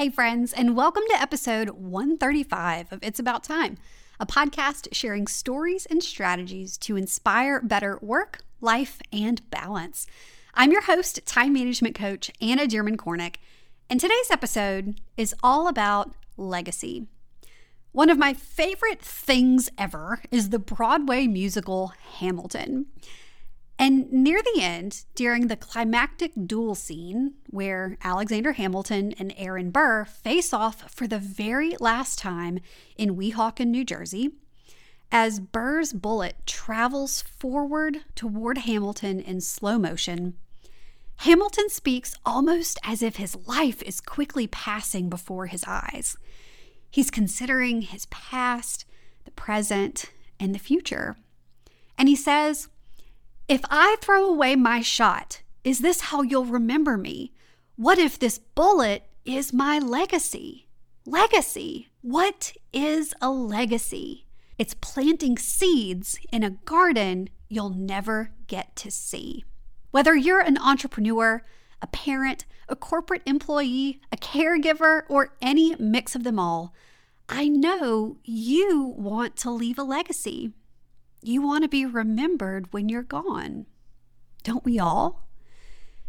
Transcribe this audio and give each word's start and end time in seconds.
Hey, 0.00 0.08
friends, 0.08 0.54
and 0.54 0.74
welcome 0.74 1.02
to 1.10 1.20
episode 1.20 1.68
135 1.68 2.90
of 2.90 3.00
It's 3.02 3.18
About 3.18 3.44
Time, 3.44 3.76
a 4.18 4.24
podcast 4.24 4.88
sharing 4.92 5.26
stories 5.26 5.84
and 5.84 6.02
strategies 6.02 6.78
to 6.78 6.96
inspire 6.96 7.60
better 7.60 7.98
work, 8.00 8.38
life, 8.62 9.02
and 9.12 9.42
balance. 9.50 10.06
I'm 10.54 10.72
your 10.72 10.84
host, 10.84 11.20
time 11.26 11.52
management 11.52 11.94
coach 11.94 12.30
Anna 12.40 12.62
Dearmon 12.62 12.96
Kornick, 12.96 13.36
and 13.90 14.00
today's 14.00 14.30
episode 14.30 14.98
is 15.18 15.34
all 15.42 15.68
about 15.68 16.14
legacy. 16.38 17.06
One 17.92 18.08
of 18.08 18.16
my 18.16 18.32
favorite 18.32 19.02
things 19.02 19.68
ever 19.76 20.22
is 20.30 20.48
the 20.48 20.58
Broadway 20.58 21.26
musical 21.26 21.92
Hamilton. 22.20 22.86
And 23.80 24.12
near 24.12 24.42
the 24.42 24.60
end, 24.60 25.06
during 25.14 25.46
the 25.46 25.56
climactic 25.56 26.32
duel 26.46 26.74
scene 26.74 27.32
where 27.48 27.96
Alexander 28.04 28.52
Hamilton 28.52 29.14
and 29.18 29.32
Aaron 29.38 29.70
Burr 29.70 30.04
face 30.04 30.52
off 30.52 30.92
for 30.94 31.06
the 31.06 31.18
very 31.18 31.78
last 31.80 32.18
time 32.18 32.58
in 32.98 33.16
Weehawken, 33.16 33.68
New 33.68 33.86
Jersey, 33.86 34.32
as 35.10 35.40
Burr's 35.40 35.94
bullet 35.94 36.36
travels 36.44 37.22
forward 37.22 38.02
toward 38.14 38.58
Hamilton 38.58 39.18
in 39.18 39.40
slow 39.40 39.78
motion, 39.78 40.34
Hamilton 41.16 41.70
speaks 41.70 42.14
almost 42.26 42.78
as 42.84 43.02
if 43.02 43.16
his 43.16 43.34
life 43.46 43.82
is 43.84 44.02
quickly 44.02 44.46
passing 44.46 45.08
before 45.08 45.46
his 45.46 45.64
eyes. 45.66 46.18
He's 46.90 47.10
considering 47.10 47.80
his 47.80 48.04
past, 48.06 48.84
the 49.24 49.30
present, 49.30 50.10
and 50.38 50.54
the 50.54 50.58
future. 50.58 51.16
And 51.96 52.10
he 52.10 52.16
says, 52.16 52.68
if 53.50 53.62
I 53.68 53.96
throw 54.00 54.26
away 54.26 54.54
my 54.54 54.80
shot, 54.80 55.42
is 55.64 55.80
this 55.80 56.02
how 56.02 56.22
you'll 56.22 56.44
remember 56.44 56.96
me? 56.96 57.32
What 57.74 57.98
if 57.98 58.16
this 58.16 58.38
bullet 58.38 59.02
is 59.24 59.52
my 59.52 59.80
legacy? 59.80 60.68
Legacy. 61.04 61.88
What 62.00 62.52
is 62.72 63.12
a 63.20 63.28
legacy? 63.28 64.24
It's 64.56 64.74
planting 64.74 65.36
seeds 65.36 66.16
in 66.30 66.44
a 66.44 66.50
garden 66.50 67.28
you'll 67.48 67.74
never 67.74 68.30
get 68.46 68.76
to 68.76 68.90
see. 68.92 69.44
Whether 69.90 70.14
you're 70.14 70.38
an 70.38 70.56
entrepreneur, 70.56 71.42
a 71.82 71.88
parent, 71.88 72.46
a 72.68 72.76
corporate 72.76 73.22
employee, 73.26 74.00
a 74.12 74.16
caregiver, 74.16 75.02
or 75.08 75.34
any 75.42 75.74
mix 75.74 76.14
of 76.14 76.22
them 76.22 76.38
all, 76.38 76.72
I 77.28 77.48
know 77.48 78.18
you 78.22 78.94
want 78.96 79.34
to 79.38 79.50
leave 79.50 79.76
a 79.76 79.82
legacy. 79.82 80.52
You 81.22 81.42
want 81.42 81.64
to 81.64 81.68
be 81.68 81.84
remembered 81.84 82.72
when 82.72 82.88
you're 82.88 83.02
gone. 83.02 83.66
Don't 84.42 84.64
we 84.64 84.78
all? 84.78 85.26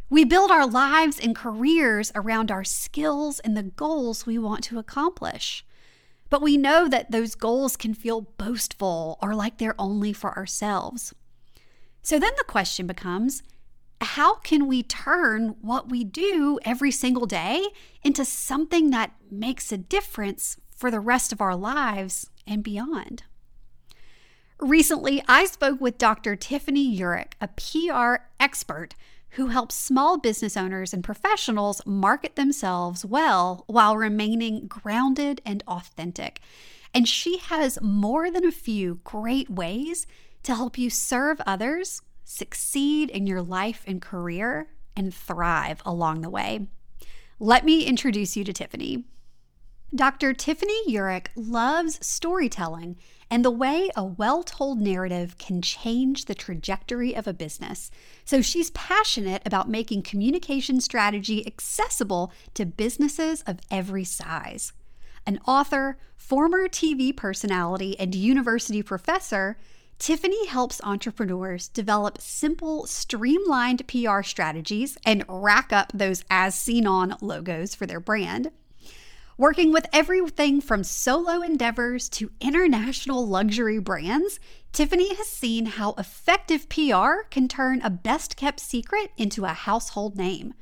We 0.09 0.26
build 0.26 0.52
our 0.52 0.68
lives 0.68 1.20
and 1.20 1.36
careers 1.36 2.12
around 2.16 2.52
our 2.52 2.64
skills 2.64 3.40
and 3.40 3.56
the 3.56 3.64
goals 3.64 4.26
we 4.26 4.38
want 4.38 4.64
to 4.66 4.80
accomplish. 4.80 5.66
But 6.30 6.42
we 6.42 6.56
know 6.56 6.88
that 6.88 7.12
those 7.12 7.36
goals 7.36 7.76
can 7.76 7.94
feel 7.94 8.22
boastful 8.22 9.18
or 9.22 9.36
like 9.36 9.58
they're 9.58 9.80
only 9.80 10.14
for 10.14 10.38
ourselves. 10.38 11.14
So 12.02 12.18
then 12.20 12.31
the 12.38 12.46
question 12.46 12.88
becomes 12.88 13.44
how 14.02 14.36
can 14.36 14.68
we 14.68 14.81
turn 14.81 15.56
what 15.62 15.90
we 15.90 16.03
do 16.03 16.59
every 16.66 16.92
single 16.92 17.25
day 17.25 17.68
into 18.03 18.25
something 18.25 18.90
that 18.90 19.14
makes 19.30 19.72
a 19.72 19.78
difference 19.78 20.58
for 20.75 20.90
the 20.90 21.00
rest 21.00 21.31
of 21.31 21.42
our 21.42 21.56
lives 21.56 22.30
and 22.48 22.64
beyond? 22.64 23.23
Recently, 24.62 25.23
I 25.28 25.45
spoke 25.45 25.81
with 25.81 25.98
Dr. 25.98 26.36
Tiffany 26.36 26.95
Urick, 26.95 27.34
a 27.42 27.48
PR 27.48 28.26
expert 28.40 28.94
who 29.31 29.48
helps 29.48 29.73
small 29.73 30.20
business 30.20 30.56
owners 30.56 30.94
and 30.94 31.03
professionals 31.03 31.81
market 31.84 32.36
themselves 32.36 33.03
well 33.03 33.64
while 33.66 33.98
remaining 33.98 34.68
grounded 34.68 35.42
and 35.48 35.64
authentic. 35.68 36.42
And 36.94 37.08
she 37.08 37.40
has 37.40 37.81
more 37.81 38.30
than 38.30 38.45
a 38.45 38.52
few 38.52 39.00
great 39.03 39.50
ways 39.50 40.06
to 40.44 40.53
help 40.53 40.78
you 40.78 40.92
serve 40.92 41.42
others, 41.48 42.03
succeed 42.24 43.09
in 43.09 43.25
your 43.25 43.41
life 43.41 43.84
and 43.88 44.00
career, 44.00 44.68
and 44.96 45.12
thrive 45.12 45.81
along 45.88 46.22
the 46.22 46.30
way. 46.30 46.68
Let 47.40 47.66
me 47.66 47.86
introduce 47.86 48.38
you 48.38 48.44
to 48.44 48.53
Tiffany. 48.53 49.06
Dr. 49.94 50.34
Tiffany 50.34 50.85
Urick 50.88 51.28
loves 51.35 52.00
storytelling 52.06 52.96
and 53.29 53.44
the 53.44 53.52
way 53.52 53.90
a 53.94 54.06
well 54.06 54.41
told 54.41 54.79
narrative 54.79 55.38
can 55.38 55.62
change 55.62 56.25
the 56.25 56.35
trajectory 56.35 57.13
of 57.13 57.28
a 57.28 57.34
business. 57.34 57.91
So 58.24 58.41
she's 58.41 58.69
passionate 58.69 59.41
about 59.46 59.69
making 59.69 60.03
communication 60.03 60.80
strategy 60.80 61.46
accessible 61.46 62.31
to 62.53 62.66
businesses 62.66 63.41
of 63.41 63.59
every 63.69 64.06
size. 64.06 64.72
An 65.28 65.40
author, 65.46 65.97
former 66.16 66.69
TV 66.69 67.16
personality, 67.16 68.00
and 68.00 68.16
university 68.16 68.81
professor, 68.81 69.57
Tiffany 70.00 70.47
helps 70.47 70.80
entrepreneurs 70.85 71.68
develop 71.68 72.22
simple, 72.22 72.88
streamlined 72.88 73.85
PR 73.90 74.22
strategies 74.22 74.97
and 75.06 75.25
rack 75.28 75.74
up 75.74 75.91
those 75.94 76.24
as 76.30 76.56
seen 76.56 76.88
on 76.88 77.18
logos 77.22 77.75
for 77.75 77.85
their 77.85 78.00
brand. 78.00 78.51
Working 79.41 79.72
with 79.74 79.88
everything 79.91 80.62
from 80.62 80.84
solo 80.84 81.41
endeavors 81.41 82.09
to 82.09 82.29
international 82.40 83.28
luxury 83.28 83.79
brands, 83.79 84.40
Tiffany 84.72 85.16
has 85.16 85.25
seen 85.25 85.66
how 85.66 85.96
effective 85.97 86.69
PR 86.69 87.24
can 87.31 87.47
turn 87.47 87.81
a 87.81 87.90
best 87.90 88.35
kept 88.35 88.59
secret 88.59 89.09
into 89.18 89.46
a 89.46 89.47
household 89.47 90.16
name. 90.16 90.53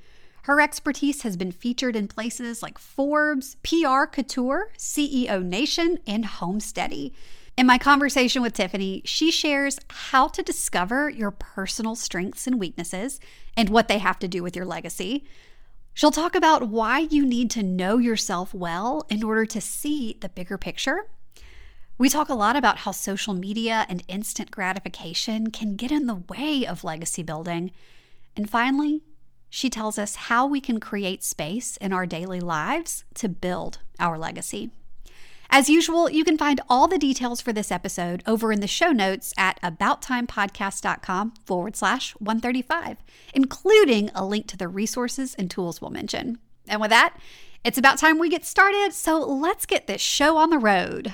Her 0.43 0.61
expertise 0.61 1.23
has 1.23 1.35
been 1.35 1.51
featured 1.51 1.97
in 1.97 2.07
places 2.07 2.63
like 2.63 2.77
Forbes, 2.77 3.57
PR 3.63 4.05
Couture, 4.05 4.71
CEO 4.77 5.43
Nation, 5.43 5.99
and 6.07 6.23
Homesteady. 6.23 7.11
In 7.57 7.67
my 7.67 7.77
conversation 7.77 8.41
with 8.41 8.53
Tiffany, 8.53 9.01
she 9.03 9.29
shares 9.29 9.77
how 9.89 10.29
to 10.29 10.41
discover 10.41 11.09
your 11.09 11.31
personal 11.31 11.97
strengths 11.97 12.47
and 12.47 12.57
weaknesses 12.57 13.19
and 13.57 13.67
what 13.67 13.89
they 13.89 13.97
have 13.97 14.19
to 14.19 14.29
do 14.29 14.41
with 14.41 14.55
your 14.55 14.63
legacy. 14.63 15.25
She'll 15.99 16.11
talk 16.11 16.33
about 16.33 16.69
why 16.69 16.99
you 16.99 17.25
need 17.25 17.51
to 17.51 17.61
know 17.61 17.97
yourself 17.97 18.53
well 18.53 19.05
in 19.09 19.21
order 19.21 19.45
to 19.47 19.59
see 19.59 20.15
the 20.21 20.29
bigger 20.29 20.57
picture. 20.57 21.07
We 21.97 22.07
talk 22.07 22.29
a 22.29 22.35
lot 22.35 22.55
about 22.55 22.77
how 22.77 22.91
social 22.91 23.33
media 23.33 23.85
and 23.89 24.01
instant 24.07 24.49
gratification 24.49 25.51
can 25.51 25.75
get 25.75 25.91
in 25.91 26.07
the 26.07 26.23
way 26.29 26.65
of 26.65 26.85
legacy 26.85 27.21
building. 27.21 27.71
And 28.33 28.49
finally, 28.49 29.01
she 29.49 29.69
tells 29.69 29.99
us 29.99 30.15
how 30.15 30.47
we 30.47 30.61
can 30.61 30.79
create 30.79 31.21
space 31.21 31.75
in 31.75 31.91
our 31.91 32.05
daily 32.05 32.39
lives 32.39 33.03
to 33.15 33.27
build 33.27 33.79
our 33.99 34.17
legacy. 34.17 34.71
As 35.51 35.67
usual, 35.67 36.11
you 36.11 36.23
can 36.23 36.37
find 36.37 36.61
all 36.69 36.87
the 36.87 36.99
details 36.99 37.41
for 37.41 37.51
this 37.51 37.71
episode 37.71 38.21
over 38.27 38.51
in 38.51 38.59
the 38.59 38.67
show 38.67 38.91
notes 38.91 39.33
at 39.35 39.59
abouttimepodcast.com 39.63 41.33
forward 41.43 41.75
slash 41.75 42.11
135, 42.19 42.97
including 43.33 44.11
a 44.13 44.23
link 44.23 44.45
to 44.47 44.57
the 44.57 44.67
resources 44.67 45.33
and 45.35 45.49
tools 45.49 45.81
we'll 45.81 45.89
mention. 45.89 46.37
And 46.67 46.79
with 46.79 46.91
that, 46.91 47.17
it's 47.63 47.79
about 47.79 47.97
time 47.97 48.19
we 48.19 48.29
get 48.29 48.45
started, 48.45 48.93
so 48.93 49.19
let's 49.19 49.65
get 49.65 49.87
this 49.87 50.01
show 50.01 50.37
on 50.37 50.51
the 50.51 50.59
road. 50.59 51.13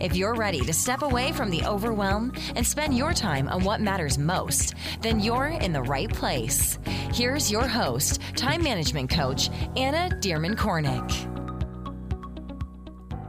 If 0.00 0.14
you're 0.14 0.34
ready 0.34 0.60
to 0.60 0.72
step 0.72 1.02
away 1.02 1.32
from 1.32 1.50
the 1.50 1.64
overwhelm 1.64 2.32
and 2.54 2.66
spend 2.66 2.96
your 2.96 3.12
time 3.12 3.48
on 3.48 3.64
what 3.64 3.80
matters 3.80 4.18
most, 4.18 4.74
then 5.00 5.20
you're 5.20 5.46
in 5.46 5.72
the 5.72 5.82
right 5.82 6.08
place. 6.08 6.78
Here's 7.12 7.50
your 7.50 7.66
host, 7.66 8.20
time 8.36 8.62
management 8.62 9.10
coach, 9.10 9.50
Anna 9.76 10.14
Dearmon 10.20 10.56
Kornick. 10.56 11.30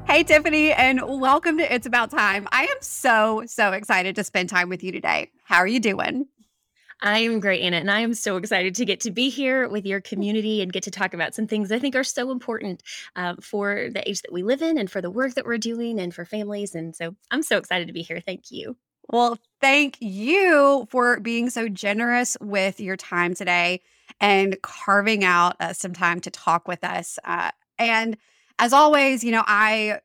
Hey, 0.07 0.24
Tiffany, 0.24 0.71
and 0.71 1.01
welcome 1.19 1.57
to 1.57 1.74
It's 1.74 1.88
About 1.88 2.12
Time. 2.12 2.48
I 2.51 2.63
am 2.63 2.77
so, 2.80 3.44
so 3.48 3.71
excited 3.71 4.15
to 4.15 4.24
spend 4.24 4.50
time 4.50 4.69
with 4.69 4.83
you 4.83 4.91
today. 4.91 5.31
How 5.44 5.57
are 5.57 5.68
you 5.68 5.80
doing? 5.80 6.27
I 7.01 7.19
am 7.19 7.39
great, 7.39 7.62
Anna, 7.62 7.77
and 7.77 7.92
I 7.92 8.00
am 8.00 8.13
so 8.13 8.38
excited 8.38 8.75
to 8.75 8.86
get 8.86 9.01
to 9.01 9.12
be 9.12 9.30
here 9.30 9.68
with 9.68 9.86
your 9.86 10.01
community 10.01 10.62
and 10.62 10.71
get 10.71 10.83
to 10.83 10.92
talk 10.92 11.13
about 11.13 11.36
some 11.36 11.45
things 11.45 11.71
I 11.71 11.80
think 11.80 11.95
are 11.95 12.03
so 12.03 12.31
important 12.31 12.81
uh, 13.15 13.36
for 13.42 13.89
the 13.92 14.07
age 14.07 14.21
that 14.21 14.31
we 14.31 14.44
live 14.44 14.62
in 14.62 14.77
and 14.77 14.89
for 14.89 15.01
the 15.01 15.12
work 15.12 15.33
that 15.36 15.45
we're 15.45 15.57
doing 15.57 16.00
and 16.00 16.13
for 16.13 16.25
families. 16.25 16.74
And 16.74 16.95
so 16.95 17.15
I'm 17.31 17.44
so 17.44 17.57
excited 17.57 17.88
to 17.88 17.94
be 17.94 18.01
here. 18.01 18.21
Thank 18.21 18.50
you. 18.50 18.77
Well, 19.09 19.38
thank 19.62 19.97
you 20.00 20.88
for 20.89 21.19
being 21.19 21.50
so 21.50 21.68
generous 21.68 22.38
with 22.42 22.80
your 22.80 22.98
time 22.98 23.36
today 23.36 23.81
and 24.19 24.57
carving 24.63 25.24
out 25.24 25.56
uh, 25.59 25.74
some 25.74 25.94
time 25.94 26.21
to 26.21 26.31
talk 26.31 26.68
with 26.68 26.83
us. 26.83 27.19
Uh, 27.24 27.51
and 27.77 28.18
as 28.57 28.74
always, 28.74 29.24
you 29.24 29.31
know, 29.31 29.44
I 29.45 30.00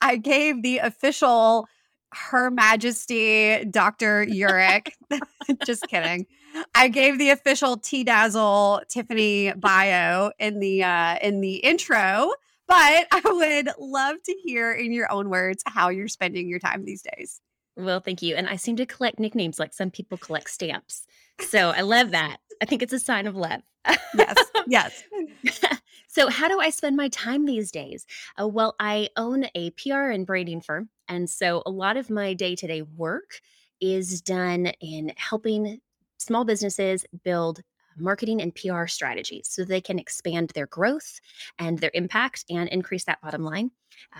I 0.00 0.16
gave 0.16 0.62
the 0.62 0.78
official 0.78 1.68
Her 2.12 2.50
Majesty 2.50 3.64
Dr. 3.64 4.26
Urick. 4.26 4.92
Just 5.66 5.86
kidding. 5.88 6.26
I 6.74 6.88
gave 6.88 7.18
the 7.18 7.30
official 7.30 7.76
T 7.76 8.04
Dazzle 8.04 8.82
Tiffany 8.88 9.52
bio 9.54 10.32
in 10.38 10.58
the 10.58 10.82
uh, 10.82 11.16
in 11.22 11.40
the 11.40 11.56
intro, 11.56 12.32
but 12.68 13.06
I 13.10 13.20
would 13.24 13.70
love 13.78 14.16
to 14.24 14.36
hear 14.44 14.72
in 14.72 14.92
your 14.92 15.10
own 15.10 15.30
words 15.30 15.62
how 15.66 15.88
you're 15.88 16.08
spending 16.08 16.48
your 16.48 16.58
time 16.58 16.84
these 16.84 17.02
days. 17.02 17.40
Well, 17.76 18.00
thank 18.00 18.20
you. 18.20 18.36
And 18.36 18.48
I 18.48 18.56
seem 18.56 18.76
to 18.76 18.86
collect 18.86 19.18
nicknames 19.18 19.58
like 19.58 19.72
some 19.72 19.90
people 19.90 20.18
collect 20.18 20.50
stamps. 20.50 21.06
So 21.40 21.70
I 21.70 21.80
love 21.80 22.10
that. 22.10 22.38
I 22.62 22.64
think 22.64 22.80
it's 22.80 22.92
a 22.92 22.98
sign 23.00 23.26
of 23.26 23.34
love. 23.34 23.60
yes, 24.16 24.36
yes. 24.68 25.02
so, 26.06 26.30
how 26.30 26.46
do 26.46 26.60
I 26.60 26.70
spend 26.70 26.96
my 26.96 27.08
time 27.08 27.44
these 27.44 27.72
days? 27.72 28.06
Uh, 28.40 28.46
well, 28.46 28.76
I 28.78 29.08
own 29.16 29.46
a 29.56 29.70
PR 29.70 30.10
and 30.10 30.24
branding 30.24 30.60
firm. 30.60 30.88
And 31.08 31.28
so, 31.28 31.64
a 31.66 31.70
lot 31.70 31.96
of 31.96 32.08
my 32.08 32.34
day 32.34 32.54
to 32.54 32.66
day 32.68 32.82
work 32.82 33.40
is 33.80 34.20
done 34.20 34.66
in 34.80 35.12
helping 35.16 35.80
small 36.18 36.44
businesses 36.44 37.04
build 37.24 37.62
marketing 37.96 38.40
and 38.40 38.54
PR 38.54 38.86
strategies 38.86 39.48
so 39.48 39.64
they 39.64 39.80
can 39.80 39.98
expand 39.98 40.50
their 40.54 40.66
growth 40.66 41.20
and 41.58 41.78
their 41.78 41.90
impact 41.94 42.44
and 42.50 42.68
increase 42.68 43.04
that 43.04 43.20
bottom 43.20 43.42
line. 43.42 43.70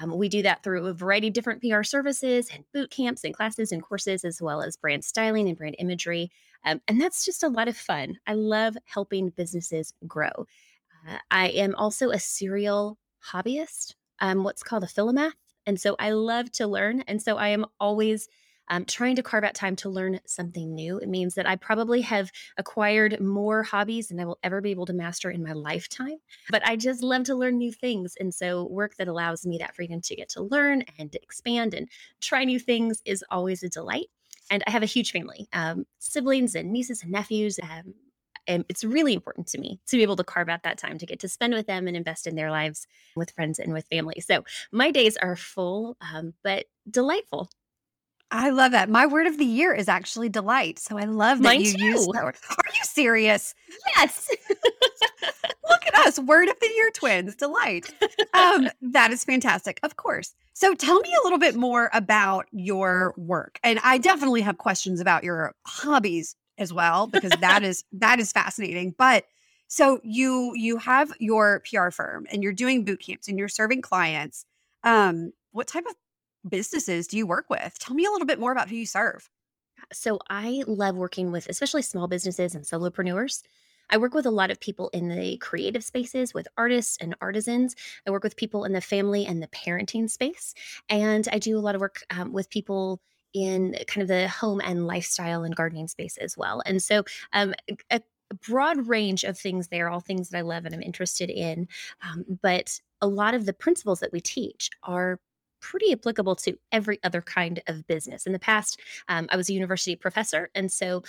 Um, 0.01 0.17
we 0.17 0.29
do 0.29 0.43
that 0.43 0.63
through 0.63 0.87
a 0.87 0.93
variety 0.93 1.29
of 1.29 1.35
different 1.35 1.63
PR 1.63 1.83
services 1.83 2.51
and 2.53 2.65
boot 2.73 2.91
camps 2.91 3.25
and 3.25 3.35
classes 3.35 3.73
and 3.73 3.83
courses, 3.83 4.25
as 4.25 4.41
well 4.41 4.63
as 4.63 4.77
brand 4.77 5.05
styling 5.05 5.49
and 5.49 5.57
brand 5.57 5.77
imagery. 5.79 6.31
Um, 6.65 6.81
and 6.89 7.01
that's 7.01 7.25
just 7.25 7.43
a 7.43 7.49
lot 7.49 7.69
of 7.69 7.77
fun. 7.77 8.19
I 8.27 8.35
love 8.35 8.77
helping 8.85 9.31
businesses 9.31 9.93
grow. 10.07 10.47
Uh, 11.09 11.19
I 11.31 11.49
am 11.49 11.75
also 11.75 12.11
a 12.11 12.19
serial 12.19 12.99
hobbyist. 13.33 13.95
I'm 14.21 14.45
what's 14.45 14.63
called 14.63 14.85
a 14.85 14.89
philomath. 14.89 15.33
And 15.67 15.81
so 15.81 15.97
I 15.99 16.11
love 16.11 16.51
to 16.53 16.67
learn. 16.67 17.03
And 17.07 17.23
so 17.23 17.37
I 17.37 17.49
am 17.49 17.67
always 17.79 18.29
um, 18.69 18.85
trying 18.85 19.17
to 19.17 19.23
carve 19.23 19.45
out 19.45 19.55
time 19.55 19.77
to 19.77 19.89
learn 19.89 20.21
something 20.25 20.75
new. 20.75 20.99
It 20.99 21.09
means 21.09 21.35
that 21.35 21.49
I 21.49 21.57
probably 21.57 22.01
have 22.03 22.31
acquired 22.57 23.21
more 23.21 23.63
hobbies 23.63 24.09
than 24.09 24.21
I 24.21 24.25
will 24.25 24.39
ever 24.43 24.61
be 24.61 24.71
able 24.71 24.87
to 24.87 24.93
master 24.93 25.31
in 25.31 25.43
my 25.43 25.53
lifetime. 25.53 26.19
But 26.51 26.67
I 26.67 26.77
just 26.77 27.03
love 27.03 27.25
to 27.25 27.35
learn 27.35 27.59
new 27.59 27.73
things. 27.73 28.17
And 28.19 28.35
so, 28.35 28.65
work 28.65 28.97
that 28.97 29.09
allows 29.09 29.47
me 29.47 29.59
that 29.59 29.75
freedom 29.75 30.01
to 30.03 30.17
get 30.17 30.29
to 30.31 30.43
learn 30.43 30.85
and 30.99 31.15
expand 31.15 31.75
and 31.75 31.89
try 32.21 32.45
new 32.45 32.59
things 32.59 33.03
is 33.05 33.25
always 33.31 33.63
a 33.63 33.69
delight. 33.69 34.07
And 34.51 34.63
I 34.67 34.71
have 34.71 34.83
a 34.83 34.87
huge 34.87 35.13
family 35.13 35.49
um, 35.53 35.87
siblings 35.99 36.55
and 36.55 36.73
nieces 36.73 37.03
and 37.03 37.13
nephews. 37.13 37.59
Um, 37.63 37.95
and 38.47 38.65
it's 38.69 38.85
really 38.85 39.15
important 39.15 39.47
to 39.49 39.59
me 39.59 39.81
to 39.87 39.97
be 39.97 40.03
able 40.03 40.17
to 40.17 40.25
carve 40.25 40.49
out 40.49 40.65
that 40.65 40.79
time 40.79 40.99
to 40.99 41.07
get 41.07 41.21
to 41.21 41.29
spend 41.29 41.55
with 41.55 41.67
them 41.67 41.87
and 41.87 41.97
invest 41.97 42.27
in 42.27 42.35
their 42.35 42.51
lives 42.51 42.87
with 43.15 43.31
friends 43.31 43.59
and 43.59 43.73
with 43.73 43.87
family. 43.87 44.21
So 44.21 44.45
my 44.73 44.91
days 44.91 45.17
are 45.17 45.37
full, 45.37 45.97
um, 46.01 46.35
but 46.43 46.67
delightful. 46.91 47.51
I 48.33 48.49
love 48.49 48.73
that. 48.73 48.89
My 48.89 49.05
word 49.05 49.27
of 49.27 49.37
the 49.37 49.45
year 49.45 49.75
is 49.75 49.89
actually 49.89 50.31
delight. 50.31 50.79
So 50.79 50.97
I 50.97 51.05
love 51.05 51.39
that 51.39 51.45
Mine 51.45 51.61
you 51.61 51.73
too. 51.75 51.85
use 51.85 52.07
that 52.15 52.25
word. 52.25 52.37
Are 52.51 52.73
you 52.73 52.85
serious? 52.85 53.55
Yes. 53.95 54.29
Look 55.69 55.87
at 55.87 55.95
us, 56.07 56.19
word 56.19 56.49
of 56.49 56.59
the 56.59 56.71
year 56.75 56.91
twins, 56.95 57.37
delight. 57.37 57.93
Um, 58.33 58.71
that 58.81 59.11
is 59.11 59.23
fantastic, 59.23 59.79
of 59.83 59.97
course. 59.97 60.35
So 60.55 60.75
tell 60.75 60.99
me 61.01 61.15
a 61.15 61.23
little 61.25 61.39
bit 61.39 61.57
more 61.57 61.91
about 61.93 62.47
your 62.53 63.13
work. 63.19 63.61
And 63.63 63.79
I 63.85 63.99
definitely 63.99 64.41
have 64.41 64.57
questions 64.57 65.01
about 65.01 65.25
your 65.25 65.55
hobbies 65.67 66.35
as 66.57 66.73
well, 66.73 67.09
because 67.09 67.33
that 67.41 67.63
is 67.63 67.85
that 67.93 68.19
is 68.19 68.33
fascinating. 68.33 68.95
But 68.97 69.27
so 69.69 70.01
you 70.03 70.53
you 70.55 70.79
have 70.79 71.13
your 71.19 71.63
PR 71.71 71.91
firm 71.91 72.27
and 72.33 72.43
you're 72.43 72.53
doing 72.53 72.85
boot 72.85 73.01
camps 73.01 73.29
and 73.29 73.39
you're 73.39 73.49
serving 73.49 73.83
clients. 73.83 74.47
Um, 74.85 75.33
what 75.53 75.67
type 75.67 75.85
of 75.87 75.95
businesses 76.49 77.07
do 77.07 77.17
you 77.17 77.27
work 77.27 77.47
with? 77.49 77.79
Tell 77.79 77.95
me 77.95 78.05
a 78.05 78.11
little 78.11 78.27
bit 78.27 78.41
more 78.41 78.53
about 78.53 78.69
who 78.69 78.77
you 78.77 78.87
serve. 78.87 79.29
So 79.93 80.19
I 80.31 80.63
love 80.67 80.97
working 80.97 81.33
with 81.33 81.49
especially 81.49 81.83
small 81.83 82.09
businesses 82.09 82.55
and 82.55 82.65
solopreneurs. 82.65 83.43
I 83.91 83.99
work 83.99 84.15
with 84.15 84.27
a 84.27 84.31
lot 84.31 84.51
of 84.51 84.61
people 84.61 84.89
in 84.91 85.09
the 85.09 85.37
creative 85.39 85.85
spaces, 85.85 86.33
with 86.33 86.49
artists 86.57 86.97
and 87.01 87.15
artisans. 87.21 87.75
I 88.07 88.11
work 88.11 88.23
with 88.23 88.37
people 88.37 88.65
in 88.65 88.73
the 88.73 88.81
family 88.81 89.27
and 89.27 89.43
the 89.43 89.49
parenting 89.49 90.09
space. 90.09 90.55
And 90.89 91.29
I 91.31 91.39
do 91.39 91.59
a 91.59 91.61
lot 91.61 91.75
of 91.75 91.81
work 91.81 92.03
um, 92.11 92.33
with 92.33 92.49
people 92.49 93.01
in 93.35 93.77
kind 93.87 94.03
of 94.03 94.09
the 94.09 94.29
home 94.29 94.61
and 94.65 94.87
lifestyle 94.87 95.43
and 95.43 95.57
gardening 95.57 95.89
space 95.89 96.17
as 96.19 96.37
well. 96.37 96.63
And 96.65 96.83
so, 96.83 97.05
um, 97.33 97.55
a, 97.91 98.01
broad 98.49 98.89
range 98.89 99.25
of 99.25 99.39
things 99.39 99.69
there, 99.69 99.91
all 99.91 100.01
things 100.01 100.31
that 100.31 100.39
I 100.39 100.41
love 100.41 100.65
and 100.65 100.75
I'm 100.75 100.81
interested 100.81 101.29
in. 101.29 101.69
Um, 102.01 102.25
but 102.41 102.81
a 103.03 103.07
lot 103.07 103.35
of 103.35 103.45
the 103.45 103.53
principles 103.53 104.01
that 104.01 104.11
we 104.11 104.23
teach 104.23 104.71
are 104.85 105.21
pretty 105.63 105.93
applicable 105.93 106.37
to 106.37 106.59
every 106.73 107.01
other 107.05 107.23
kind 107.23 107.63
of 107.69 107.87
business. 107.87 108.27
In 108.27 108.35
the 108.35 108.39
past, 108.41 108.81
um, 109.09 109.29
I 109.31 109.37
was 109.37 109.49
a 109.49 109.55
university 109.55 109.97
professor, 109.97 110.51
and 110.55 110.71
so 110.73 111.03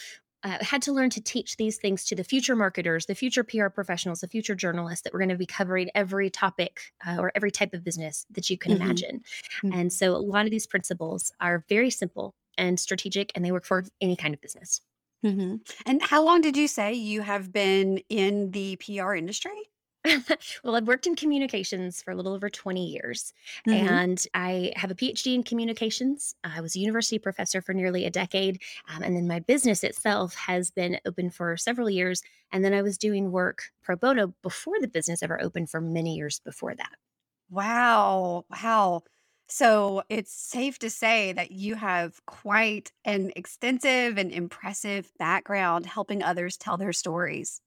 uh, 0.44 0.58
had 0.62 0.82
to 0.84 0.92
learn 0.94 1.10
to 1.10 1.22
teach 1.22 1.58
these 1.58 1.78
things 1.78 2.06
to 2.06 2.16
the 2.16 2.24
future 2.24 2.56
marketers, 2.56 3.06
the 3.06 3.16
future 3.16 3.44
PR 3.46 3.70
professionals, 3.70 4.22
the 4.22 4.28
future 4.28 4.56
journalists 4.56 5.04
that 5.04 5.14
were 5.14 5.20
going 5.20 5.30
to 5.30 5.38
be 5.38 5.46
covering 5.46 5.90
every 5.96 6.30
topic 6.30 6.94
uh, 7.08 7.18
or 7.20 7.32
every 7.36 7.52
type 7.52 7.74
of 7.74 7.84
business 7.84 8.26
that 8.32 8.50
you 8.50 8.58
can 8.58 8.72
Mhm. 8.72 8.74
imagine. 8.74 9.22
Mhm. 9.64 9.74
And 9.74 9.92
so 9.94 10.16
a 10.16 10.18
lot 10.18 10.46
of 10.46 10.52
these 10.52 10.68
principles 10.68 11.32
are 11.40 11.66
very 11.70 11.90
simple 11.90 12.36
and 12.58 12.80
strategic, 12.80 13.32
and 13.36 13.44
they 13.46 13.52
work 13.52 13.66
for 13.66 13.86
any 14.02 14.16
kind 14.18 14.34
of 14.34 14.42
business. 14.42 14.82
Mhm. 15.26 15.66
And 15.86 16.02
how 16.02 16.22
long 16.24 16.42
did 16.42 16.58
you 16.58 16.68
say 16.68 16.94
you 16.94 17.22
have 17.22 17.52
been 17.52 18.00
in 18.10 18.52
the 18.52 18.76
PR 18.78 19.16
industry? 19.16 19.72
well, 20.64 20.76
I've 20.76 20.88
worked 20.88 21.08
in 21.08 21.16
communications 21.16 22.02
for 22.02 22.12
a 22.12 22.16
little 22.16 22.34
over 22.34 22.50
20 22.50 22.86
years, 22.92 23.34
Mhm. 23.66 24.04
and 24.04 24.26
I 24.34 24.74
have 24.76 24.92
a 24.92 24.96
PhD 24.96 25.34
in 25.34 25.44
communications. 25.44 26.36
I 26.44 26.60
was 26.60 26.76
a 26.76 26.80
university 26.80 27.20
professor 27.20 27.62
for 27.62 27.74
nearly 27.74 28.06
a 28.06 28.10
decade, 28.10 28.62
um, 28.90 29.02
and 29.02 29.16
then 29.16 29.28
my 29.28 29.40
business 29.40 29.84
itself 29.84 30.36
has 30.36 30.72
been 30.72 31.00
open 31.06 31.30
for 31.30 31.56
several 31.56 31.90
years. 31.90 32.22
And 32.52 32.66
then 32.66 32.74
I 32.74 32.82
was 32.82 32.98
doing 32.98 33.32
work 33.32 33.72
pro 33.82 33.96
bono 33.96 34.34
before 34.42 34.80
the 34.82 34.88
business 34.90 35.24
ever 35.24 35.42
opened 35.42 35.70
for 35.70 35.80
many 35.80 36.16
years 36.16 36.40
before 36.40 36.76
that. 36.76 36.98
Wow. 37.50 38.46
Wow. 38.50 39.04
So 39.48 40.04
it's 40.10 40.32
safe 40.32 40.80
to 40.80 40.90
say 40.90 41.34
that 41.34 41.52
you 41.52 41.76
have 41.76 42.26
quite 42.26 42.92
an 43.06 43.32
extensive 43.36 44.18
and 44.18 44.32
impressive 44.32 45.12
background 45.20 45.86
helping 45.86 46.24
others 46.24 46.58
tell 46.58 46.78
their 46.78 46.94
stories. 46.94 47.62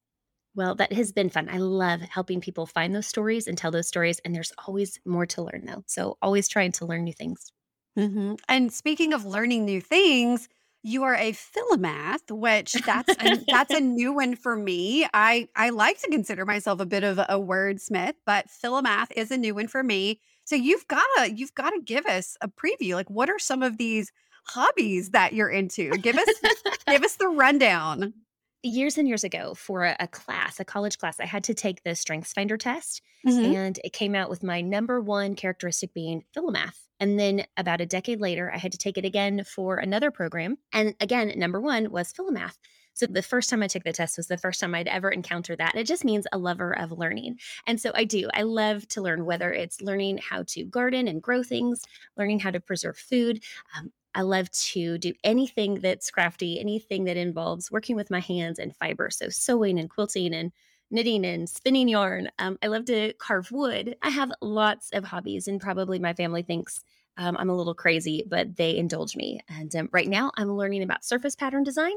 Well, 0.56 0.75
that 0.76 0.93
has 0.93 1.12
been 1.12 1.31
fun. 1.31 1.49
I 1.49 1.58
love 1.58 2.00
helping 2.00 2.41
people 2.41 2.67
find 2.67 2.93
those 2.94 3.06
stories 3.06 3.47
and 3.47 3.56
tell 3.56 3.70
those 3.70 3.87
stories. 3.87 4.19
And 4.25 4.35
there's 4.35 4.53
always 4.67 4.99
more 5.05 5.26
to 5.26 5.43
learn, 5.43 5.67
though. 5.67 5.85
So, 5.87 6.19
always 6.20 6.49
trying 6.49 6.73
to 6.73 6.87
learn 6.87 7.05
new 7.05 7.12
things. 7.12 7.53
Mhm. 7.99 8.38
And 8.49 8.73
speaking 8.73 9.12
of 9.12 9.25
learning 9.25 9.64
new 9.64 9.81
things, 9.81 10.49
you 10.82 11.03
are 11.03 11.14
a 11.14 11.32
philomath, 11.32 12.31
which 12.31 12.83
that's 12.85 13.14
a, 13.21 13.45
that's 13.50 13.73
a 13.73 13.80
new 13.80 14.12
one 14.12 14.37
for 14.37 14.54
me. 14.57 15.07
I 15.14 15.49
I 15.57 15.71
like 15.71 16.00
to 16.02 16.11
consider 16.11 16.45
myself 16.45 16.80
a 16.80 16.87
bit 16.87 17.02
of 17.04 17.19
a 17.19 17.26
wordsmith, 17.40 18.14
but 18.26 18.47
philomath 18.49 19.11
is 19.16 19.30
a 19.30 19.37
new 19.38 19.54
one 19.54 19.66
for 19.69 19.83
me. 19.83 20.21
So 20.45 20.54
you've 20.54 20.87
got 20.88 21.07
to 21.16 21.33
you've 21.33 21.54
got 21.54 21.71
to 21.71 21.80
give 21.83 22.07
us 22.07 22.37
a 22.40 22.49
preview. 22.49 22.95
Like, 22.95 23.11
what 23.11 23.30
are 23.30 23.38
some 23.38 23.62
of 23.62 23.78
these 23.78 24.12
hobbies 24.45 25.11
that 25.11 25.33
you're 25.33 25.50
into? 25.50 25.99
Give 25.99 26.19
us 26.19 26.40
give 26.87 27.02
us 27.02 27.16
the 27.16 27.28
rundown. 27.28 28.14
Years 28.62 28.98
and 28.98 29.06
years 29.06 29.22
ago, 29.22 29.54
for 29.54 29.84
a, 29.84 29.96
a 30.00 30.08
class, 30.08 30.58
a 30.58 30.64
college 30.64 30.98
class, 30.98 31.20
I 31.20 31.26
had 31.26 31.44
to 31.44 31.54
take 31.54 31.82
the 31.84 31.94
Strengths 31.94 32.32
Finder 32.32 32.56
test, 32.56 33.00
Mhm. 33.25 33.54
and 33.54 33.80
it 33.84 33.92
came 33.92 34.14
out 34.14 34.28
with 34.30 34.42
my 34.42 34.60
number 34.60 35.00
one 35.00 35.36
characteristic 35.36 35.92
being 35.94 36.25
philomath. 36.34 36.78
And 36.98 37.18
then 37.20 37.44
about 37.56 37.80
a 37.82 37.86
decade 37.86 38.20
later, 38.20 38.50
I 38.52 38.58
had 38.58 38.72
to 38.72 38.78
take 38.78 38.96
it 38.98 39.04
again 39.04 39.44
for 39.44 39.76
another 39.76 40.10
program. 40.10 40.56
And 40.72 40.94
again, 41.00 41.32
number 41.38 41.60
one 41.60 41.90
was 41.90 42.12
philomath. 42.12 42.56
So 42.94 43.04
the 43.06 43.20
first 43.22 43.50
time 43.50 43.62
I 43.62 43.66
took 43.68 43.84
the 43.84 43.92
test 43.92 44.16
was 44.16 44.28
the 44.28 44.38
first 44.38 44.58
time 44.58 44.75
I'd 44.75 44.88
ever 44.88 45.10
encountered 45.10 45.58
that. 45.58 45.75
It 45.75 45.86
just 45.86 46.02
means 46.04 46.26
a 46.32 46.38
lover 46.38 46.72
of 46.76 46.90
learning. 46.92 47.38
And 47.66 47.78
so 47.78 47.92
I 47.94 48.04
do. 48.04 48.30
I 48.32 48.42
love 48.42 48.88
to 48.88 49.02
learn, 49.02 49.26
whether 49.26 49.52
it's 49.52 49.82
learning 49.82 50.18
how 50.18 50.44
to 50.48 50.64
garden 50.64 51.06
and 51.06 51.22
grow 51.22 51.42
things, 51.42 51.82
learning 52.16 52.40
how 52.40 52.50
to 52.50 52.60
preserve 52.60 52.96
food. 52.96 53.44
Um, 53.76 53.92
I 54.16 54.23
love 54.23 54.50
to 54.50 54.96
do 54.96 55.12
anything 55.23 55.80
that's 55.80 56.11
crafty, 56.11 56.58
anything 56.58 57.04
that 57.04 57.18
involves 57.18 57.70
working 57.70 57.96
with 57.96 58.11
my 58.11 58.20
hands 58.20 58.58
and 58.58 58.75
fiber. 58.75 59.11
So 59.11 59.28
sewing 59.28 59.78
and 59.78 59.90
quilting 59.90 60.35
and 60.35 60.52
knitting 60.90 61.26
and 61.26 61.49
spinning 61.49 61.87
yarn. 61.88 62.30
Um, 62.38 62.58
I 62.62 62.68
love 62.68 62.87
to 62.87 63.12
carve 63.18 63.52
wood. 63.52 63.94
I 64.00 64.08
have 64.08 64.32
lots 64.40 64.90
of 64.92 65.04
hobbies, 65.04 65.49
and 65.49 65.61
probably 65.61 65.99
my 65.99 66.14
family 66.14 66.42
thinks 66.42 66.80
um, 67.18 67.37
I'm 67.37 67.50
a 67.50 67.56
little 67.56 67.75
crazy, 67.75 68.25
but 68.26 68.56
they 68.56 68.76
indulge 68.76 69.16
me. 69.16 69.40
And 69.49 69.75
um, 69.76 69.88
right 69.92 70.08
now, 70.08 70.32
I'm 70.37 70.56
learning 70.56 70.82
about 70.82 71.04
surface 71.04 71.37
pattern 71.37 71.62
design 71.62 71.94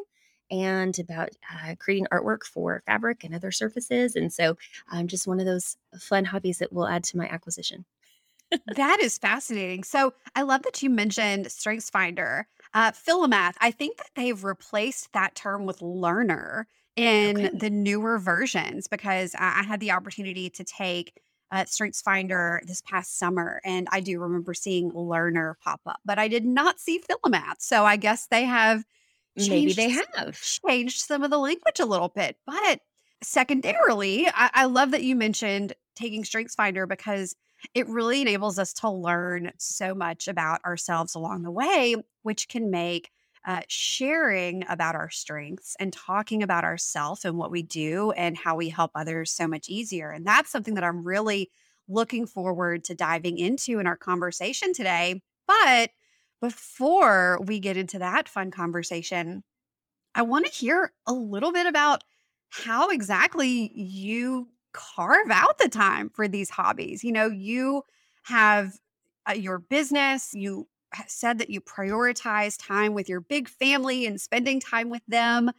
and 0.51 0.97
about 0.99 1.29
uh, 1.53 1.75
creating 1.79 2.07
artwork 2.11 2.43
for 2.43 2.83
fabric 2.85 3.23
and 3.23 3.33
other 3.33 3.51
surfaces. 3.51 4.15
And 4.17 4.33
so 4.33 4.57
I'm 4.89 5.07
just 5.07 5.27
one 5.27 5.39
of 5.39 5.45
those 5.45 5.77
fun 5.97 6.25
hobbies 6.25 6.57
that 6.57 6.73
will 6.73 6.87
add 6.87 7.05
to 7.05 7.17
my 7.17 7.27
acquisition. 7.27 7.85
That 8.65 8.99
is 8.99 9.17
fascinating. 9.17 9.83
So 9.83 10.13
I 10.35 10.41
love 10.41 10.63
that 10.63 10.81
you 10.81 10.89
mentioned 10.89 11.51
Strengths 11.51 11.89
Finder. 11.89 12.47
Uh, 12.73 12.91
Philomath, 12.91 13.53
I 13.61 13.71
think 13.71 13.97
that 13.97 14.09
they've 14.15 14.43
replaced 14.43 15.11
that 15.13 15.35
term 15.35 15.65
with 15.65 15.81
learner 15.81 16.67
in 16.95 17.43
Okay. 17.43 17.49
the 17.53 17.69
newer 17.69 18.19
versions 18.19 18.87
because 18.87 19.35
I, 19.35 19.59
I 19.59 19.63
had 19.63 19.79
the 19.79 19.91
opportunity 19.91 20.49
to 20.51 20.63
take 20.63 21.13
uh, 21.51 21.65
Strengths 21.65 22.01
Finder 22.01 22.61
this 22.65 22.81
past 22.81 23.17
summer, 23.17 23.59
and 23.63 23.87
I 23.91 24.01
do 24.01 24.19
remember 24.19 24.53
seeing 24.53 24.91
Learner 24.93 25.57
pop 25.63 25.81
up, 25.87 25.99
but 26.05 26.19
I 26.19 26.27
did 26.27 26.45
not 26.45 26.79
see 26.79 26.99
Philomath. 26.99 27.55
So 27.59 27.85
I 27.85 27.95
guess 27.95 28.27
they 28.27 28.43
have 28.45 28.83
maybe 29.35 29.73
they 29.73 29.89
changed 29.89 29.89
have. 29.89 30.39
changed 30.67 31.01
some 31.01 31.23
of 31.23 31.29
the 31.31 31.37
language 31.39 31.79
a 31.79 31.85
little 31.85 32.09
bit. 32.09 32.37
But 32.45 32.81
secondarily, 33.23 34.27
I, 34.27 34.49
I 34.53 34.65
love 34.65 34.91
that 34.91 35.03
you 35.03 35.15
mentioned 35.15 35.73
taking 35.95 36.23
Strengths 36.23 36.55
Finder 36.55 36.85
because 36.85 37.35
it 37.73 37.87
really 37.87 38.21
enables 38.21 38.59
us 38.59 38.73
to 38.73 38.89
learn 38.89 39.51
so 39.57 39.93
much 39.93 40.27
about 40.27 40.63
ourselves 40.65 41.15
along 41.15 41.43
the 41.43 41.51
way, 41.51 41.95
which 42.23 42.47
can 42.47 42.69
make 42.69 43.11
uh, 43.45 43.61
sharing 43.67 44.65
about 44.67 44.95
our 44.95 45.09
strengths 45.09 45.75
and 45.79 45.93
talking 45.93 46.43
about 46.43 46.63
ourselves 46.63 47.23
and 47.25 47.37
what 47.37 47.51
we 47.51 47.63
do 47.63 48.11
and 48.11 48.37
how 48.37 48.55
we 48.55 48.69
help 48.69 48.91
others 48.95 49.31
so 49.31 49.47
much 49.47 49.69
easier. 49.69 50.11
And 50.11 50.25
that's 50.25 50.51
something 50.51 50.73
that 50.75 50.83
I'm 50.83 51.03
really 51.03 51.49
looking 51.87 52.27
forward 52.27 52.83
to 52.85 52.95
diving 52.95 53.37
into 53.37 53.79
in 53.79 53.87
our 53.87 53.97
conversation 53.97 54.73
today. 54.73 55.21
But 55.47 55.91
before 56.41 57.39
we 57.45 57.59
get 57.59 57.77
into 57.77 57.99
that 57.99 58.29
fun 58.29 58.51
conversation, 58.51 59.43
I 60.13 60.21
want 60.21 60.45
to 60.45 60.51
hear 60.51 60.93
a 61.07 61.13
little 61.13 61.51
bit 61.51 61.65
about 61.65 62.03
how 62.49 62.89
exactly 62.89 63.71
you 63.73 64.49
carve 64.73 65.31
out 65.31 65.57
the 65.57 65.69
time 65.69 66.09
for 66.09 66.27
these 66.27 66.49
hobbies. 66.49 67.03
You 67.03 67.11
know, 67.11 67.27
you 67.27 67.83
have 68.23 68.73
uh, 69.29 69.33
your 69.33 69.59
business, 69.59 70.33
you 70.33 70.67
said 71.07 71.37
that 71.39 71.49
you 71.49 71.61
prioritize 71.61 72.57
time 72.59 72.93
with 72.93 73.07
your 73.07 73.21
big 73.21 73.47
family 73.47 74.05
and 74.05 74.19
spending 74.19 74.59
time 74.59 74.89
with 74.89 75.03
them, 75.07 75.51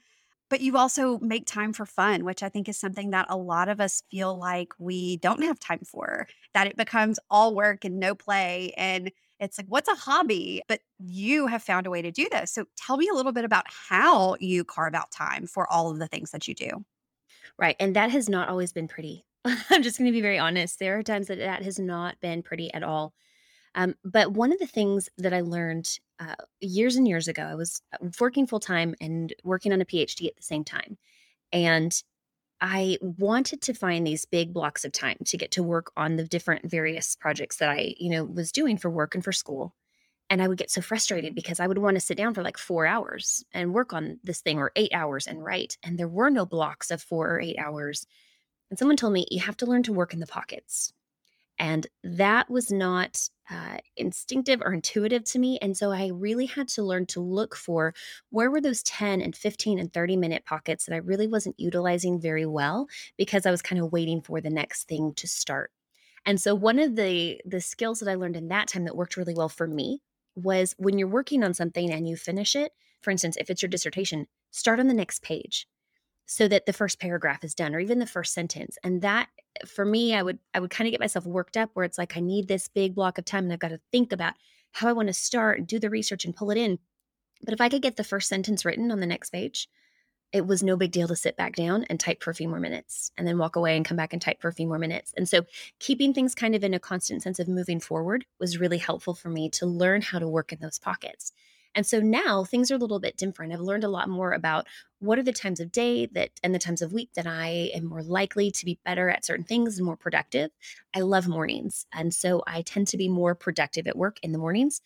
but 0.48 0.60
you 0.60 0.76
also 0.76 1.18
make 1.20 1.46
time 1.46 1.72
for 1.72 1.86
fun, 1.86 2.24
which 2.24 2.42
I 2.42 2.48
think 2.48 2.68
is 2.68 2.76
something 2.76 3.10
that 3.10 3.26
a 3.28 3.36
lot 3.36 3.68
of 3.68 3.80
us 3.80 4.02
feel 4.10 4.36
like 4.36 4.72
we 4.78 5.18
don't 5.18 5.42
have 5.42 5.60
time 5.60 5.82
for, 5.84 6.26
that 6.54 6.66
it 6.66 6.76
becomes 6.76 7.20
all 7.30 7.54
work 7.54 7.84
and 7.84 8.00
no 8.00 8.14
play. 8.16 8.72
And 8.76 9.12
it's 9.38 9.56
like, 9.56 9.68
what's 9.68 9.88
a 9.88 9.94
hobby? 9.94 10.62
But 10.68 10.80
you 10.98 11.46
have 11.46 11.62
found 11.62 11.86
a 11.86 11.90
way 11.90 12.02
to 12.02 12.10
do 12.10 12.28
this. 12.30 12.50
So 12.50 12.64
tell 12.76 12.96
me 12.96 13.08
a 13.08 13.14
little 13.14 13.32
bit 13.32 13.44
about 13.44 13.64
how 13.68 14.36
you 14.40 14.64
carve 14.64 14.94
out 14.94 15.12
time 15.12 15.46
for 15.46 15.72
all 15.72 15.90
of 15.90 15.98
the 15.98 16.08
things 16.08 16.32
that 16.32 16.48
you 16.48 16.54
do. 16.54 16.84
Right. 17.58 17.76
And 17.78 17.96
that 17.96 18.10
has 18.10 18.28
not 18.28 18.48
always 18.48 18.72
been 18.72 18.88
pretty. 18.88 19.24
I'm 19.44 19.82
just 19.82 19.98
going 19.98 20.06
to 20.06 20.12
be 20.12 20.20
very 20.20 20.38
honest. 20.38 20.78
There 20.78 20.98
are 20.98 21.02
times 21.02 21.28
that 21.28 21.38
that 21.38 21.62
has 21.62 21.78
not 21.78 22.20
been 22.20 22.42
pretty 22.42 22.72
at 22.72 22.82
all. 22.82 23.12
Um, 23.74 23.94
but 24.04 24.32
one 24.32 24.52
of 24.52 24.58
the 24.58 24.66
things 24.66 25.08
that 25.18 25.32
I 25.32 25.42
learned 25.42 25.88
uh, 26.18 26.34
years 26.60 26.96
and 26.96 27.06
years 27.06 27.28
ago, 27.28 27.42
I 27.44 27.54
was 27.54 27.80
uh, 27.92 28.08
working 28.20 28.46
full 28.46 28.60
time 28.60 28.94
and 29.00 29.32
working 29.44 29.72
on 29.72 29.80
a 29.80 29.84
PhD 29.84 30.26
at 30.26 30.36
the 30.36 30.42
same 30.42 30.64
time. 30.64 30.98
And 31.52 31.92
I 32.60 32.98
wanted 33.00 33.62
to 33.62 33.74
find 33.74 34.06
these 34.06 34.26
big 34.26 34.52
blocks 34.52 34.84
of 34.84 34.92
time 34.92 35.16
to 35.26 35.38
get 35.38 35.52
to 35.52 35.62
work 35.62 35.92
on 35.96 36.16
the 36.16 36.24
different 36.24 36.70
various 36.70 37.16
projects 37.16 37.56
that 37.56 37.70
I, 37.70 37.94
you 37.98 38.10
know, 38.10 38.24
was 38.24 38.52
doing 38.52 38.76
for 38.76 38.90
work 38.90 39.14
and 39.14 39.24
for 39.24 39.32
school. 39.32 39.74
And 40.30 40.40
I 40.40 40.48
would 40.48 40.58
get 40.58 40.70
so 40.70 40.80
frustrated 40.80 41.34
because 41.34 41.58
I 41.60 41.66
would 41.66 41.78
want 41.78 41.96
to 41.96 42.00
sit 42.00 42.16
down 42.16 42.34
for 42.34 42.42
like 42.42 42.56
four 42.56 42.86
hours 42.86 43.44
and 43.52 43.74
work 43.74 43.92
on 43.92 44.20
this 44.22 44.40
thing 44.40 44.58
or 44.58 44.70
eight 44.76 44.94
hours 44.94 45.26
and 45.26 45.44
write. 45.44 45.76
And 45.82 45.98
there 45.98 46.08
were 46.08 46.30
no 46.30 46.46
blocks 46.46 46.90
of 46.92 47.02
four 47.02 47.28
or 47.28 47.40
eight 47.40 47.58
hours. 47.58 48.06
And 48.70 48.78
someone 48.78 48.96
told 48.96 49.12
me, 49.12 49.26
you 49.30 49.40
have 49.40 49.56
to 49.58 49.66
learn 49.66 49.82
to 49.82 49.92
work 49.92 50.14
in 50.14 50.20
the 50.20 50.26
pockets. 50.26 50.92
And 51.58 51.86
that 52.04 52.48
was 52.48 52.72
not 52.72 53.28
uh, 53.50 53.78
instinctive 53.96 54.62
or 54.62 54.72
intuitive 54.72 55.24
to 55.24 55.38
me. 55.38 55.58
And 55.60 55.76
so 55.76 55.90
I 55.90 56.08
really 56.08 56.46
had 56.46 56.68
to 56.68 56.82
learn 56.82 57.04
to 57.06 57.20
look 57.20 57.54
for 57.54 57.92
where 58.30 58.50
were 58.50 58.62
those 58.62 58.82
10 58.84 59.20
and 59.20 59.36
15 59.36 59.78
and 59.78 59.92
30 59.92 60.16
minute 60.16 60.46
pockets 60.46 60.86
that 60.86 60.94
I 60.94 60.98
really 60.98 61.26
wasn't 61.26 61.60
utilizing 61.60 62.18
very 62.18 62.46
well 62.46 62.86
because 63.18 63.44
I 63.44 63.50
was 63.50 63.60
kind 63.60 63.82
of 63.82 63.92
waiting 63.92 64.22
for 64.22 64.40
the 64.40 64.48
next 64.48 64.84
thing 64.84 65.12
to 65.16 65.28
start. 65.28 65.70
And 66.24 66.40
so 66.40 66.54
one 66.54 66.78
of 66.78 66.96
the 66.96 67.40
the 67.44 67.60
skills 67.60 68.00
that 68.00 68.08
I 68.08 68.14
learned 68.14 68.36
in 68.36 68.48
that 68.48 68.68
time 68.68 68.84
that 68.84 68.96
worked 68.96 69.16
really 69.16 69.34
well 69.34 69.48
for 69.48 69.66
me 69.66 70.00
was 70.42 70.74
when 70.78 70.98
you're 70.98 71.08
working 71.08 71.44
on 71.44 71.54
something 71.54 71.90
and 71.90 72.08
you 72.08 72.16
finish 72.16 72.56
it, 72.56 72.72
for 73.00 73.10
instance, 73.10 73.36
if 73.38 73.50
it's 73.50 73.62
your 73.62 73.68
dissertation, 73.68 74.26
start 74.50 74.80
on 74.80 74.88
the 74.88 74.94
next 74.94 75.22
page 75.22 75.66
so 76.26 76.46
that 76.46 76.66
the 76.66 76.72
first 76.72 77.00
paragraph 77.00 77.42
is 77.42 77.54
done 77.54 77.74
or 77.74 77.80
even 77.80 77.98
the 77.98 78.06
first 78.06 78.32
sentence. 78.32 78.78
And 78.84 79.02
that 79.02 79.28
for 79.66 79.84
me 79.84 80.14
i 80.14 80.22
would 80.22 80.38
i 80.54 80.60
would 80.60 80.70
kind 80.70 80.86
of 80.86 80.92
get 80.92 81.00
myself 81.00 81.26
worked 81.26 81.56
up 81.56 81.70
where 81.74 81.84
it's 81.84 81.98
like 81.98 82.16
i 82.16 82.20
need 82.20 82.48
this 82.48 82.68
big 82.68 82.94
block 82.94 83.18
of 83.18 83.24
time 83.24 83.44
and 83.44 83.52
i've 83.52 83.58
got 83.58 83.68
to 83.68 83.80
think 83.90 84.12
about 84.12 84.34
how 84.72 84.88
i 84.88 84.92
want 84.92 85.08
to 85.08 85.14
start 85.14 85.58
and 85.58 85.66
do 85.66 85.78
the 85.78 85.90
research 85.90 86.24
and 86.24 86.36
pull 86.36 86.50
it 86.50 86.58
in. 86.58 86.78
But 87.42 87.54
if 87.54 87.60
i 87.60 87.68
could 87.68 87.82
get 87.82 87.96
the 87.96 88.04
first 88.04 88.28
sentence 88.28 88.64
written 88.64 88.90
on 88.90 89.00
the 89.00 89.06
next 89.06 89.30
page 89.30 89.68
it 90.32 90.46
was 90.46 90.62
no 90.62 90.76
big 90.76 90.92
deal 90.92 91.08
to 91.08 91.16
sit 91.16 91.36
back 91.36 91.56
down 91.56 91.84
and 91.84 91.98
type 91.98 92.22
for 92.22 92.30
a 92.30 92.34
few 92.34 92.48
more 92.48 92.60
minutes 92.60 93.10
and 93.16 93.26
then 93.26 93.38
walk 93.38 93.56
away 93.56 93.76
and 93.76 93.84
come 93.84 93.96
back 93.96 94.12
and 94.12 94.22
type 94.22 94.40
for 94.40 94.48
a 94.48 94.52
few 94.52 94.66
more 94.66 94.78
minutes. 94.78 95.12
And 95.16 95.28
so 95.28 95.42
keeping 95.78 96.14
things 96.14 96.34
kind 96.34 96.54
of 96.54 96.62
in 96.62 96.74
a 96.74 96.78
constant 96.78 97.22
sense 97.22 97.38
of 97.38 97.48
moving 97.48 97.80
forward 97.80 98.24
was 98.38 98.58
really 98.58 98.78
helpful 98.78 99.14
for 99.14 99.28
me 99.28 99.50
to 99.50 99.66
learn 99.66 100.02
how 100.02 100.18
to 100.18 100.28
work 100.28 100.52
in 100.52 100.60
those 100.60 100.78
pockets. 100.78 101.32
And 101.74 101.86
so 101.86 102.00
now 102.00 102.44
things 102.44 102.70
are 102.70 102.74
a 102.74 102.78
little 102.78 102.98
bit 102.98 103.16
different. 103.16 103.52
I've 103.52 103.60
learned 103.60 103.84
a 103.84 103.88
lot 103.88 104.08
more 104.08 104.32
about 104.32 104.66
what 104.98 105.18
are 105.18 105.22
the 105.22 105.32
times 105.32 105.60
of 105.60 105.70
day 105.70 106.06
that 106.06 106.30
and 106.42 106.54
the 106.54 106.58
times 106.58 106.82
of 106.82 106.92
week 106.92 107.10
that 107.14 107.26
I 107.26 107.70
am 107.74 107.84
more 107.86 108.02
likely 108.02 108.50
to 108.50 108.64
be 108.64 108.78
better 108.84 109.08
at 109.08 109.24
certain 109.24 109.44
things 109.44 109.78
and 109.78 109.86
more 109.86 109.96
productive. 109.96 110.50
I 110.94 111.00
love 111.00 111.28
mornings. 111.28 111.86
And 111.92 112.12
so 112.12 112.42
I 112.46 112.62
tend 112.62 112.88
to 112.88 112.96
be 112.96 113.08
more 113.08 113.34
productive 113.34 113.86
at 113.86 113.96
work 113.96 114.18
in 114.22 114.32
the 114.32 114.38
mornings. 114.38 114.80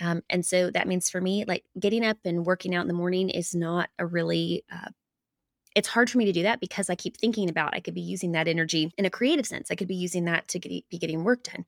Um, 0.00 0.22
and 0.30 0.44
so 0.44 0.70
that 0.70 0.88
means 0.88 1.10
for 1.10 1.20
me, 1.20 1.44
like 1.46 1.64
getting 1.78 2.04
up 2.04 2.18
and 2.24 2.46
working 2.46 2.74
out 2.74 2.82
in 2.82 2.88
the 2.88 2.94
morning 2.94 3.30
is 3.30 3.54
not 3.54 3.90
a 3.98 4.06
really, 4.06 4.64
uh, 4.72 4.90
it's 5.74 5.88
hard 5.88 6.10
for 6.10 6.18
me 6.18 6.24
to 6.24 6.32
do 6.32 6.42
that 6.42 6.60
because 6.60 6.90
I 6.90 6.94
keep 6.94 7.16
thinking 7.16 7.48
about 7.48 7.74
I 7.74 7.80
could 7.80 7.94
be 7.94 8.00
using 8.00 8.32
that 8.32 8.48
energy 8.48 8.92
in 8.96 9.04
a 9.04 9.10
creative 9.10 9.46
sense. 9.46 9.70
I 9.70 9.74
could 9.74 9.88
be 9.88 9.94
using 9.94 10.24
that 10.24 10.48
to 10.48 10.58
get, 10.58 10.88
be 10.88 10.98
getting 10.98 11.24
work 11.24 11.42
done. 11.44 11.64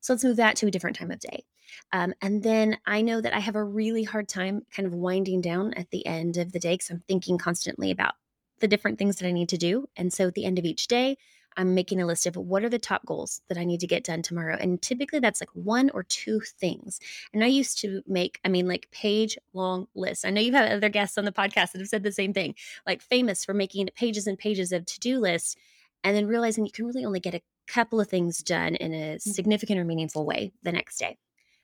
So 0.00 0.12
let's 0.12 0.24
move 0.24 0.36
that 0.36 0.56
to 0.56 0.66
a 0.66 0.70
different 0.70 0.96
time 0.96 1.10
of 1.10 1.18
day. 1.18 1.44
Um, 1.92 2.12
and 2.20 2.42
then 2.42 2.76
I 2.86 3.00
know 3.00 3.20
that 3.20 3.34
I 3.34 3.40
have 3.40 3.56
a 3.56 3.64
really 3.64 4.02
hard 4.02 4.28
time 4.28 4.66
kind 4.70 4.86
of 4.86 4.92
winding 4.92 5.40
down 5.40 5.72
at 5.74 5.90
the 5.90 6.04
end 6.06 6.36
of 6.36 6.52
the 6.52 6.58
day 6.58 6.74
because 6.74 6.90
I'm 6.90 7.02
thinking 7.08 7.38
constantly 7.38 7.90
about 7.90 8.14
the 8.60 8.68
different 8.68 8.98
things 8.98 9.16
that 9.16 9.26
I 9.26 9.32
need 9.32 9.48
to 9.48 9.56
do. 9.56 9.86
And 9.96 10.12
so 10.12 10.28
at 10.28 10.34
the 10.34 10.44
end 10.44 10.58
of 10.58 10.64
each 10.64 10.88
day, 10.88 11.16
I'm 11.56 11.74
making 11.74 12.00
a 12.00 12.06
list 12.06 12.26
of 12.26 12.36
what 12.36 12.64
are 12.64 12.68
the 12.68 12.78
top 12.78 13.04
goals 13.06 13.40
that 13.48 13.58
I 13.58 13.64
need 13.64 13.80
to 13.80 13.86
get 13.86 14.04
done 14.04 14.22
tomorrow. 14.22 14.56
And 14.58 14.80
typically 14.80 15.20
that's 15.20 15.40
like 15.40 15.50
one 15.54 15.90
or 15.90 16.02
two 16.02 16.40
things. 16.40 17.00
And 17.32 17.44
I 17.44 17.48
used 17.48 17.78
to 17.80 18.02
make, 18.06 18.40
I 18.44 18.48
mean, 18.48 18.66
like 18.66 18.88
page 18.90 19.38
long 19.52 19.86
lists. 19.94 20.24
I 20.24 20.30
know 20.30 20.40
you've 20.40 20.54
had 20.54 20.72
other 20.72 20.88
guests 20.88 21.18
on 21.18 21.24
the 21.24 21.32
podcast 21.32 21.72
that 21.72 21.78
have 21.78 21.88
said 21.88 22.02
the 22.02 22.12
same 22.12 22.32
thing, 22.32 22.54
like 22.86 23.02
famous 23.02 23.44
for 23.44 23.54
making 23.54 23.88
pages 23.94 24.26
and 24.26 24.38
pages 24.38 24.72
of 24.72 24.86
to 24.86 25.00
do 25.00 25.18
lists 25.18 25.56
and 26.02 26.16
then 26.16 26.26
realizing 26.26 26.66
you 26.66 26.72
can 26.72 26.86
really 26.86 27.04
only 27.04 27.20
get 27.20 27.34
a 27.34 27.42
couple 27.66 28.00
of 28.00 28.08
things 28.08 28.42
done 28.42 28.74
in 28.74 28.92
a 28.92 29.14
mm-hmm. 29.14 29.30
significant 29.30 29.80
or 29.80 29.84
meaningful 29.84 30.26
way 30.26 30.52
the 30.62 30.72
next 30.72 30.98
day. 30.98 31.16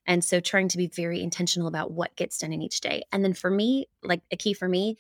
And 0.07 0.25
so 0.25 0.41
trying 0.41 0.69
to 0.69 0.79
be 0.79 0.87
very 0.89 1.23
intentional 1.23 1.69
about 1.69 1.93
what 1.93 2.17
gets 2.17 2.39
done 2.39 2.53
in 2.53 2.63
each 2.63 2.81
day. 2.81 3.03
And 3.13 3.23
then 3.23 3.35
for 3.35 3.51
me, 3.51 3.87
like 4.03 4.23
a 4.33 4.37
key 4.37 4.55
for 4.55 4.69
me 4.69 4.97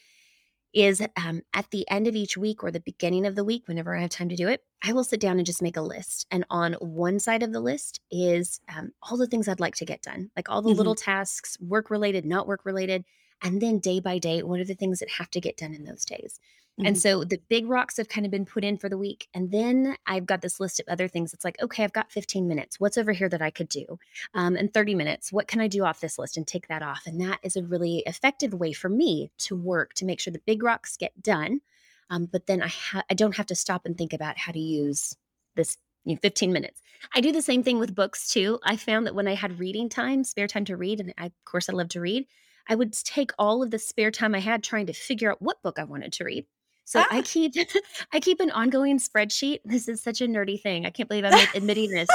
is 0.73 1.03
um, 1.17 1.43
at 1.55 1.71
the 1.71 1.89
end 1.91 2.07
of 2.07 2.15
each 2.15 2.37
week 2.37 2.63
or 2.63 2.71
the 2.71 2.81
beginning 2.81 3.27
of 3.27 3.35
the 3.35 3.45
week, 3.45 3.67
whenever 3.67 3.97
I 3.97 4.01
have 4.03 4.11
time 4.11 4.29
to 4.29 4.37
do 4.37 4.49
it, 4.49 4.63
I 4.83 4.93
will 4.93 5.05
sit 5.05 5.21
down 5.21 5.39
and 5.39 5.47
just 5.47 5.63
make 5.63 5.77
a 5.77 5.83
list. 5.83 6.27
And 6.31 6.45
on 6.51 6.75
one 6.75 7.19
side 7.19 7.43
of 7.43 7.53
the 7.53 7.61
list 7.61 8.01
is 8.11 8.61
um, 8.75 8.93
all 9.03 9.17
the 9.17 9.27
things 9.27 9.49
I'd 9.49 9.61
like 9.61 9.75
to 9.77 9.85
get 9.85 10.03
done, 10.03 10.31
like 10.37 10.49
all 10.49 10.63
the 10.63 10.71
mm-hmm. 10.71 10.79
little 10.79 10.95
tasks, 10.95 11.59
work 11.61 11.91
related, 11.91 12.25
not 12.25 12.47
work 12.47 12.65
related. 12.65 13.05
And 13.43 13.61
then 13.61 13.79
day 13.79 14.01
by 14.01 14.19
day, 14.19 14.43
what 14.43 14.61
are 14.61 14.65
the 14.65 14.75
things 14.75 14.99
that 15.01 15.11
have 15.11 15.31
to 15.31 15.41
get 15.41 15.57
done 15.57 15.75
in 15.75 15.85
those 15.85 16.05
days? 16.05 16.39
Mm-hmm. 16.79 16.87
And 16.87 16.99
so 16.99 17.25
the 17.25 17.41
big 17.49 17.69
rocks 17.69 17.97
have 17.97 18.09
kind 18.09 18.25
of 18.25 18.33
been 18.33 18.47
put 18.47 18.65
in 18.65 18.79
for 18.79 18.89
the 18.89 18.97
week. 18.97 19.29
And 19.35 19.51
then 19.51 19.97
I've 20.07 20.27
got 20.27 20.41
this 20.41 20.61
list 20.61 20.81
of 20.81 20.87
other 20.89 21.09
things. 21.09 21.35
It's 21.35 21.45
like, 21.45 21.61
okay, 21.61 21.85
I've 21.85 21.93
got 21.93 22.13
15 22.13 22.49
minutes. 22.49 22.81
What's 22.81 22.97
over 22.97 23.13
here 23.13 23.29
that 23.29 23.43
I 23.43 23.51
could 23.51 23.69
do? 23.69 23.99
Um, 24.35 24.57
and 24.57 24.73
30 24.73 24.95
minutes. 24.95 25.33
What 25.33 25.49
can 25.49 25.61
I 25.61 25.69
do 25.69 25.85
off 25.85 26.01
this 26.01 26.19
list 26.19 26.37
and 26.37 26.47
take 26.47 26.69
that 26.69 26.83
off? 26.83 27.03
And 27.07 27.21
that 27.21 27.41
is 27.43 27.57
a 27.57 27.63
really 27.63 28.03
effective 28.07 28.55
way 28.55 28.73
for 28.73 28.89
me 28.89 29.31
to 29.39 29.57
work 29.57 29.95
to 29.95 30.05
make 30.05 30.21
sure 30.21 30.33
the 30.33 30.41
big 30.47 30.63
rocks 30.63 30.97
get 30.97 31.23
done. 31.23 31.61
Um, 32.09 32.27
but 32.31 32.47
then 32.47 32.63
I, 32.63 32.69
ha- 32.69 33.05
I 33.11 33.15
don't 33.15 33.37
have 33.37 33.47
to 33.47 33.55
stop 33.55 33.85
and 33.85 33.97
think 33.97 34.13
about 34.13 34.39
how 34.39 34.53
to 34.53 34.59
use 34.59 35.15
this 35.57 35.77
you 36.05 36.15
know, 36.15 36.21
15 36.23 36.53
minutes. 36.53 36.81
I 37.15 37.21
do 37.21 37.33
the 37.33 37.43
same 37.43 37.63
thing 37.63 37.79
with 37.79 37.95
books 37.95 38.31
too. 38.31 38.59
I 38.65 38.77
found 38.77 39.07
that 39.07 39.15
when 39.15 39.29
I 39.29 39.35
had 39.35 39.59
reading 39.59 39.89
time, 39.89 40.25
spare 40.25 40.47
time 40.47 40.65
to 40.67 40.77
read, 40.77 41.01
and 41.01 41.13
I, 41.19 41.27
of 41.27 41.33
course 41.45 41.69
I 41.69 41.73
love 41.73 41.89
to 41.91 42.01
read, 42.01 42.27
I 42.69 42.75
would 42.75 42.93
take 42.93 43.33
all 43.39 43.63
of 43.63 43.71
the 43.71 43.79
spare 43.79 44.11
time 44.11 44.35
I 44.35 44.39
had 44.39 44.63
trying 44.63 44.87
to 44.87 44.93
figure 44.93 45.31
out 45.31 45.43
what 45.43 45.63
book 45.63 45.79
I 45.79 45.85
wanted 45.85 46.13
to 46.15 46.25
read. 46.25 46.47
So 46.91 46.99
ah. 46.99 47.07
I 47.09 47.23
keep 47.23 47.55
I 48.13 48.19
keep 48.19 48.41
an 48.41 48.51
ongoing 48.51 48.99
spreadsheet. 48.99 49.61
This 49.65 49.87
is 49.87 50.03
such 50.03 50.21
a 50.21 50.27
nerdy 50.27 50.61
thing. 50.61 50.87
I 50.87 50.91
can't 50.91 51.09
believe 51.09 51.25
I'm 51.25 51.49
admitting 51.55 51.91
this. 51.93 52.09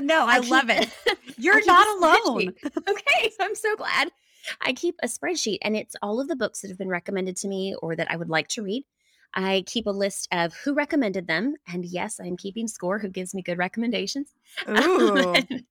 no, 0.00 0.24
I, 0.24 0.36
I 0.36 0.38
love 0.38 0.70
it. 0.70 0.88
You're 1.36 1.64
not 1.66 1.88
alone. 1.96 2.54
okay, 2.88 3.32
I'm 3.40 3.56
so 3.56 3.74
glad. 3.74 4.12
I 4.60 4.72
keep 4.72 4.94
a 5.02 5.08
spreadsheet 5.08 5.58
and 5.62 5.74
it's 5.76 5.96
all 6.00 6.20
of 6.20 6.28
the 6.28 6.36
books 6.36 6.60
that 6.60 6.68
have 6.68 6.78
been 6.78 6.88
recommended 6.88 7.36
to 7.38 7.48
me 7.48 7.74
or 7.82 7.96
that 7.96 8.08
I 8.08 8.14
would 8.14 8.28
like 8.28 8.46
to 8.48 8.62
read. 8.62 8.84
I 9.34 9.64
keep 9.66 9.88
a 9.88 9.90
list 9.90 10.28
of 10.30 10.54
who 10.54 10.74
recommended 10.74 11.26
them. 11.26 11.54
And 11.66 11.84
yes, 11.84 12.20
I'm 12.20 12.36
keeping 12.36 12.68
score 12.68 13.00
who 13.00 13.08
gives 13.08 13.34
me 13.34 13.42
good 13.42 13.58
recommendations. 13.58 14.30
Ooh. 14.68 15.34
and 15.34 15.64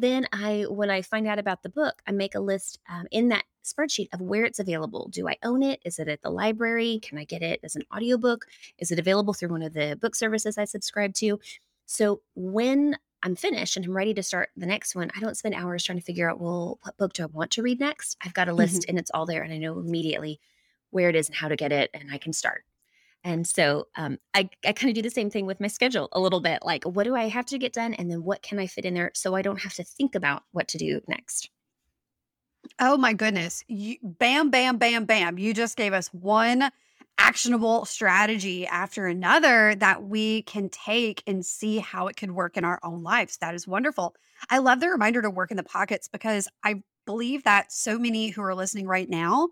then 0.00 0.26
I, 0.32 0.66
when 0.68 0.90
I 0.90 1.02
find 1.02 1.26
out 1.26 1.38
about 1.38 1.62
the 1.62 1.68
book, 1.68 2.02
I 2.06 2.12
make 2.12 2.34
a 2.34 2.40
list 2.40 2.78
um, 2.88 3.06
in 3.10 3.28
that 3.28 3.44
spreadsheet 3.64 4.08
of 4.12 4.20
where 4.20 4.44
it's 4.44 4.58
available. 4.58 5.08
Do 5.10 5.28
I 5.28 5.36
own 5.42 5.62
it? 5.62 5.80
Is 5.84 5.98
it 5.98 6.08
at 6.08 6.22
the 6.22 6.30
library? 6.30 7.00
Can 7.02 7.18
I 7.18 7.24
get 7.24 7.42
it 7.42 7.60
as 7.62 7.76
an 7.76 7.82
audiobook? 7.94 8.44
Is 8.78 8.90
it 8.90 8.98
available 8.98 9.34
through 9.34 9.50
one 9.50 9.62
of 9.62 9.72
the 9.72 9.98
book 10.00 10.14
services 10.14 10.58
I 10.58 10.64
subscribe 10.64 11.14
to? 11.14 11.40
So 11.86 12.20
when 12.34 12.96
I'm 13.22 13.36
finished 13.36 13.76
and 13.76 13.86
I'm 13.86 13.96
ready 13.96 14.12
to 14.14 14.22
start 14.22 14.50
the 14.56 14.66
next 14.66 14.94
one, 14.94 15.10
I 15.16 15.20
don't 15.20 15.36
spend 15.36 15.54
hours 15.54 15.82
trying 15.82 15.98
to 15.98 16.04
figure 16.04 16.30
out, 16.30 16.40
well, 16.40 16.78
what 16.82 16.96
book 16.98 17.14
do 17.14 17.22
I 17.22 17.26
want 17.26 17.50
to 17.52 17.62
read 17.62 17.80
next? 17.80 18.18
I've 18.22 18.34
got 18.34 18.48
a 18.48 18.54
list 18.54 18.82
mm-hmm. 18.82 18.90
and 18.90 18.98
it's 18.98 19.10
all 19.12 19.24
there 19.24 19.42
and 19.42 19.52
I 19.52 19.58
know 19.58 19.78
immediately 19.78 20.40
where 20.90 21.08
it 21.08 21.16
is 21.16 21.28
and 21.28 21.36
how 21.36 21.48
to 21.48 21.56
get 21.56 21.72
it 21.72 21.90
and 21.94 22.10
I 22.12 22.18
can 22.18 22.32
start. 22.32 22.64
And 23.24 23.46
so 23.46 23.88
um, 23.96 24.18
I, 24.34 24.50
I 24.66 24.72
kind 24.72 24.90
of 24.90 24.94
do 24.94 25.02
the 25.02 25.10
same 25.10 25.30
thing 25.30 25.46
with 25.46 25.58
my 25.58 25.66
schedule 25.66 26.10
a 26.12 26.20
little 26.20 26.40
bit 26.40 26.60
like, 26.62 26.84
what 26.84 27.04
do 27.04 27.16
I 27.16 27.28
have 27.28 27.46
to 27.46 27.58
get 27.58 27.72
done? 27.72 27.94
And 27.94 28.10
then 28.10 28.22
what 28.22 28.42
can 28.42 28.58
I 28.58 28.66
fit 28.66 28.84
in 28.84 28.92
there 28.92 29.10
so 29.14 29.34
I 29.34 29.40
don't 29.40 29.62
have 29.62 29.74
to 29.74 29.84
think 29.84 30.14
about 30.14 30.42
what 30.52 30.68
to 30.68 30.78
do 30.78 31.00
next? 31.08 31.48
Oh 32.78 32.98
my 32.98 33.14
goodness. 33.14 33.64
You, 33.66 33.96
bam, 34.02 34.50
bam, 34.50 34.76
bam, 34.76 35.06
bam. 35.06 35.38
You 35.38 35.54
just 35.54 35.76
gave 35.76 35.92
us 35.94 36.08
one 36.08 36.70
actionable 37.16 37.84
strategy 37.84 38.66
after 38.66 39.06
another 39.06 39.74
that 39.76 40.02
we 40.02 40.42
can 40.42 40.68
take 40.68 41.22
and 41.26 41.46
see 41.46 41.78
how 41.78 42.08
it 42.08 42.16
could 42.16 42.32
work 42.32 42.56
in 42.56 42.64
our 42.64 42.80
own 42.82 43.02
lives. 43.02 43.38
That 43.38 43.54
is 43.54 43.66
wonderful. 43.66 44.14
I 44.50 44.58
love 44.58 44.80
the 44.80 44.88
reminder 44.88 45.22
to 45.22 45.30
work 45.30 45.50
in 45.50 45.56
the 45.56 45.62
pockets 45.62 46.08
because 46.08 46.48
I 46.62 46.82
believe 47.06 47.44
that 47.44 47.72
so 47.72 47.98
many 47.98 48.28
who 48.28 48.42
are 48.42 48.54
listening 48.54 48.86
right 48.86 49.08
now 49.08 49.50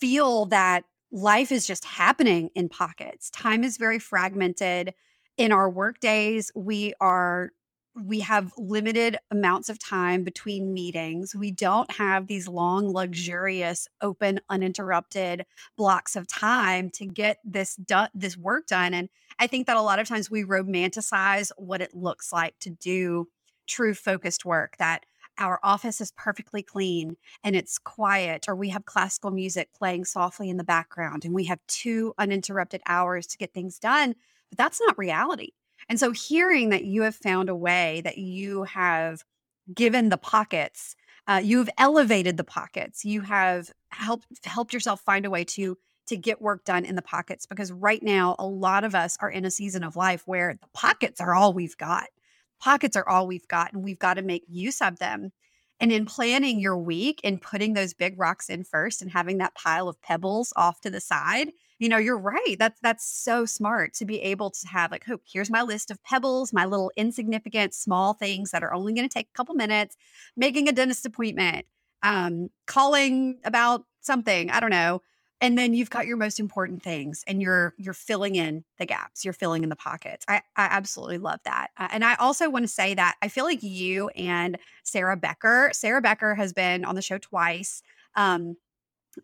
feel 0.00 0.46
that 0.46 0.84
life 1.12 1.52
is 1.52 1.66
just 1.66 1.84
happening 1.84 2.48
in 2.54 2.68
pockets. 2.68 3.30
Time 3.30 3.62
is 3.62 3.76
very 3.76 3.98
fragmented. 3.98 4.94
In 5.36 5.52
our 5.52 5.70
work 5.70 6.00
days, 6.00 6.50
we 6.54 6.94
are 7.00 7.50
we 7.94 8.20
have 8.20 8.54
limited 8.56 9.18
amounts 9.30 9.68
of 9.68 9.78
time 9.78 10.24
between 10.24 10.72
meetings. 10.72 11.34
We 11.34 11.50
don't 11.50 11.90
have 11.92 12.26
these 12.26 12.48
long, 12.48 12.90
luxurious, 12.90 13.86
open, 14.00 14.40
uninterrupted 14.48 15.44
blocks 15.76 16.16
of 16.16 16.26
time 16.26 16.88
to 16.90 17.04
get 17.04 17.38
this 17.44 17.76
done, 17.76 18.08
this 18.14 18.36
work 18.36 18.66
done. 18.66 18.94
And 18.94 19.10
I 19.38 19.46
think 19.46 19.66
that 19.66 19.76
a 19.76 19.82
lot 19.82 19.98
of 19.98 20.08
times 20.08 20.30
we 20.30 20.42
romanticize 20.42 21.50
what 21.58 21.82
it 21.82 21.94
looks 21.94 22.32
like 22.32 22.58
to 22.60 22.70
do 22.70 23.28
true 23.66 23.94
focused 23.94 24.44
work. 24.46 24.76
That 24.78 25.04
our 25.38 25.58
office 25.62 26.00
is 26.00 26.12
perfectly 26.16 26.62
clean 26.62 27.16
and 27.42 27.56
it's 27.56 27.78
quiet, 27.78 28.46
or 28.48 28.54
we 28.56 28.68
have 28.70 28.84
classical 28.84 29.30
music 29.30 29.70
playing 29.72 30.04
softly 30.04 30.50
in 30.50 30.56
the 30.56 30.64
background, 30.64 31.24
and 31.24 31.34
we 31.34 31.44
have 31.44 31.60
two 31.68 32.14
uninterrupted 32.18 32.82
hours 32.86 33.26
to 33.28 33.38
get 33.38 33.52
things 33.52 33.78
done. 33.78 34.14
But 34.50 34.58
that's 34.58 34.80
not 34.80 34.98
reality 34.98 35.52
and 35.88 35.98
so 35.98 36.10
hearing 36.10 36.70
that 36.70 36.84
you 36.84 37.02
have 37.02 37.14
found 37.14 37.48
a 37.48 37.56
way 37.56 38.00
that 38.04 38.18
you 38.18 38.64
have 38.64 39.24
given 39.72 40.08
the 40.08 40.18
pockets, 40.18 40.96
uh, 41.26 41.40
you've 41.42 41.70
elevated 41.78 42.36
the 42.36 42.44
pockets, 42.44 43.04
you 43.04 43.20
have 43.22 43.70
helped 43.90 44.26
helped 44.44 44.72
yourself 44.72 45.00
find 45.00 45.24
a 45.26 45.30
way 45.30 45.44
to 45.44 45.76
to 46.08 46.16
get 46.16 46.42
work 46.42 46.64
done 46.64 46.84
in 46.84 46.96
the 46.96 47.02
pockets 47.02 47.46
because 47.46 47.70
right 47.70 48.02
now 48.02 48.34
a 48.38 48.46
lot 48.46 48.84
of 48.84 48.94
us 48.94 49.16
are 49.20 49.30
in 49.30 49.44
a 49.44 49.50
season 49.50 49.84
of 49.84 49.94
life 49.96 50.22
where 50.26 50.58
the 50.60 50.68
pockets 50.74 51.20
are 51.20 51.34
all 51.34 51.52
we've 51.52 51.76
got. 51.76 52.08
Pockets 52.62 52.96
are 52.96 53.08
all 53.08 53.26
we've 53.26 53.48
got 53.48 53.72
and 53.72 53.82
we've 53.82 53.98
got 53.98 54.14
to 54.14 54.22
make 54.22 54.44
use 54.48 54.80
of 54.80 54.98
them. 54.98 55.32
And 55.80 55.90
in 55.90 56.06
planning 56.06 56.60
your 56.60 56.78
week 56.78 57.20
and 57.24 57.42
putting 57.42 57.74
those 57.74 57.92
big 57.92 58.16
rocks 58.16 58.48
in 58.48 58.62
first 58.62 59.02
and 59.02 59.10
having 59.10 59.38
that 59.38 59.56
pile 59.56 59.88
of 59.88 60.00
pebbles 60.00 60.52
off 60.54 60.80
to 60.82 60.90
the 60.90 61.00
side, 61.00 61.50
you 61.80 61.88
know, 61.88 61.96
you're 61.98 62.16
right. 62.16 62.54
That's 62.56 62.78
that's 62.80 63.04
so 63.04 63.44
smart 63.44 63.94
to 63.94 64.04
be 64.04 64.20
able 64.20 64.50
to 64.50 64.68
have 64.68 64.92
like, 64.92 65.04
oh, 65.10 65.18
here's 65.30 65.50
my 65.50 65.62
list 65.62 65.90
of 65.90 66.00
pebbles, 66.04 66.52
my 66.52 66.64
little 66.64 66.92
insignificant 66.96 67.74
small 67.74 68.14
things 68.14 68.52
that 68.52 68.62
are 68.62 68.72
only 68.72 68.92
going 68.92 69.08
to 69.08 69.12
take 69.12 69.26
a 69.34 69.36
couple 69.36 69.56
minutes, 69.56 69.96
making 70.36 70.68
a 70.68 70.72
dentist 70.72 71.04
appointment, 71.04 71.66
um, 72.04 72.48
calling 72.68 73.40
about 73.44 73.84
something, 74.00 74.50
I 74.52 74.60
don't 74.60 74.70
know. 74.70 75.02
And 75.42 75.58
then 75.58 75.74
you've 75.74 75.90
got 75.90 76.06
your 76.06 76.16
most 76.16 76.38
important 76.38 76.84
things 76.84 77.24
and 77.26 77.42
you're 77.42 77.74
you're 77.76 77.94
filling 77.94 78.36
in 78.36 78.64
the 78.78 78.86
gaps, 78.86 79.24
you're 79.24 79.34
filling 79.34 79.64
in 79.64 79.68
the 79.68 79.76
pockets. 79.76 80.24
I, 80.28 80.36
I 80.56 80.68
absolutely 80.70 81.18
love 81.18 81.40
that. 81.44 81.70
Uh, 81.76 81.88
and 81.90 82.04
I 82.04 82.14
also 82.14 82.48
want 82.48 82.62
to 82.62 82.68
say 82.68 82.94
that 82.94 83.16
I 83.20 83.28
feel 83.28 83.44
like 83.44 83.60
you 83.60 84.08
and 84.10 84.56
Sarah 84.84 85.16
Becker, 85.16 85.70
Sarah 85.74 86.00
Becker 86.00 86.36
has 86.36 86.52
been 86.52 86.84
on 86.84 86.94
the 86.94 87.02
show 87.02 87.18
twice. 87.18 87.82
Um, 88.14 88.56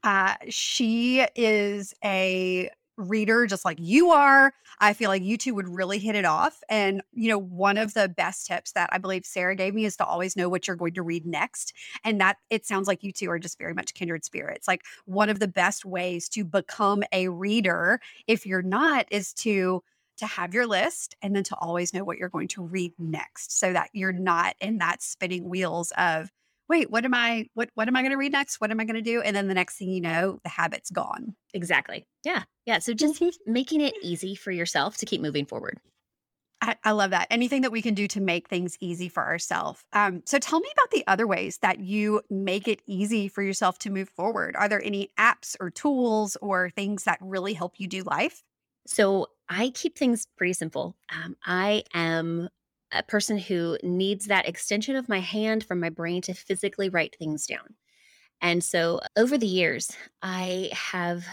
uh, 0.02 0.34
she 0.48 1.24
is 1.36 1.94
a 2.04 2.68
reader 2.98 3.46
just 3.46 3.64
like 3.64 3.78
you 3.80 4.10
are. 4.10 4.52
I 4.80 4.92
feel 4.92 5.08
like 5.08 5.22
you 5.22 5.38
two 5.38 5.54
would 5.54 5.68
really 5.68 5.98
hit 5.98 6.14
it 6.14 6.24
off. 6.24 6.60
And, 6.68 7.02
you 7.12 7.28
know, 7.28 7.38
one 7.38 7.78
of 7.78 7.94
the 7.94 8.08
best 8.08 8.46
tips 8.46 8.72
that 8.72 8.90
I 8.92 8.98
believe 8.98 9.24
Sarah 9.24 9.56
gave 9.56 9.74
me 9.74 9.84
is 9.84 9.96
to 9.96 10.04
always 10.04 10.36
know 10.36 10.48
what 10.48 10.66
you're 10.66 10.76
going 10.76 10.94
to 10.94 11.02
read 11.02 11.24
next. 11.24 11.72
And 12.04 12.20
that 12.20 12.36
it 12.50 12.66
sounds 12.66 12.88
like 12.88 13.02
you 13.02 13.12
two 13.12 13.30
are 13.30 13.38
just 13.38 13.58
very 13.58 13.74
much 13.74 13.94
kindred 13.94 14.24
spirits. 14.24 14.68
Like 14.68 14.82
one 15.06 15.30
of 15.30 15.38
the 15.38 15.48
best 15.48 15.84
ways 15.84 16.28
to 16.30 16.44
become 16.44 17.02
a 17.12 17.28
reader, 17.28 18.00
if 18.26 18.44
you're 18.44 18.62
not, 18.62 19.06
is 19.10 19.32
to 19.34 19.82
to 20.18 20.26
have 20.26 20.52
your 20.52 20.66
list 20.66 21.14
and 21.22 21.34
then 21.34 21.44
to 21.44 21.56
always 21.60 21.94
know 21.94 22.02
what 22.04 22.18
you're 22.18 22.28
going 22.28 22.48
to 22.48 22.62
read 22.62 22.92
next 22.98 23.56
so 23.56 23.72
that 23.72 23.88
you're 23.92 24.12
not 24.12 24.56
in 24.60 24.78
that 24.78 25.00
spinning 25.00 25.48
wheels 25.48 25.92
of 25.96 26.30
wait, 26.68 26.90
what 26.90 27.04
am 27.04 27.14
I 27.14 27.46
what 27.54 27.70
what 27.74 27.88
am 27.88 27.96
I 27.96 28.02
going 28.02 28.12
to 28.12 28.18
read 28.18 28.32
next? 28.32 28.60
What 28.60 28.70
am 28.70 28.80
I 28.80 28.84
going 28.84 28.96
to 28.96 29.02
do? 29.02 29.20
And 29.20 29.34
then 29.34 29.48
the 29.48 29.54
next 29.54 29.76
thing 29.78 29.90
you 29.90 30.00
know, 30.00 30.38
the 30.42 30.50
habit's 30.50 30.90
gone. 30.90 31.34
Exactly. 31.54 32.06
Yeah. 32.24 32.44
Yeah. 32.66 32.78
So 32.78 32.92
just 32.94 33.20
mm-hmm. 33.20 33.52
making 33.52 33.80
it 33.80 33.94
easy 34.02 34.34
for 34.34 34.50
yourself 34.50 34.96
to 34.98 35.06
keep 35.06 35.20
moving 35.20 35.46
forward. 35.46 35.80
I, 36.60 36.76
I, 36.82 36.90
love 36.90 37.12
that. 37.12 37.28
Anything 37.30 37.62
that 37.62 37.70
we 37.70 37.82
can 37.82 37.94
do 37.94 38.08
to 38.08 38.20
make 38.20 38.48
things 38.48 38.76
easy 38.80 39.08
for 39.08 39.24
ourselves. 39.24 39.84
Um, 39.92 40.22
so 40.26 40.40
tell 40.40 40.58
me 40.58 40.68
about 40.72 40.90
the 40.90 41.04
other 41.06 41.24
ways 41.24 41.58
that 41.58 41.78
you 41.78 42.20
make 42.30 42.66
it 42.66 42.82
easy 42.84 43.28
for 43.28 43.42
yourself 43.42 43.78
to 43.80 43.90
move 43.90 44.08
forward. 44.08 44.56
Are 44.56 44.68
there 44.68 44.82
any 44.84 45.10
apps 45.16 45.54
or 45.60 45.70
tools 45.70 46.36
or 46.42 46.70
things 46.70 47.04
that 47.04 47.18
really 47.20 47.54
help 47.54 47.74
you 47.78 47.86
do 47.86 48.02
life? 48.02 48.42
So 48.86 49.28
I 49.48 49.70
keep 49.70 49.96
things 49.96 50.26
pretty 50.36 50.52
simple. 50.52 50.96
Um, 51.10 51.36
I 51.46 51.84
am 51.94 52.48
a 52.92 53.02
person 53.02 53.38
who 53.38 53.76
needs 53.82 54.26
that 54.26 54.48
extension 54.48 54.96
of 54.96 55.08
my 55.08 55.20
hand 55.20 55.64
from 55.64 55.80
my 55.80 55.90
brain 55.90 56.22
to 56.22 56.34
physically 56.34 56.88
write 56.88 57.16
things 57.18 57.46
down. 57.46 57.74
And 58.40 58.62
so 58.62 59.00
over 59.16 59.36
the 59.36 59.46
years, 59.46 59.90
I 60.22 60.70
have 60.72 61.24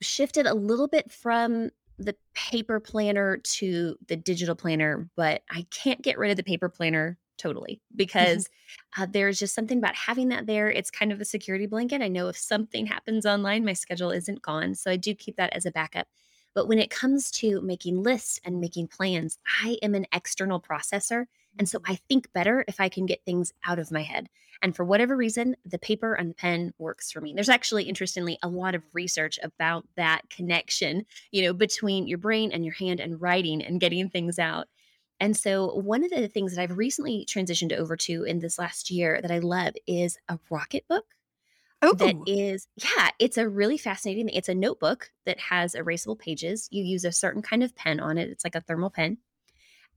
shifted 0.00 0.46
a 0.46 0.54
little 0.54 0.88
bit 0.88 1.10
from 1.10 1.70
the 1.98 2.16
paper 2.34 2.80
planner 2.80 3.38
to 3.38 3.96
the 4.08 4.16
digital 4.16 4.54
planner, 4.54 5.08
but 5.16 5.42
I 5.50 5.66
can't 5.70 6.02
get 6.02 6.18
rid 6.18 6.30
of 6.30 6.36
the 6.36 6.42
paper 6.42 6.68
planner 6.68 7.18
totally 7.38 7.74
mm-hmm. 7.74 7.96
because 7.96 8.48
uh, 8.96 9.06
there's 9.10 9.38
just 9.38 9.54
something 9.54 9.78
about 9.78 9.94
having 9.94 10.28
that 10.28 10.46
there. 10.46 10.70
It's 10.70 10.90
kind 10.90 11.12
of 11.12 11.20
a 11.20 11.24
security 11.24 11.66
blanket. 11.66 12.02
I 12.02 12.08
know 12.08 12.28
if 12.28 12.36
something 12.36 12.86
happens 12.86 13.26
online, 13.26 13.64
my 13.64 13.72
schedule 13.72 14.10
isn't 14.10 14.42
gone. 14.42 14.74
So 14.74 14.90
I 14.90 14.96
do 14.96 15.14
keep 15.14 15.36
that 15.36 15.54
as 15.54 15.66
a 15.66 15.70
backup. 15.70 16.06
But 16.54 16.68
when 16.68 16.78
it 16.78 16.90
comes 16.90 17.30
to 17.32 17.60
making 17.60 18.02
lists 18.02 18.40
and 18.44 18.60
making 18.60 18.88
plans, 18.88 19.38
I 19.62 19.76
am 19.82 19.94
an 19.94 20.06
external 20.12 20.60
processor. 20.60 21.26
And 21.58 21.68
so 21.68 21.78
mm-hmm. 21.78 21.92
I 21.92 21.98
think 22.08 22.32
better 22.32 22.64
if 22.68 22.80
I 22.80 22.88
can 22.88 23.06
get 23.06 23.24
things 23.24 23.52
out 23.66 23.78
of 23.78 23.90
my 23.90 24.02
head. 24.02 24.28
And 24.62 24.74
for 24.74 24.84
whatever 24.84 25.16
reason, 25.16 25.56
the 25.66 25.78
paper 25.78 26.14
and 26.14 26.36
pen 26.36 26.72
works 26.78 27.10
for 27.10 27.20
me. 27.20 27.34
There's 27.34 27.48
actually, 27.48 27.84
interestingly, 27.84 28.38
a 28.42 28.48
lot 28.48 28.74
of 28.74 28.82
research 28.92 29.38
about 29.42 29.86
that 29.96 30.22
connection, 30.30 31.04
you 31.32 31.42
know, 31.42 31.52
between 31.52 32.06
your 32.06 32.18
brain 32.18 32.50
and 32.52 32.64
your 32.64 32.74
hand 32.74 33.00
and 33.00 33.20
writing 33.20 33.62
and 33.62 33.80
getting 33.80 34.08
things 34.08 34.38
out. 34.38 34.68
And 35.20 35.36
so, 35.36 35.74
one 35.74 36.04
of 36.04 36.10
the 36.10 36.28
things 36.28 36.54
that 36.54 36.62
I've 36.62 36.76
recently 36.76 37.26
transitioned 37.28 37.72
over 37.72 37.96
to 37.98 38.24
in 38.24 38.38
this 38.38 38.58
last 38.58 38.90
year 38.90 39.20
that 39.20 39.30
I 39.30 39.38
love 39.38 39.74
is 39.86 40.18
a 40.28 40.38
Rocketbook 40.50 41.02
that 41.92 42.16
is 42.26 42.66
yeah 42.76 43.10
it's 43.18 43.36
a 43.36 43.48
really 43.48 43.78
fascinating 43.78 44.28
it's 44.28 44.48
a 44.48 44.54
notebook 44.54 45.10
that 45.26 45.38
has 45.38 45.74
erasable 45.74 46.18
pages 46.18 46.68
you 46.70 46.82
use 46.82 47.04
a 47.04 47.12
certain 47.12 47.42
kind 47.42 47.62
of 47.62 47.74
pen 47.74 48.00
on 48.00 48.18
it 48.18 48.28
it's 48.28 48.44
like 48.44 48.54
a 48.54 48.60
thermal 48.60 48.90
pen 48.90 49.18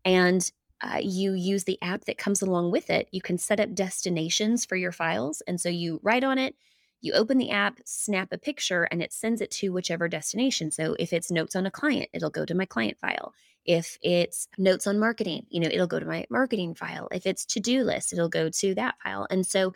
and 0.06 0.52
uh, 0.82 1.00
you 1.02 1.34
use 1.34 1.64
the 1.64 1.82
app 1.82 2.06
that 2.06 2.18
comes 2.18 2.42
along 2.42 2.72
with 2.72 2.90
it 2.90 3.08
you 3.12 3.22
can 3.22 3.38
set 3.38 3.60
up 3.60 3.74
destinations 3.74 4.66
for 4.66 4.76
your 4.76 4.92
files 4.92 5.42
and 5.48 5.60
so 5.60 5.70
you 5.70 6.00
write 6.04 6.24
on 6.24 6.38
it 6.38 6.56
you 7.02 7.14
open 7.14 7.38
the 7.38 7.52
app 7.52 7.80
snap 7.86 8.30
a 8.32 8.38
picture 8.38 8.84
and 8.84 9.02
it 9.02 9.14
sends 9.14 9.42
it 9.42 9.52
to 9.52 9.70
whichever 9.70 10.08
destination 10.08 10.72
so 10.72 10.96
if 11.00 11.14
it's 11.14 11.32
notes 11.32 11.56
on 11.56 11.66
a 11.66 11.72
client 11.72 12.10
it'll 12.14 12.30
go 12.30 12.46
to 12.46 12.56
my 12.56 12.66
client 12.66 12.98
file 13.00 13.34
if 13.66 13.98
it's 14.02 14.48
notes 14.58 14.88
on 14.88 15.00
marketing 15.00 15.46
you 15.50 15.60
know 15.60 15.70
it'll 15.72 15.88
go 15.88 16.00
to 16.00 16.06
my 16.06 16.26
marketing 16.30 16.76
file 16.76 17.08
if 17.12 17.26
it's 17.26 17.46
to-do 17.46 17.84
list 17.84 18.14
it'll 18.14 18.30
go 18.30 18.50
to 18.50 18.76
that 18.76 18.96
file 19.04 19.28
and 19.30 19.46
so 19.46 19.74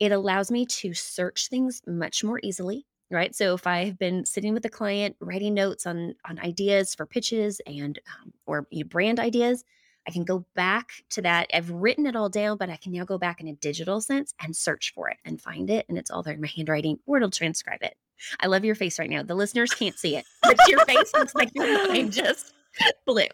it 0.00 0.12
allows 0.12 0.50
me 0.50 0.64
to 0.66 0.94
search 0.94 1.48
things 1.48 1.82
much 1.86 2.22
more 2.22 2.40
easily 2.42 2.86
right? 3.10 3.34
So 3.34 3.54
if 3.54 3.66
i've 3.66 3.98
been 3.98 4.24
sitting 4.24 4.54
with 4.54 4.64
a 4.64 4.70
client 4.70 5.16
writing 5.20 5.54
notes 5.54 5.86
on 5.86 6.14
on 6.28 6.38
ideas 6.38 6.94
for 6.94 7.06
pitches 7.06 7.60
and 7.66 7.98
um, 8.20 8.32
or 8.46 8.66
you 8.70 8.84
know, 8.84 8.88
brand 8.88 9.20
ideas 9.20 9.64
i 10.06 10.10
can 10.10 10.24
go 10.24 10.44
back 10.54 10.90
to 11.10 11.22
that. 11.22 11.48
I've 11.52 11.70
written 11.70 12.06
it 12.06 12.16
all 12.16 12.28
down 12.28 12.56
but 12.56 12.70
i 12.70 12.76
can 12.76 12.92
now 12.92 13.04
go 13.04 13.18
back 13.18 13.40
in 13.40 13.48
a 13.48 13.54
digital 13.54 14.00
sense 14.00 14.34
and 14.40 14.54
search 14.54 14.92
for 14.94 15.08
it 15.08 15.18
and 15.24 15.40
find 15.40 15.70
it 15.70 15.86
and 15.88 15.98
it's 15.98 16.10
all 16.10 16.22
there 16.22 16.34
in 16.34 16.40
my 16.40 16.50
handwriting 16.54 16.98
or 17.06 17.16
it'll 17.16 17.30
transcribe 17.30 17.82
it. 17.82 17.96
I 18.40 18.48
love 18.48 18.64
your 18.64 18.74
face 18.74 18.98
right 18.98 19.08
now. 19.08 19.22
The 19.22 19.34
listeners 19.34 19.70
can't 19.70 19.98
see 19.98 20.16
it 20.16 20.24
but 20.42 20.56
your 20.68 20.84
face 20.84 21.12
looks 21.14 21.34
like 21.34 21.50
your 21.54 21.88
mind 21.88 22.12
just 22.12 22.52
blue. 23.06 23.26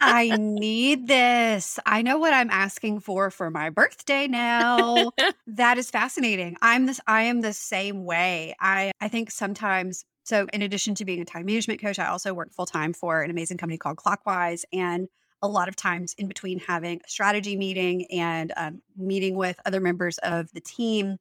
I 0.00 0.36
need 0.36 1.06
this. 1.06 1.78
I 1.86 2.02
know 2.02 2.18
what 2.18 2.34
I'm 2.34 2.50
asking 2.50 3.00
for 3.00 3.30
for 3.30 3.50
my 3.50 3.70
birthday 3.70 4.26
now. 4.26 5.12
that 5.46 5.78
is 5.78 5.90
fascinating. 5.90 6.56
I'm 6.62 6.86
this 6.86 7.00
I 7.06 7.22
am 7.22 7.40
the 7.40 7.52
same 7.52 8.04
way. 8.04 8.54
I 8.60 8.92
I 9.00 9.08
think 9.08 9.30
sometimes 9.30 10.04
so 10.24 10.46
in 10.52 10.62
addition 10.62 10.94
to 10.96 11.04
being 11.04 11.20
a 11.20 11.24
time 11.24 11.46
management 11.46 11.80
coach, 11.80 11.98
I 11.98 12.08
also 12.08 12.34
work 12.34 12.52
full 12.52 12.66
time 12.66 12.92
for 12.92 13.22
an 13.22 13.30
amazing 13.30 13.58
company 13.58 13.78
called 13.78 13.96
Clockwise 13.96 14.64
and 14.72 15.08
a 15.42 15.48
lot 15.48 15.68
of 15.68 15.76
times 15.76 16.14
in 16.18 16.28
between 16.28 16.58
having 16.58 17.00
a 17.04 17.08
strategy 17.08 17.56
meeting 17.56 18.06
and 18.10 18.52
um, 18.56 18.82
meeting 18.96 19.36
with 19.36 19.60
other 19.66 19.80
members 19.80 20.18
of 20.18 20.50
the 20.52 20.60
team, 20.60 21.18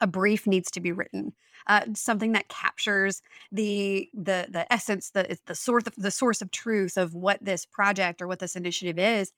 a 0.00 0.06
brief 0.06 0.46
needs 0.46 0.70
to 0.72 0.80
be 0.80 0.92
written. 0.92 1.32
Uh, 1.66 1.82
something 1.94 2.32
that 2.32 2.48
captures 2.48 3.22
the 3.50 4.08
the 4.12 4.46
the 4.50 4.70
essence, 4.72 5.10
the 5.10 5.38
the 5.46 5.54
source 5.54 5.86
of 5.86 5.94
the 5.96 6.10
source 6.10 6.42
of 6.42 6.50
truth 6.50 6.96
of 6.96 7.14
what 7.14 7.42
this 7.42 7.64
project 7.64 8.20
or 8.20 8.28
what 8.28 8.38
this 8.38 8.56
initiative 8.56 8.98
is. 8.98 9.32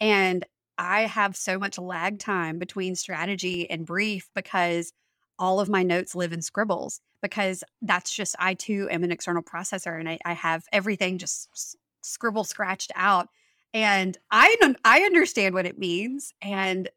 And 0.00 0.44
I 0.76 1.02
have 1.02 1.36
so 1.36 1.58
much 1.58 1.78
lag 1.78 2.18
time 2.18 2.58
between 2.58 2.94
strategy 2.94 3.68
and 3.68 3.86
brief 3.86 4.28
because 4.34 4.92
all 5.38 5.60
of 5.60 5.68
my 5.68 5.82
notes 5.82 6.14
live 6.14 6.32
in 6.32 6.42
scribbles 6.42 7.00
because 7.22 7.64
that's 7.82 8.12
just 8.12 8.36
I 8.38 8.54
too 8.54 8.88
am 8.90 9.04
an 9.04 9.12
external 9.12 9.42
processor 9.42 9.98
and 9.98 10.08
I, 10.08 10.18
I 10.24 10.32
have 10.34 10.64
everything 10.72 11.18
just 11.18 11.76
scribble 12.02 12.44
scratched 12.44 12.92
out 12.94 13.28
and 13.74 14.16
I 14.30 14.56
I 14.84 15.02
understand 15.02 15.54
what 15.54 15.66
it 15.66 15.78
means 15.78 16.32
and 16.40 16.88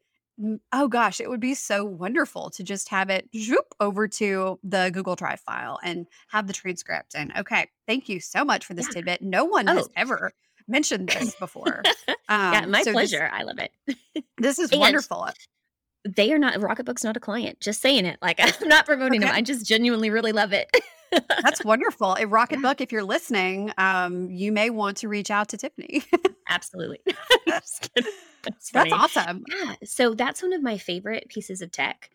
oh 0.72 0.88
gosh 0.88 1.20
it 1.20 1.30
would 1.30 1.40
be 1.40 1.54
so 1.54 1.86
wonderful 1.86 2.50
to 2.50 2.64
just 2.64 2.90
have 2.90 3.10
it 3.10 3.30
zoop 3.36 3.74
over 3.80 4.08
to 4.08 4.60
the 4.64 4.90
Google 4.94 5.16
Drive 5.16 5.40
file 5.42 5.80
and 5.84 6.08
have 6.30 6.48
the 6.48 6.54
transcript 6.54 7.16
and 7.16 7.32
okay 7.38 7.68
thank 7.88 8.10
you 8.10 8.20
so 8.20 8.44
much 8.44 8.66
for 8.66 8.74
this 8.74 8.88
yeah. 8.88 8.94
tidbit 8.94 9.22
no 9.22 9.46
one 9.46 9.70
oh. 9.70 9.76
has 9.76 9.90
ever 9.96 10.32
mentioned 10.68 11.10
this 11.10 11.36
before 11.36 11.84
um, 12.30 12.54
yeah 12.54 12.66
my 12.66 12.82
so 12.82 12.92
pleasure 12.92 13.20
this, 13.20 13.32
I 13.34 13.44
love 13.44 13.60
it 13.60 14.24
this 14.38 14.58
is 14.58 14.72
wonderful 14.72 15.28
they 16.04 16.34
are 16.34 16.40
not 16.40 16.56
Rocketbook's 16.56 17.04
not 17.04 17.18
a 17.18 17.20
client. 17.20 17.60
Just 17.60 17.82
saying 17.82 18.06
it. 18.06 18.18
Like 18.22 18.40
I'm 18.42 18.68
not 18.68 18.86
promoting 18.86 19.22
okay. 19.22 19.30
them. 19.30 19.36
I 19.36 19.42
just 19.42 19.66
genuinely 19.66 20.10
really 20.10 20.32
love 20.32 20.54
it. 20.54 20.70
That's 21.12 21.64
wonderful. 21.64 22.14
A 22.14 22.26
Rocketbook, 22.26 22.82
if 22.82 22.92
you're 22.92 23.04
listening, 23.04 23.72
um, 23.78 24.30
you 24.30 24.52
may 24.52 24.70
want 24.70 24.98
to 24.98 25.08
reach 25.08 25.32
out 25.32 25.50
to 25.50 25.58
Tiffany. 25.58 26.04
Absolutely. 26.50 27.00
That's, 27.46 27.80
that's 28.74 28.92
awesome. 28.92 29.44
Yeah. 29.50 29.76
So 29.84 30.14
that's 30.14 30.42
one 30.42 30.54
of 30.54 30.62
my 30.62 30.78
favorite 30.78 31.28
pieces 31.30 31.62
of 31.62 31.72
tech. 31.72 32.10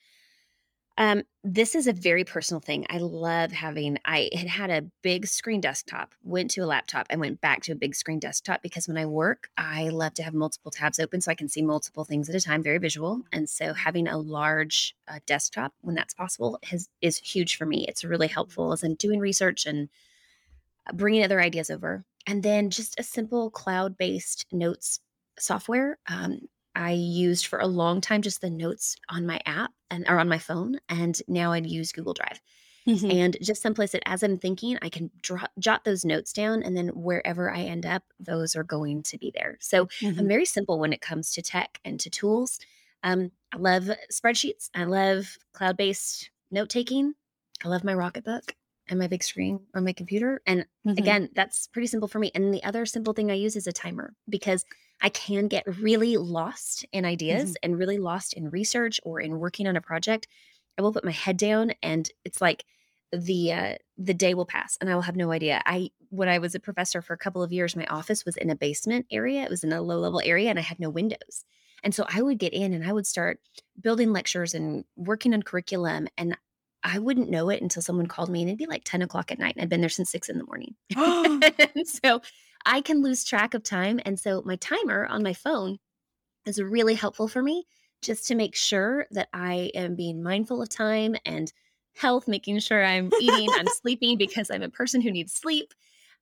Um, 0.99 1.25
this 1.45 1.75
is 1.75 1.87
a 1.87 1.93
very 1.93 2.25
personal 2.25 2.61
thing. 2.61 2.87
I 2.89 2.99
love 2.99 3.53
having, 3.53 3.99
I 4.07 4.31
had 4.33 4.49
had 4.49 4.71
a 4.71 4.87
big 5.03 5.27
screen 5.27 5.61
desktop, 5.61 6.15
went 6.23 6.51
to 6.53 6.63
a 6.63 6.67
laptop, 6.67 7.07
and 7.11 7.21
went 7.21 7.41
back 7.43 7.63
to 7.65 7.73
a 7.73 7.77
big 7.77 7.95
screen 7.95 8.19
desktop 8.19 8.63
because 8.63 8.89
when 8.89 8.97
I 8.97 9.05
work, 9.05 9.51
I 9.59 9.91
love 9.91 10.15
to 10.15 10.23
have 10.23 10.33
multiple 10.33 10.71
tabs 10.71 10.99
open 10.99 11.21
so 11.21 11.31
I 11.31 11.35
can 11.35 11.49
see 11.49 11.63
multiple 11.63 12.05
things 12.05 12.31
at 12.31 12.35
a 12.35 12.41
time, 12.41 12.63
very 12.63 12.79
visual. 12.79 13.23
And 13.31 13.49
so 13.49 13.75
having 13.75 14.09
a 14.09 14.17
large 14.17 14.97
uh, 15.07 15.19
desktop 15.27 15.75
when 15.83 15.95
that's 15.95 16.15
possible 16.15 16.59
has, 16.65 16.89
is 17.03 17.19
huge 17.19 17.57
for 17.57 17.67
me. 17.67 17.85
It's 17.87 18.03
really 18.05 18.29
helpful 18.29 18.73
as 18.73 18.83
I'm 18.83 18.95
doing 18.95 19.21
research 19.21 19.67
and 19.67 19.91
uh, 20.87 20.95
bringing 20.95 21.23
other 21.23 21.41
ideas 21.41 21.69
over. 21.69 22.05
And 22.27 22.43
then 22.43 22.71
just 22.71 22.99
a 22.99 23.03
simple 23.03 23.51
cloud 23.51 23.99
based 23.99 24.47
notes 24.51 25.01
software. 25.39 25.99
Um, 26.09 26.49
I 26.77 26.93
used 26.93 27.47
for 27.47 27.59
a 27.59 27.67
long 27.67 28.01
time 28.01 28.23
just 28.23 28.43
the 28.43 28.51
notes 28.51 28.97
on 29.09 29.27
my 29.27 29.41
app 29.47 29.73
and 29.91 30.05
or 30.09 30.21
on 30.21 30.29
my 30.29 30.39
phone, 30.39 30.79
and 30.89 31.19
now 31.27 31.53
I'd 31.53 31.67
use 31.67 31.91
Google 31.91 32.15
Drive. 32.15 32.41
Mm-hmm. 32.87 33.11
And 33.11 33.37
just 33.43 33.63
someplace 33.63 33.93
that 33.93 34.09
as 34.09 34.23
I'm 34.23 34.39
thinking, 34.39 34.79
I 34.81 34.91
can 34.91 35.11
draw, 35.21 35.47
jot 35.59 35.85
those 35.85 36.05
notes 36.05 36.33
down, 36.33 36.63
and 36.63 36.77
then 36.77 36.89
wherever 36.89 37.51
I 37.51 37.63
end 37.63 37.85
up, 37.85 38.05
those 38.21 38.55
are 38.55 38.63
going 38.63 39.03
to 39.05 39.19
be 39.19 39.33
there. 39.35 39.57
So 39.61 39.87
mm-hmm. 39.87 40.21
I'm 40.21 40.29
very 40.29 40.45
simple 40.45 40.79
when 40.79 40.93
it 40.93 41.01
comes 41.01 41.33
to 41.33 41.43
tech 41.43 41.81
and 41.85 41.99
to 41.99 42.11
tools. 42.11 42.61
Um, 43.03 43.33
I 43.53 43.57
love 43.57 43.91
spreadsheets. 44.13 44.71
I 44.75 44.85
love 44.85 45.39
cloud 45.53 45.77
based 45.77 46.31
note 46.51 46.69
taking. 46.69 47.15
I 47.65 47.69
love 47.69 47.85
my 47.85 47.95
Rocketbook 47.95 48.53
and 48.89 48.99
my 48.99 49.07
big 49.07 49.23
screen 49.23 49.61
on 49.75 49.85
my 49.85 49.93
computer. 49.93 50.41
And 50.47 50.61
mm-hmm. 50.87 50.99
again, 50.99 51.29
that's 51.35 51.67
pretty 51.67 51.87
simple 51.87 52.09
for 52.09 52.19
me. 52.19 52.31
And 52.35 52.53
the 52.53 52.65
other 52.65 52.87
simple 52.87 53.13
thing 53.13 53.31
I 53.31 53.35
use 53.35 53.57
is 53.57 53.67
a 53.67 53.73
timer 53.73 54.15
because 54.29 54.65
I 55.01 55.09
can 55.09 55.49
get 55.49 55.65
really 55.81 56.17
lost 56.17 56.87
in 56.93 57.05
ideas 57.05 57.51
mm-hmm. 57.51 57.57
and 57.63 57.79
really 57.79 57.99
lost 57.99 58.33
in 58.33 58.51
research 58.51 59.01
or 59.03 59.21
in 59.21 59.39
working 59.39 59.67
on 59.67 59.77
a 59.77 59.81
project. 59.81 60.27
I 60.79 60.83
will 60.83 60.93
put 60.93 61.05
my 61.05 61.13
head 61.13 61.37
down 61.37 61.73
and 61.83 62.09
it's 62.25 62.41
like 62.41 62.65
the 63.13 63.53
uh, 63.53 63.75
the 63.97 64.15
day 64.15 64.35
will 64.35 64.47
pass 64.47 64.77
and 64.81 64.91
I 64.91 64.95
will 64.95 65.03
have 65.03 65.17
no 65.17 65.33
idea. 65.33 65.63
I 65.65 65.91
when 66.11 66.29
I 66.29 66.39
was 66.39 66.55
a 66.55 66.61
professor 66.61 67.03
for 67.03 67.15
a 67.15 67.19
couple 67.19 67.43
of 67.43 67.53
years, 67.53 67.77
my 67.77 67.87
office 67.87 68.25
was 68.25 68.37
in 68.37 68.51
a 68.51 68.57
basement 68.57 69.07
area. 69.11 69.43
It 69.43 69.51
was 69.51 69.65
in 69.65 69.73
a 69.73 69.83
low 69.83 69.99
level 69.99 70.21
area 70.25 70.51
and 70.51 70.59
I 70.59 70.63
had 70.63 70.81
no 70.81 70.91
windows. 70.91 71.45
And 71.83 71.95
so 71.95 72.07
I 72.09 72.23
would 72.23 72.39
get 72.39 72.53
in 72.53 72.73
and 72.73 72.87
I 72.87 72.93
would 72.93 73.07
start 73.07 73.39
building 73.81 74.13
lectures 74.13 74.55
and 74.55 74.85
working 74.97 75.35
on 75.35 75.43
curriculum. 75.43 76.09
And 76.17 76.37
I 76.87 77.01
wouldn't 77.01 77.29
know 77.29 77.51
it 77.51 77.61
until 77.61 77.83
someone 77.83 78.07
called 78.07 78.31
me 78.31 78.43
and 78.43 78.49
it'd 78.49 78.59
be 78.59 78.67
like 78.67 78.85
10 78.85 79.03
o'clock 79.03 79.33
at 79.33 79.41
night. 79.41 79.55
And 79.57 79.63
I'd 79.63 79.69
been 79.69 79.81
there 79.81 79.91
since 79.91 80.11
six 80.11 80.29
in 80.29 80.39
the 80.39 80.45
morning. 80.45 80.75
so 81.85 82.23
I 82.65 82.81
can 82.81 83.03
lose 83.03 83.25
track 83.25 83.55
of 83.55 83.65
time. 83.65 84.01
And 84.07 84.19
so 84.19 84.43
my 84.47 84.57
timer 84.57 85.05
on 85.07 85.23
my 85.23 85.33
phone 85.33 85.79
is 86.47 86.63
really 86.63 86.95
helpful 86.95 87.27
for 87.27 87.43
me 87.43 87.67
just 88.03 88.29
to 88.29 88.37
make 88.37 88.55
sure 88.55 89.07
that 89.11 89.29
I 89.33 89.73
am 89.75 89.97
being 89.97 90.23
mindful 90.23 90.63
of 90.63 90.69
time 90.69 91.17
and 91.27 91.53
health, 91.97 92.29
making 92.29 92.61
sure 92.61 92.85
I'm 92.85 93.11
eating, 93.21 93.49
I'm 93.53 93.67
sleeping 93.83 94.17
because 94.17 94.51
I'm 94.51 94.63
a 94.63 94.69
person 94.69 95.01
who 95.01 95.11
needs 95.11 95.33
sleep. 95.33 95.75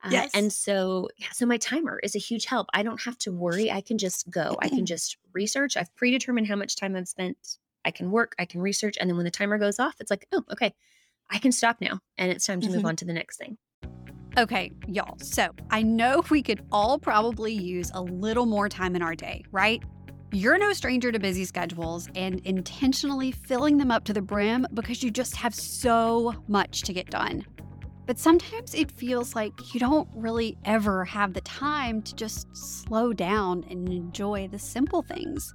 Uh, 0.02 0.08
yes. 0.12 0.30
And 0.34 0.50
so, 0.50 1.08
yeah, 1.18 1.28
so 1.32 1.44
my 1.44 1.58
timer 1.58 2.00
is 2.02 2.16
a 2.16 2.18
huge 2.18 2.46
help. 2.46 2.68
I 2.72 2.82
don't 2.82 3.02
have 3.02 3.18
to 3.18 3.32
worry. 3.32 3.70
I 3.70 3.82
can 3.82 3.98
just 3.98 4.30
go. 4.30 4.56
I 4.60 4.68
can 4.68 4.86
just 4.86 5.18
research. 5.34 5.76
I've 5.76 5.94
predetermined 5.94 6.46
how 6.46 6.56
much 6.56 6.76
time 6.76 6.96
I've 6.96 7.08
spent. 7.08 7.58
I 7.84 7.90
can 7.90 8.10
work, 8.10 8.34
I 8.38 8.44
can 8.44 8.60
research. 8.60 8.96
And 9.00 9.08
then 9.08 9.16
when 9.16 9.24
the 9.24 9.30
timer 9.30 9.58
goes 9.58 9.78
off, 9.78 9.94
it's 10.00 10.10
like, 10.10 10.26
oh, 10.32 10.44
okay, 10.52 10.74
I 11.30 11.38
can 11.38 11.52
stop 11.52 11.80
now. 11.80 12.00
And 12.18 12.30
it's 12.30 12.46
time 12.46 12.60
to 12.60 12.68
move 12.68 12.78
mm-hmm. 12.78 12.86
on 12.86 12.96
to 12.96 13.04
the 13.04 13.12
next 13.12 13.36
thing. 13.38 13.58
Okay, 14.36 14.72
y'all. 14.88 15.16
So 15.20 15.50
I 15.70 15.82
know 15.82 16.22
we 16.28 16.42
could 16.42 16.64
all 16.72 16.98
probably 16.98 17.52
use 17.52 17.90
a 17.94 18.02
little 18.02 18.46
more 18.46 18.68
time 18.68 18.96
in 18.96 19.02
our 19.02 19.14
day, 19.14 19.44
right? 19.52 19.82
You're 20.32 20.58
no 20.58 20.72
stranger 20.72 21.12
to 21.12 21.20
busy 21.20 21.44
schedules 21.44 22.08
and 22.16 22.40
intentionally 22.40 23.30
filling 23.30 23.78
them 23.78 23.92
up 23.92 24.02
to 24.04 24.12
the 24.12 24.22
brim 24.22 24.66
because 24.74 25.04
you 25.04 25.12
just 25.12 25.36
have 25.36 25.54
so 25.54 26.34
much 26.48 26.82
to 26.82 26.92
get 26.92 27.10
done. 27.10 27.44
But 28.06 28.18
sometimes 28.18 28.74
it 28.74 28.90
feels 28.90 29.36
like 29.36 29.52
you 29.72 29.78
don't 29.78 30.08
really 30.14 30.58
ever 30.64 31.04
have 31.04 31.32
the 31.32 31.40
time 31.42 32.02
to 32.02 32.14
just 32.16 32.48
slow 32.54 33.12
down 33.12 33.64
and 33.70 33.88
enjoy 33.88 34.48
the 34.48 34.58
simple 34.58 35.02
things. 35.02 35.54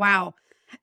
Wow. 0.00 0.34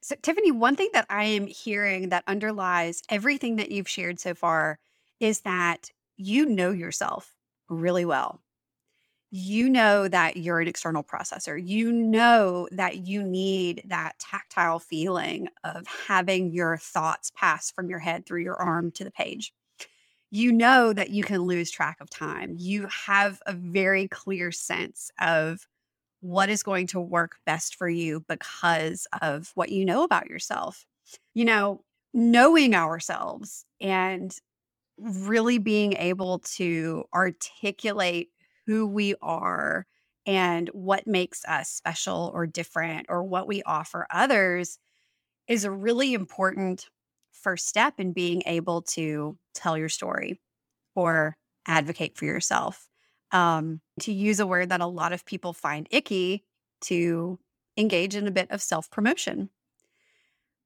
So, 0.01 0.15
Tiffany, 0.21 0.51
one 0.51 0.75
thing 0.75 0.89
that 0.93 1.08
I 1.10 1.23
am 1.25 1.47
hearing 1.47 2.10
that 2.10 2.23
underlies 2.27 3.01
everything 3.10 3.56
that 3.56 3.71
you've 3.71 3.89
shared 3.89 4.19
so 4.19 4.36
far 4.36 4.80
is 5.19 5.41
that 5.41 5.89
you 6.17 6.45
know 6.45 6.71
yourself 6.71 7.36
really 7.69 8.06
well. 8.06 8.41
You 9.32 9.69
know 9.69 10.08
that 10.08 10.38
you're 10.38 10.62
an 10.62 10.67
external 10.67 11.03
processor. 11.03 11.62
You 11.63 11.91
know 11.91 12.67
that 12.71 13.08
you 13.08 13.23
need 13.23 13.84
that 13.88 14.19
tactile 14.19 14.80
feeling 14.80 15.49
of 15.63 15.88
having 15.88 16.51
your 16.51 16.77
thoughts 16.77 17.32
pass 17.36 17.71
from 17.71 17.89
your 17.89 17.99
head 17.99 18.25
through 18.25 18.43
your 18.43 18.56
arm 18.62 18.91
to 18.93 19.03
the 19.03 19.12
page. 19.12 19.53
You 20.32 20.51
know 20.51 20.93
that 20.93 21.12
you 21.12 21.23
can 21.23 21.43
lose 21.43 21.71
track 21.71 21.97
of 22.01 22.10
time. 22.10 22.56
You 22.58 22.88
have 22.88 23.41
a 23.45 23.53
very 23.53 24.08
clear 24.08 24.51
sense 24.51 25.12
of 25.19 25.67
what 26.28 26.50
is 26.50 26.62
going 26.63 26.88
to 26.88 27.00
work 27.00 27.38
best 27.46 27.76
for 27.76 27.90
you 27.90 28.24
because 28.28 29.08
of 29.22 29.52
what 29.56 29.70
you 29.70 29.86
know 29.86 30.04
about 30.04 30.30
yourself. 30.30 30.86
You 31.34 31.46
know, 31.46 31.84
knowing 32.13 32.76
ourselves 32.76 33.66
and 33.80 34.36
really 34.98 35.58
being 35.58 35.94
able 35.94 36.40
to 36.40 37.06
articulate 37.13 38.30
who 38.66 38.88
we 38.88 39.16
are 39.22 39.86
and 40.26 40.70
what 40.70 41.08
makes 41.08 41.46
us 41.46 41.70
special 41.70 42.32
or 42.34 42.46
different 42.48 43.06
or 43.10 43.24
what 43.24 43.48
we 43.48 43.63
offer 43.63 44.08
others 44.12 44.80
is 45.48 45.63
a 45.63 45.72
really 45.72 46.13
important 46.13 46.88
first 47.32 47.68
step 47.68 47.96
in 48.00 48.13
being 48.13 48.44
able 48.46 48.82
to 48.82 49.38
tell 49.54 49.78
your 49.78 49.90
story 49.90 50.40
or 50.96 51.38
advocate 51.68 52.18
for 52.18 52.26
yourself 52.26 52.87
um, 53.32 53.82
to 54.02 54.12
use 54.12 54.40
a 54.40 54.48
word 54.48 54.70
that 54.70 54.82
a 54.82 54.86
lot 54.86 55.13
of 55.13 55.26
people 55.26 55.54
find 55.54 55.88
icky, 55.92 56.44
to 56.82 57.40
engage 57.76 58.16
in 58.16 58.28
a 58.28 58.32
bit 58.32 58.50
of 58.52 58.62
self 58.62 58.90
promotion. 58.90 59.50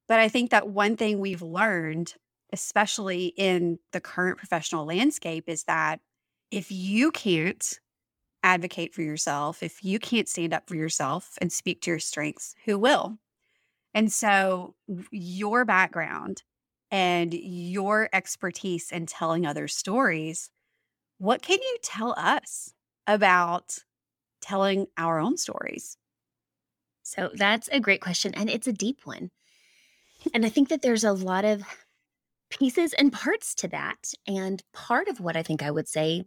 But 0.07 0.19
I 0.19 0.27
think 0.27 0.51
that 0.51 0.67
one 0.67 0.97
thing 0.97 1.19
we've 1.19 1.41
learned, 1.41 2.13
especially 2.51 3.27
in 3.37 3.79
the 3.93 4.01
current 4.01 4.37
professional 4.37 4.85
landscape, 4.85 5.45
is 5.47 5.63
that 5.63 6.01
if 6.51 6.71
you 6.71 7.11
can't 7.11 7.79
advocate 8.43 8.93
for 8.93 9.01
yourself, 9.01 9.63
if 9.63 9.83
you 9.83 9.99
can't 9.99 10.27
stand 10.27 10.53
up 10.53 10.67
for 10.67 10.75
yourself 10.75 11.37
and 11.39 11.51
speak 11.51 11.81
to 11.81 11.91
your 11.91 11.99
strengths, 11.99 12.55
who 12.65 12.77
will? 12.77 13.17
And 13.93 14.11
so, 14.11 14.75
your 15.11 15.65
background 15.65 16.43
and 16.89 17.33
your 17.33 18.09
expertise 18.11 18.91
in 18.91 19.05
telling 19.05 19.45
other 19.45 19.67
stories 19.67 20.49
what 21.21 21.43
can 21.43 21.59
you 21.61 21.77
tell 21.83 22.15
us 22.17 22.73
about 23.05 23.77
telling 24.41 24.87
our 24.97 25.19
own 25.19 25.37
stories? 25.37 25.95
So 27.03 27.29
that's 27.35 27.69
a 27.71 27.79
great 27.79 28.01
question. 28.01 28.33
And 28.33 28.49
it's 28.49 28.65
a 28.65 28.73
deep 28.73 29.01
one. 29.03 29.29
And 30.33 30.43
I 30.43 30.49
think 30.49 30.69
that 30.69 30.81
there's 30.81 31.03
a 31.03 31.13
lot 31.13 31.45
of 31.45 31.61
pieces 32.49 32.93
and 32.93 33.13
parts 33.13 33.53
to 33.55 33.67
that. 33.67 34.13
And 34.25 34.63
part 34.73 35.07
of 35.09 35.19
what 35.19 35.37
I 35.37 35.43
think 35.43 35.61
I 35.61 35.69
would 35.69 35.87
say 35.87 36.25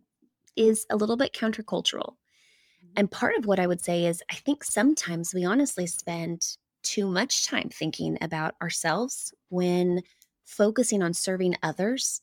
is 0.55 0.87
a 0.89 0.97
little 0.97 1.17
bit 1.17 1.33
countercultural. 1.33 2.15
Mm-hmm. 2.15 2.93
And 2.95 3.11
part 3.11 3.37
of 3.37 3.47
what 3.47 3.59
I 3.59 3.67
would 3.67 3.85
say 3.85 4.07
is 4.07 4.23
I 4.31 4.37
think 4.37 4.63
sometimes 4.63 5.35
we 5.35 5.45
honestly 5.45 5.89
spend 5.89 6.57
too 6.85 7.09
much 7.09 7.49
time 7.49 7.69
thinking 7.69 8.17
about 8.21 8.55
ourselves 8.63 9.35
when 9.49 10.03
focusing 10.45 11.03
on 11.03 11.15
serving 11.15 11.57
others 11.65 12.21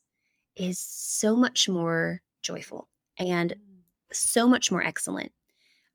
is 0.56 0.78
so 0.78 1.36
much 1.36 1.68
more 1.68 2.22
joyful 2.42 2.88
and 3.18 3.52
mm. 3.52 3.56
so 4.12 4.48
much 4.48 4.70
more 4.70 4.82
excellent. 4.82 5.32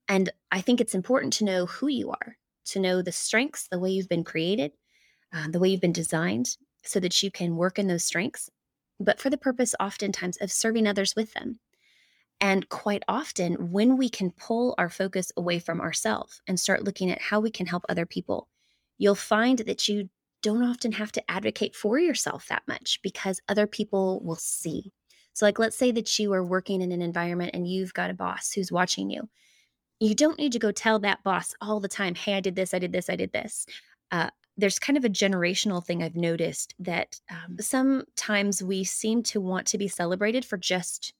And 0.08 0.30
I 0.52 0.62
think 0.62 0.80
it's 0.80 0.96
important 0.96 1.34
to 1.34 1.46
know 1.46 1.66
who 1.66 1.88
you 1.88 2.12
are, 2.12 2.38
to 2.68 2.80
know 2.80 3.02
the 3.02 3.12
strengths, 3.12 3.68
the 3.70 3.80
way 3.80 3.90
you've 3.90 4.10
been 4.10 4.24
created, 4.24 4.72
uh, 5.34 5.48
the 5.50 5.60
way 5.60 5.70
you've 5.70 5.82
been 5.82 5.92
designed, 5.92 6.58
so 6.84 7.00
that 7.00 7.22
you 7.22 7.30
can 7.30 7.58
work 7.58 7.78
in 7.78 7.88
those 7.88 8.06
strengths, 8.06 8.50
but 9.00 9.20
for 9.20 9.30
the 9.30 9.38
purpose 9.38 9.76
oftentimes 9.80 10.38
of 10.38 10.52
serving 10.52 10.88
others 10.88 11.16
with 11.16 11.34
them. 11.34 11.60
And 12.40 12.70
quite 12.70 13.04
often, 13.08 13.72
when 13.72 13.98
we 13.98 14.10
can 14.10 14.32
pull 14.32 14.76
our 14.78 14.90
focus 14.90 15.32
away 15.36 15.60
from 15.60 15.82
ourselves 15.82 16.42
and 16.48 16.60
start 16.60 16.84
looking 16.84 17.12
at 17.12 17.22
how 17.22 17.40
we 17.40 17.50
can 17.50 17.66
help 17.66 17.84
other 17.90 18.06
people, 18.06 18.48
you'll 18.98 19.16
find 19.16 19.60
that 19.60 19.88
you 19.88 20.10
don't 20.44 20.64
often 20.64 20.92
have 20.94 21.12
to 21.14 21.32
advocate 21.32 21.76
for 21.76 21.98
yourself 21.98 22.48
that 22.48 22.64
much 22.68 23.00
because 23.02 23.42
other 23.50 23.66
people 23.66 24.22
will 24.24 24.36
see. 24.36 24.94
So, 25.38 25.46
like, 25.46 25.60
let's 25.60 25.78
say 25.78 25.92
that 25.92 26.18
you 26.18 26.34
are 26.34 26.44
working 26.44 26.82
in 26.82 26.92
an 26.92 27.04
environment 27.04 27.52
and 27.54 27.68
you've 27.68 27.94
got 27.94 28.10
a 28.10 28.16
boss 28.16 28.52
who's 28.54 28.72
watching 28.72 29.12
you. 29.12 29.30
You 30.00 30.16
don't 30.16 30.40
need 30.40 30.52
to 30.54 30.58
go 30.58 30.72
tell 30.72 30.98
that 31.02 31.24
boss 31.24 31.54
all 31.62 31.80
the 31.80 31.88
time, 31.88 32.16
hey, 32.16 32.34
I 32.34 32.40
did 32.40 32.56
this, 32.56 32.74
I 32.74 32.80
did 32.80 32.92
this, 32.92 33.08
I 33.08 33.16
did 33.16 33.32
this. 33.32 33.68
Uh, 34.12 34.32
there's 34.58 34.80
kind 34.80 34.98
of 34.98 35.06
a 35.06 35.10
generational 35.10 35.86
thing 35.86 36.02
I've 36.02 36.16
noticed 36.16 36.74
that 36.80 37.22
um, 37.30 37.58
sometimes 37.60 38.64
we 38.64 38.84
seem 38.84 39.22
to 39.24 39.40
want 39.40 39.68
to 39.68 39.78
be 39.78 39.88
celebrated 39.88 40.44
for 40.44 40.58
just 40.58 41.14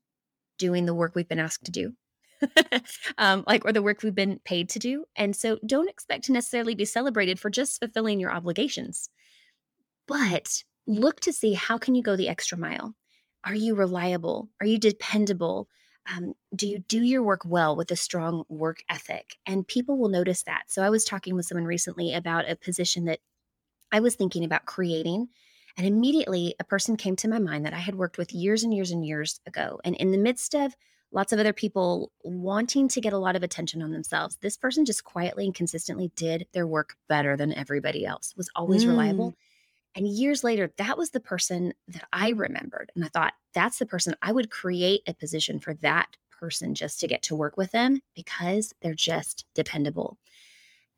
doing 0.58 0.88
the 0.88 0.96
work 0.96 1.14
we've 1.14 1.30
been 1.30 1.38
asked 1.38 1.66
to 1.66 1.72
do. 1.72 1.94
um, 3.20 3.44
like, 3.46 3.66
or 3.66 3.72
the 3.72 3.84
work 3.84 4.02
we've 4.02 4.16
been 4.16 4.40
paid 4.44 4.70
to 4.70 4.80
do. 4.80 5.06
And 5.16 5.36
so 5.36 5.60
don't 5.64 5.92
expect 5.92 6.24
to 6.24 6.32
necessarily 6.32 6.74
be 6.74 6.86
celebrated 6.86 7.40
for 7.40 7.52
just 7.52 7.80
fulfilling 7.80 8.20
your 8.20 8.32
obligations. 8.32 9.10
But 10.08 10.64
look 10.88 11.20
to 11.20 11.32
see 11.32 11.54
how 11.54 11.78
can 11.78 11.94
you 11.94 12.02
go 12.02 12.16
the 12.16 12.30
extra 12.30 12.58
mile 12.58 12.96
are 13.44 13.56
you 13.56 13.76
reliable? 13.76 14.50
Are 14.60 14.68
you 14.68 14.78
dependable? 14.78 15.68
Um, 16.10 16.34
do 16.56 16.68
you 16.68 16.80
do 16.80 17.02
your 17.02 17.24
work 17.24 17.42
well 17.46 17.76
with 17.76 17.92
a 17.92 17.96
strong 17.96 18.44
work 18.50 18.84
ethic? 18.90 19.36
And 19.46 19.68
people 19.68 19.98
will 19.98 20.10
notice 20.10 20.44
that. 20.44 20.64
So 20.68 20.82
I 20.82 20.90
was 20.90 21.04
talking 21.04 21.36
with 21.36 21.46
someone 21.46 21.66
recently 21.66 22.14
about 22.14 22.50
a 22.50 22.56
position 22.56 23.06
that 23.06 23.20
I 23.92 24.00
was 24.00 24.16
thinking 24.16 24.44
about 24.44 24.66
creating. 24.66 25.30
And 25.78 25.86
immediately 25.86 26.56
a 26.60 26.64
person 26.64 26.98
came 26.98 27.16
to 27.18 27.28
my 27.28 27.40
mind 27.40 27.66
that 27.66 27.74
I 27.74 27.80
had 27.80 27.96
worked 27.96 28.18
with 28.18 28.34
years 28.34 28.64
and 28.64 28.74
years 28.74 28.92
and 28.92 29.06
years 29.06 29.40
ago. 29.46 29.80
And 29.84 29.96
in 29.96 30.12
the 30.12 30.18
midst 30.18 30.56
of 30.56 30.76
lots 31.12 31.32
of 31.32 31.40
other 31.40 31.54
people 31.54 32.12
wanting 32.24 32.88
to 32.90 33.02
get 33.02 33.14
a 33.14 33.18
lot 33.18 33.36
of 33.36 33.44
attention 33.44 33.82
on 33.82 33.92
themselves, 33.92 34.38
this 34.38 34.58
person 34.58 34.86
just 34.86 35.04
quietly 35.04 35.46
and 35.46 35.54
consistently 35.54 36.12
did 36.16 36.48
their 36.52 36.68
work 36.68 36.96
better 37.08 37.38
than 37.38 37.54
everybody 37.54 38.06
else, 38.06 38.34
was 38.36 38.50
always 38.56 38.86
mm. 38.86 38.90
reliable 38.90 39.36
and 39.98 40.08
years 40.08 40.44
later, 40.44 40.72
that 40.78 40.96
was 40.96 41.10
the 41.10 41.20
person 41.20 41.74
that 41.88 42.08
I 42.14 42.30
remembered. 42.30 42.92
And 42.96 43.04
I 43.04 43.08
thought, 43.08 43.34
that's 43.56 43.80
the 43.80 43.86
person 43.88 44.14
I 44.22 44.32
would 44.32 44.52
create 44.52 45.02
a 45.08 45.14
position 45.16 45.60
for 45.60 45.74
that 45.76 46.16
person 46.40 46.76
just 46.76 47.00
to 47.00 47.08
get 47.08 47.24
to 47.24 47.36
work 47.36 47.58
with 47.58 47.72
them 47.72 48.02
because 48.16 48.76
they're 48.82 48.94
just 48.94 49.46
dependable 49.56 50.20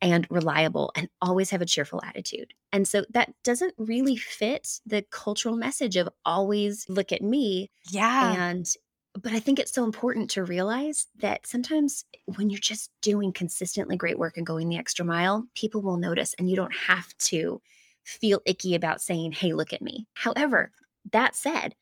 and 0.02 0.26
reliable 0.28 0.92
and 0.96 1.08
always 1.22 1.48
have 1.48 1.62
a 1.62 1.66
cheerful 1.66 2.02
attitude. 2.04 2.52
And 2.72 2.86
so 2.86 3.06
that 3.10 3.32
doesn't 3.42 3.72
really 3.78 4.16
fit 4.16 4.80
the 4.84 5.02
cultural 5.10 5.56
message 5.56 5.96
of 5.96 6.10
always 6.26 6.86
look 6.90 7.10
at 7.10 7.22
me. 7.22 7.70
Yeah. 7.90 8.34
And 8.34 8.70
but 9.20 9.32
I 9.32 9.40
think 9.40 9.58
it's 9.58 9.72
so 9.72 9.84
important 9.84 10.30
to 10.32 10.44
realize 10.44 11.06
that 11.20 11.46
sometimes 11.46 12.04
when 12.36 12.50
you're 12.50 12.60
just 12.60 12.90
doing 13.00 13.32
consistently 13.32 13.96
great 13.96 14.18
work 14.18 14.36
and 14.36 14.46
going 14.46 14.68
the 14.68 14.76
extra 14.76 15.04
mile, 15.04 15.46
people 15.54 15.80
will 15.80 15.96
notice 15.96 16.34
and 16.38 16.48
you 16.48 16.54
don't 16.54 16.74
have 16.74 17.16
to 17.18 17.60
feel 18.10 18.40
icky 18.44 18.74
about 18.74 19.00
saying, 19.00 19.32
hey, 19.32 19.52
look 19.52 19.72
at 19.72 19.82
me. 19.82 20.06
However, 20.14 20.72
that 21.12 21.34
said, 21.36 21.74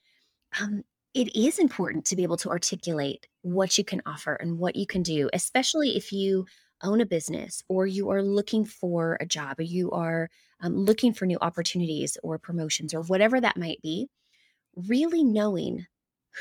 um, 0.60 0.82
it 1.14 1.34
is 1.34 1.58
important 1.58 2.04
to 2.06 2.16
be 2.16 2.22
able 2.22 2.36
to 2.38 2.50
articulate 2.50 3.26
what 3.42 3.78
you 3.78 3.84
can 3.84 4.02
offer 4.06 4.34
and 4.34 4.58
what 4.58 4.76
you 4.76 4.86
can 4.86 5.02
do, 5.02 5.30
especially 5.32 5.96
if 5.96 6.12
you 6.12 6.46
own 6.82 7.00
a 7.00 7.06
business 7.06 7.62
or 7.68 7.86
you 7.86 8.10
are 8.10 8.22
looking 8.22 8.64
for 8.64 9.16
a 9.20 9.26
job 9.26 9.58
or 9.58 9.62
you 9.62 9.90
are 9.90 10.28
um, 10.60 10.76
looking 10.76 11.12
for 11.12 11.26
new 11.26 11.38
opportunities 11.40 12.16
or 12.22 12.38
promotions 12.38 12.94
or 12.94 13.02
whatever 13.02 13.40
that 13.40 13.56
might 13.56 13.80
be. 13.82 14.08
Really 14.76 15.24
knowing 15.24 15.86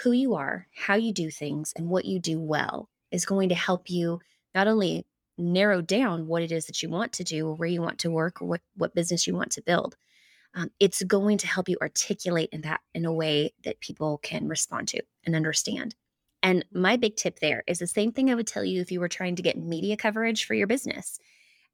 who 0.04 0.12
you 0.12 0.36
are, 0.36 0.68
how 0.76 0.96
you 0.96 1.12
do 1.14 1.32
things, 1.32 1.74
and 1.76 1.88
what 1.88 2.06
you 2.06 2.20
do 2.20 2.40
well 2.40 2.90
is 3.10 3.26
going 3.26 3.50
to 3.50 3.56
help 3.56 3.90
you 3.90 4.20
not 4.54 4.68
only 4.68 5.06
narrow 5.38 5.82
down 5.82 6.28
what 6.28 6.42
it 6.42 6.52
is 6.52 6.66
that 6.66 6.82
you 6.82 6.90
want 6.90 7.14
to 7.14 7.24
do 7.24 7.48
or 7.48 7.56
where 7.56 7.70
you 7.70 7.82
want 7.82 8.00
to 8.00 8.12
work 8.12 8.42
or 8.42 8.46
what, 8.46 8.62
what 8.76 8.96
business 8.96 9.28
you 9.28 9.36
want 9.36 9.52
to 9.52 9.62
build. 9.62 9.96
Um, 10.56 10.72
it's 10.80 11.04
going 11.04 11.38
to 11.40 11.48
help 11.48 11.70
you 11.70 11.78
articulate 11.82 12.50
in 12.52 12.62
that 12.62 12.82
in 12.94 13.06
a 13.06 13.14
way 13.14 13.54
that 13.64 13.80
people 13.80 14.18
can 14.18 14.48
respond 14.48 14.88
to 14.90 15.02
and 15.26 15.36
understand. 15.36 15.96
And 16.42 16.66
my 16.72 16.98
big 16.98 17.16
tip 17.16 17.40
there 17.40 17.64
is 17.68 17.80
the 17.80 17.88
same 17.88 18.12
thing 18.12 18.30
I 18.30 18.36
would 18.36 18.48
tell 18.48 18.64
you 18.64 18.82
if 18.82 18.92
you 18.92 19.00
were 19.00 19.10
trying 19.10 19.36
to 19.36 19.42
get 19.42 19.58
media 19.58 19.98
coverage 19.98 20.46
for 20.46 20.54
your 20.54 20.68
business 20.68 21.20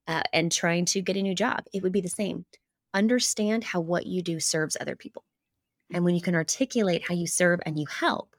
uh, 0.07 0.23
and 0.33 0.51
trying 0.51 0.85
to 0.85 1.01
get 1.01 1.17
a 1.17 1.21
new 1.21 1.35
job. 1.35 1.65
It 1.73 1.83
would 1.83 1.91
be 1.91 2.01
the 2.01 2.09
same. 2.09 2.45
Understand 2.93 3.63
how 3.63 3.79
what 3.79 4.05
you 4.05 4.21
do 4.21 4.39
serves 4.39 4.77
other 4.79 4.95
people. 4.95 5.23
And 5.91 6.03
when 6.03 6.15
you 6.15 6.21
can 6.21 6.35
articulate 6.35 7.03
how 7.07 7.13
you 7.13 7.27
serve 7.27 7.59
and 7.65 7.77
you 7.77 7.85
help, 7.85 8.35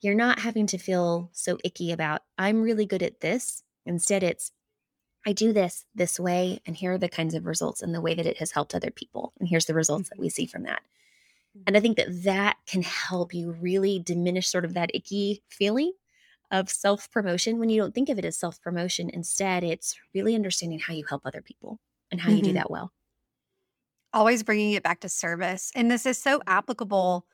you're 0.00 0.14
not 0.14 0.38
having 0.38 0.66
to 0.68 0.78
feel 0.78 1.30
so 1.32 1.58
icky 1.64 1.92
about, 1.92 2.22
I'm 2.38 2.62
really 2.62 2.86
good 2.86 3.02
at 3.02 3.20
this. 3.20 3.62
Instead, 3.86 4.22
it's, 4.22 4.52
I 5.26 5.32
do 5.32 5.52
this 5.52 5.84
this 5.94 6.20
way, 6.20 6.60
and 6.66 6.76
here 6.76 6.92
are 6.92 6.98
the 6.98 7.08
kinds 7.08 7.34
of 7.34 7.46
results 7.46 7.82
and 7.82 7.94
the 7.94 8.00
way 8.00 8.14
that 8.14 8.26
it 8.26 8.38
has 8.38 8.52
helped 8.52 8.74
other 8.74 8.90
people. 8.90 9.32
And 9.38 9.48
here's 9.48 9.66
the 9.66 9.74
results 9.74 10.08
that 10.10 10.18
we 10.18 10.26
mm-hmm. 10.26 10.32
see 10.32 10.46
from 10.46 10.64
that. 10.64 10.82
And 11.66 11.76
I 11.76 11.80
think 11.80 11.96
that 11.96 12.24
that 12.24 12.56
can 12.66 12.82
help 12.82 13.32
you 13.32 13.52
really 13.52 13.98
diminish 13.98 14.48
sort 14.48 14.64
of 14.64 14.74
that 14.74 14.90
icky 14.94 15.42
feeling 15.48 15.92
of 16.50 16.68
self 16.68 17.10
promotion 17.10 17.58
when 17.58 17.70
you 17.70 17.80
don't 17.80 17.94
think 17.94 18.08
of 18.08 18.18
it 18.18 18.24
as 18.24 18.36
self 18.36 18.60
promotion. 18.60 19.10
Instead, 19.10 19.64
it's 19.64 19.96
really 20.14 20.34
understanding 20.34 20.78
how 20.78 20.92
you 20.92 21.04
help 21.04 21.22
other 21.24 21.40
people 21.40 21.80
and 22.10 22.20
how 22.20 22.28
mm-hmm. 22.28 22.36
you 22.36 22.42
do 22.42 22.48
mm-hmm. 22.50 22.56
that 22.58 22.70
well. 22.70 22.92
Always 24.12 24.42
bringing 24.42 24.72
it 24.72 24.82
back 24.82 25.00
to 25.00 25.08
service. 25.08 25.72
And 25.74 25.90
this 25.90 26.06
is 26.06 26.18
so 26.18 26.40
applicable 26.46 27.26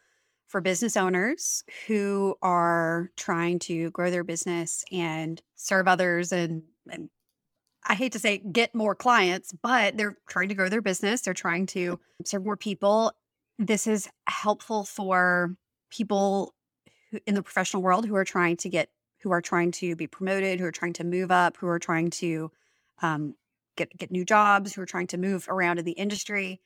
for 0.48 0.60
business 0.60 0.96
owners 0.96 1.64
who 1.86 2.34
are 2.42 3.10
trying 3.16 3.58
to 3.58 3.90
grow 3.90 4.10
their 4.10 4.24
business 4.24 4.84
and 4.92 5.40
serve 5.56 5.88
others 5.88 6.32
and, 6.32 6.62
and 6.90 7.08
I 7.84 7.94
hate 7.94 8.12
to 8.12 8.18
say 8.18 8.38
get 8.38 8.74
more 8.74 8.94
clients, 8.94 9.52
but 9.52 9.96
they're 9.96 10.16
trying 10.28 10.48
to 10.50 10.54
grow 10.54 10.68
their 10.68 10.82
business. 10.82 11.22
They're 11.22 11.34
trying 11.34 11.66
to 11.66 11.98
serve 12.24 12.44
more 12.44 12.56
people. 12.56 13.12
This 13.58 13.86
is 13.86 14.08
helpful 14.28 14.84
for 14.84 15.56
people 15.90 16.54
in 17.26 17.34
the 17.34 17.42
professional 17.42 17.82
world 17.82 18.06
who 18.06 18.14
are 18.14 18.24
trying 18.24 18.56
to 18.58 18.68
get 18.68 18.88
who 19.22 19.30
are 19.30 19.40
trying 19.40 19.70
to 19.70 19.94
be 19.94 20.06
promoted, 20.06 20.58
who 20.58 20.66
are 20.66 20.72
trying 20.72 20.94
to 20.94 21.04
move 21.04 21.30
up, 21.30 21.56
who 21.56 21.68
are 21.68 21.78
trying 21.78 22.10
to 22.10 22.50
um, 23.02 23.34
get 23.76 23.96
get 23.96 24.10
new 24.10 24.24
jobs, 24.24 24.74
who 24.74 24.82
are 24.82 24.86
trying 24.86 25.08
to 25.08 25.18
move 25.18 25.46
around 25.48 25.78
in 25.78 25.84
the 25.84 25.92
industry. 25.92 26.60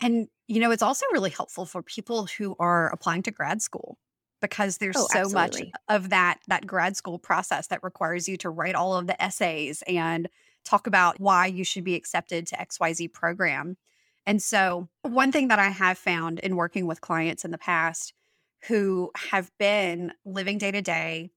And 0.00 0.28
you 0.48 0.60
know, 0.60 0.70
it's 0.70 0.82
also 0.82 1.06
really 1.12 1.30
helpful 1.30 1.66
for 1.66 1.82
people 1.82 2.26
who 2.38 2.54
are 2.58 2.88
applying 2.90 3.22
to 3.24 3.30
grad 3.30 3.62
school 3.62 3.98
because 4.40 4.78
there's 4.78 4.96
oh, 4.96 5.06
so 5.10 5.20
absolutely. 5.20 5.62
much 5.62 5.70
of 5.88 6.10
that 6.10 6.38
that 6.48 6.66
grad 6.66 6.96
school 6.96 7.18
process 7.18 7.68
that 7.68 7.82
requires 7.82 8.28
you 8.28 8.36
to 8.36 8.50
write 8.50 8.74
all 8.74 8.96
of 8.96 9.06
the 9.06 9.20
essays 9.22 9.82
and 9.86 10.28
talk 10.64 10.86
about 10.86 11.18
why 11.20 11.46
you 11.46 11.64
should 11.64 11.84
be 11.84 11.94
accepted 11.94 12.46
to 12.46 12.56
XYZ 12.56 13.12
program. 13.12 13.76
And 14.26 14.42
so, 14.42 14.88
one 15.02 15.32
thing 15.32 15.48
that 15.48 15.58
I 15.58 15.68
have 15.68 15.98
found 15.98 16.40
in 16.40 16.56
working 16.56 16.86
with 16.86 17.00
clients 17.00 17.44
in 17.44 17.50
the 17.50 17.58
past 17.58 18.12
who 18.68 19.10
have 19.30 19.50
been 19.58 20.12
living 20.24 20.58
day 20.58 20.72
to 20.72 20.82
day 20.82 21.30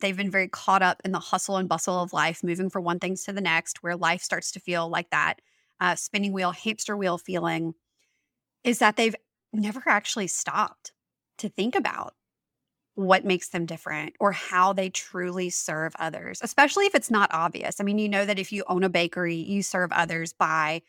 they've 0.00 0.16
been 0.16 0.30
very 0.30 0.48
caught 0.48 0.82
up 0.82 1.00
in 1.04 1.12
the 1.12 1.18
hustle 1.18 1.56
and 1.56 1.68
bustle 1.68 2.02
of 2.02 2.12
life, 2.12 2.44
moving 2.44 2.70
from 2.70 2.84
one 2.84 2.98
thing 2.98 3.16
to 3.16 3.32
the 3.32 3.40
next, 3.40 3.82
where 3.82 3.96
life 3.96 4.22
starts 4.22 4.52
to 4.52 4.60
feel 4.60 4.88
like 4.88 5.10
that 5.10 5.40
uh, 5.80 5.94
spinning 5.94 6.32
wheel, 6.32 6.52
hamster 6.52 6.96
wheel 6.96 7.18
feeling, 7.18 7.74
is 8.66 8.80
that 8.80 8.96
they've 8.96 9.16
never 9.54 9.82
actually 9.86 10.26
stopped 10.26 10.92
to 11.38 11.48
think 11.48 11.74
about 11.74 12.14
what 12.96 13.24
makes 13.24 13.50
them 13.50 13.64
different 13.64 14.14
or 14.18 14.32
how 14.32 14.72
they 14.72 14.90
truly 14.90 15.48
serve 15.50 15.94
others, 15.98 16.40
especially 16.42 16.86
if 16.86 16.94
it's 16.94 17.10
not 17.10 17.30
obvious. 17.32 17.80
I 17.80 17.84
mean, 17.84 17.98
you 17.98 18.08
know 18.08 18.24
that 18.24 18.38
if 18.38 18.52
you 18.52 18.64
own 18.66 18.82
a 18.82 18.88
bakery, 18.88 19.36
you 19.36 19.62
serve 19.62 19.92
others 19.92 20.32
by 20.32 20.82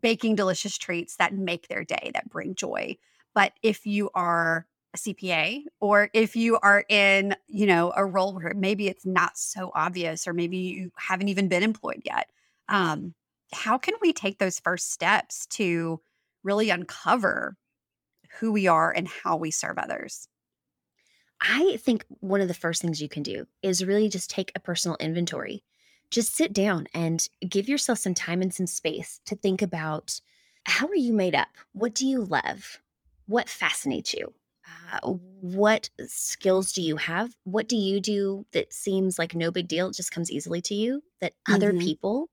baking 0.00 0.34
delicious 0.34 0.76
treats 0.76 1.16
that 1.16 1.34
make 1.34 1.68
their 1.68 1.84
day, 1.84 2.10
that 2.14 2.28
bring 2.28 2.54
joy. 2.54 2.96
But 3.34 3.52
if 3.62 3.86
you 3.86 4.10
are 4.14 4.66
a 4.94 4.98
CPA 4.98 5.62
or 5.80 6.10
if 6.12 6.36
you 6.36 6.58
are 6.62 6.84
in, 6.88 7.34
you 7.46 7.66
know, 7.66 7.92
a 7.96 8.04
role 8.04 8.34
where 8.34 8.52
maybe 8.54 8.88
it's 8.88 9.06
not 9.06 9.38
so 9.38 9.70
obvious 9.74 10.26
or 10.26 10.34
maybe 10.34 10.58
you 10.58 10.90
haven't 10.98 11.28
even 11.28 11.48
been 11.48 11.62
employed 11.62 12.02
yet. 12.04 12.28
Um, 12.68 13.14
how 13.54 13.78
can 13.78 13.94
we 14.02 14.12
take 14.12 14.38
those 14.38 14.58
first 14.58 14.92
steps 14.92 15.46
to 15.46 16.00
really 16.42 16.70
uncover 16.70 17.56
who 18.38 18.52
we 18.52 18.66
are 18.66 18.90
and 18.90 19.08
how 19.08 19.36
we 19.36 19.50
serve 19.50 19.78
others? 19.78 20.28
I 21.40 21.76
think 21.78 22.04
one 22.20 22.40
of 22.40 22.48
the 22.48 22.54
first 22.54 22.80
things 22.80 23.02
you 23.02 23.08
can 23.08 23.22
do 23.22 23.46
is 23.62 23.84
really 23.84 24.08
just 24.08 24.30
take 24.30 24.52
a 24.54 24.60
personal 24.60 24.96
inventory. 25.00 25.64
Just 26.10 26.34
sit 26.34 26.52
down 26.52 26.86
and 26.94 27.26
give 27.48 27.68
yourself 27.68 27.98
some 27.98 28.14
time 28.14 28.42
and 28.42 28.54
some 28.54 28.66
space 28.66 29.20
to 29.26 29.34
think 29.34 29.60
about 29.60 30.20
how 30.64 30.86
are 30.86 30.94
you 30.94 31.12
made 31.12 31.34
up? 31.34 31.48
What 31.72 31.94
do 31.94 32.06
you 32.06 32.22
love? 32.22 32.80
What 33.26 33.48
fascinates 33.48 34.14
you? 34.14 34.32
Uh, 34.92 35.14
what 35.40 35.90
skills 36.06 36.72
do 36.72 36.82
you 36.82 36.96
have? 36.96 37.34
What 37.44 37.68
do 37.68 37.76
you 37.76 38.00
do 38.00 38.46
that 38.52 38.72
seems 38.72 39.18
like 39.18 39.34
no 39.34 39.50
big 39.50 39.66
deal? 39.66 39.88
It 39.88 39.96
just 39.96 40.12
comes 40.12 40.30
easily 40.30 40.60
to 40.62 40.74
you 40.74 41.02
that 41.20 41.32
other 41.48 41.70
mm-hmm. 41.70 41.80
people 41.80 42.28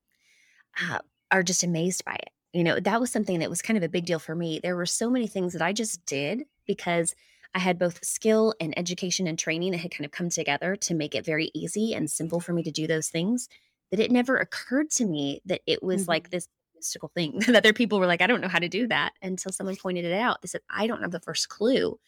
uh, 0.84 1.00
are 1.32 1.42
just 1.42 1.64
amazed 1.64 2.06
by 2.06 2.14
it. 2.16 2.30
You 2.54 2.64
know, 2.64 2.80
that 2.80 3.00
was 3.00 3.12
something 3.12 3.40
that 3.40 3.50
was 3.50 3.62
kind 3.62 3.78
of 3.78 3.84
a 3.84 3.90
big 3.90 4.06
deal 4.06 4.20
for 4.20 4.36
me. 4.36 4.60
There 4.62 4.76
were 4.76 4.86
so 4.86 5.10
many 5.10 5.28
things 5.28 5.54
that 5.54 5.62
I 5.62 5.72
just 5.72 6.04
did 6.06 6.44
because 6.66 7.16
I 7.54 7.60
had 7.60 7.80
both 7.80 8.04
skill 8.04 8.54
and 8.60 8.78
education 8.78 9.28
and 9.28 9.38
training 9.38 9.72
that 9.72 9.80
had 9.80 9.92
kind 9.92 10.06
of 10.06 10.12
come 10.12 10.30
together 10.30 10.76
to 10.76 10.94
make 10.94 11.16
it 11.16 11.26
very 11.26 11.52
easy 11.54 11.94
and 11.94 12.10
simple 12.10 12.40
for 12.40 12.54
me 12.54 12.64
to 12.64 12.72
do 12.72 12.88
those 12.88 13.10
things 13.10 13.50
that 13.92 14.00
it 14.00 14.12
never 14.12 14.38
occurred 14.38 14.90
to 14.92 15.06
me 15.06 15.42
that 15.46 15.62
it 15.66 15.82
was 15.82 16.04
mm-hmm. 16.04 16.12
like 16.12 16.30
this 16.30 16.48
mystical 16.76 17.12
thing 17.14 17.40
that 17.48 17.56
other 17.56 17.74
people 17.74 18.00
were 18.00 18.08
like, 18.08 18.22
I 18.22 18.28
don't 18.28 18.42
know 18.42 18.48
how 18.48 18.60
to 18.60 18.70
do 18.70 18.88
that 18.88 19.14
until 19.22 19.52
someone 19.52 19.76
pointed 19.76 20.06
it 20.06 20.14
out. 20.14 20.42
They 20.42 20.48
said, 20.48 20.62
I 20.70 20.88
don't 20.88 21.02
have 21.02 21.12
the 21.12 21.20
first 21.20 21.50
clue 21.50 22.00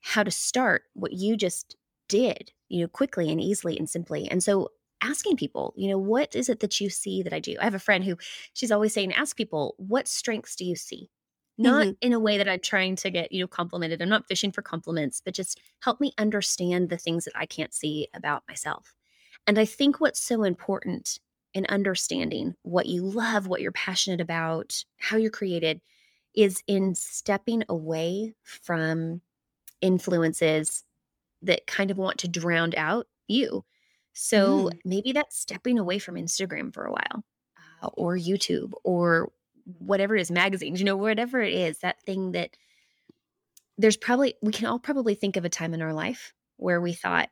how 0.00 0.22
to 0.22 0.30
start 0.30 0.84
what 0.94 1.12
you 1.12 1.36
just 1.36 1.76
did, 2.08 2.52
you 2.68 2.80
know, 2.80 2.88
quickly 2.88 3.30
and 3.30 3.40
easily 3.40 3.76
and 3.76 3.90
simply. 3.90 4.28
And 4.30 4.42
so 4.42 4.70
asking 5.02 5.36
people, 5.36 5.74
you 5.76 5.88
know, 5.88 5.98
what 5.98 6.34
is 6.34 6.48
it 6.48 6.60
that 6.60 6.80
you 6.80 6.90
see 6.90 7.22
that 7.22 7.32
I 7.32 7.40
do? 7.40 7.56
I 7.60 7.64
have 7.64 7.74
a 7.74 7.78
friend 7.78 8.04
who 8.04 8.16
she's 8.52 8.72
always 8.72 8.92
saying, 8.92 9.12
ask 9.12 9.36
people, 9.36 9.74
what 9.78 10.08
strengths 10.08 10.56
do 10.56 10.64
you 10.64 10.76
see? 10.76 11.10
Not 11.56 11.86
mm-hmm. 11.86 11.92
in 12.00 12.12
a 12.12 12.20
way 12.20 12.38
that 12.38 12.48
I'm 12.48 12.60
trying 12.60 12.96
to 12.96 13.10
get, 13.10 13.32
you 13.32 13.40
know, 13.40 13.48
complimented. 13.48 14.00
I'm 14.00 14.08
not 14.08 14.28
fishing 14.28 14.52
for 14.52 14.62
compliments, 14.62 15.20
but 15.24 15.34
just 15.34 15.60
help 15.80 16.00
me 16.00 16.12
understand 16.16 16.88
the 16.88 16.96
things 16.96 17.24
that 17.24 17.36
I 17.36 17.46
can't 17.46 17.74
see 17.74 18.08
about 18.14 18.44
myself. 18.48 18.94
And 19.46 19.58
I 19.58 19.64
think 19.64 20.00
what's 20.00 20.22
so 20.22 20.44
important 20.44 21.18
in 21.54 21.66
understanding 21.68 22.54
what 22.62 22.86
you 22.86 23.02
love, 23.02 23.46
what 23.46 23.60
you're 23.60 23.72
passionate 23.72 24.20
about, 24.20 24.84
how 24.98 25.16
you're 25.16 25.30
created, 25.30 25.80
is 26.34 26.62
in 26.66 26.94
stepping 26.94 27.64
away 27.68 28.34
from 28.44 29.20
influences 29.80 30.84
that 31.42 31.66
kind 31.66 31.90
of 31.90 31.98
want 31.98 32.18
to 32.18 32.28
drown 32.28 32.72
out 32.76 33.06
you. 33.26 33.64
So 34.20 34.64
mm. 34.64 34.78
maybe 34.84 35.12
that's 35.12 35.38
stepping 35.38 35.78
away 35.78 36.00
from 36.00 36.16
Instagram 36.16 36.74
for 36.74 36.84
a 36.84 36.90
while 36.90 37.24
uh, 37.82 37.90
or 37.94 38.16
YouTube 38.16 38.72
or 38.82 39.30
whatever 39.78 40.16
it 40.16 40.20
is, 40.20 40.30
magazines, 40.30 40.80
you 40.80 40.84
know, 40.84 40.96
whatever 40.96 41.40
it 41.40 41.54
is, 41.54 41.78
that 41.78 42.02
thing 42.02 42.32
that 42.32 42.50
there's 43.78 43.96
probably, 43.96 44.34
we 44.42 44.50
can 44.50 44.66
all 44.66 44.80
probably 44.80 45.14
think 45.14 45.36
of 45.36 45.44
a 45.44 45.48
time 45.48 45.72
in 45.72 45.80
our 45.80 45.92
life 45.92 46.34
where 46.56 46.80
we 46.80 46.92
thought, 46.92 47.28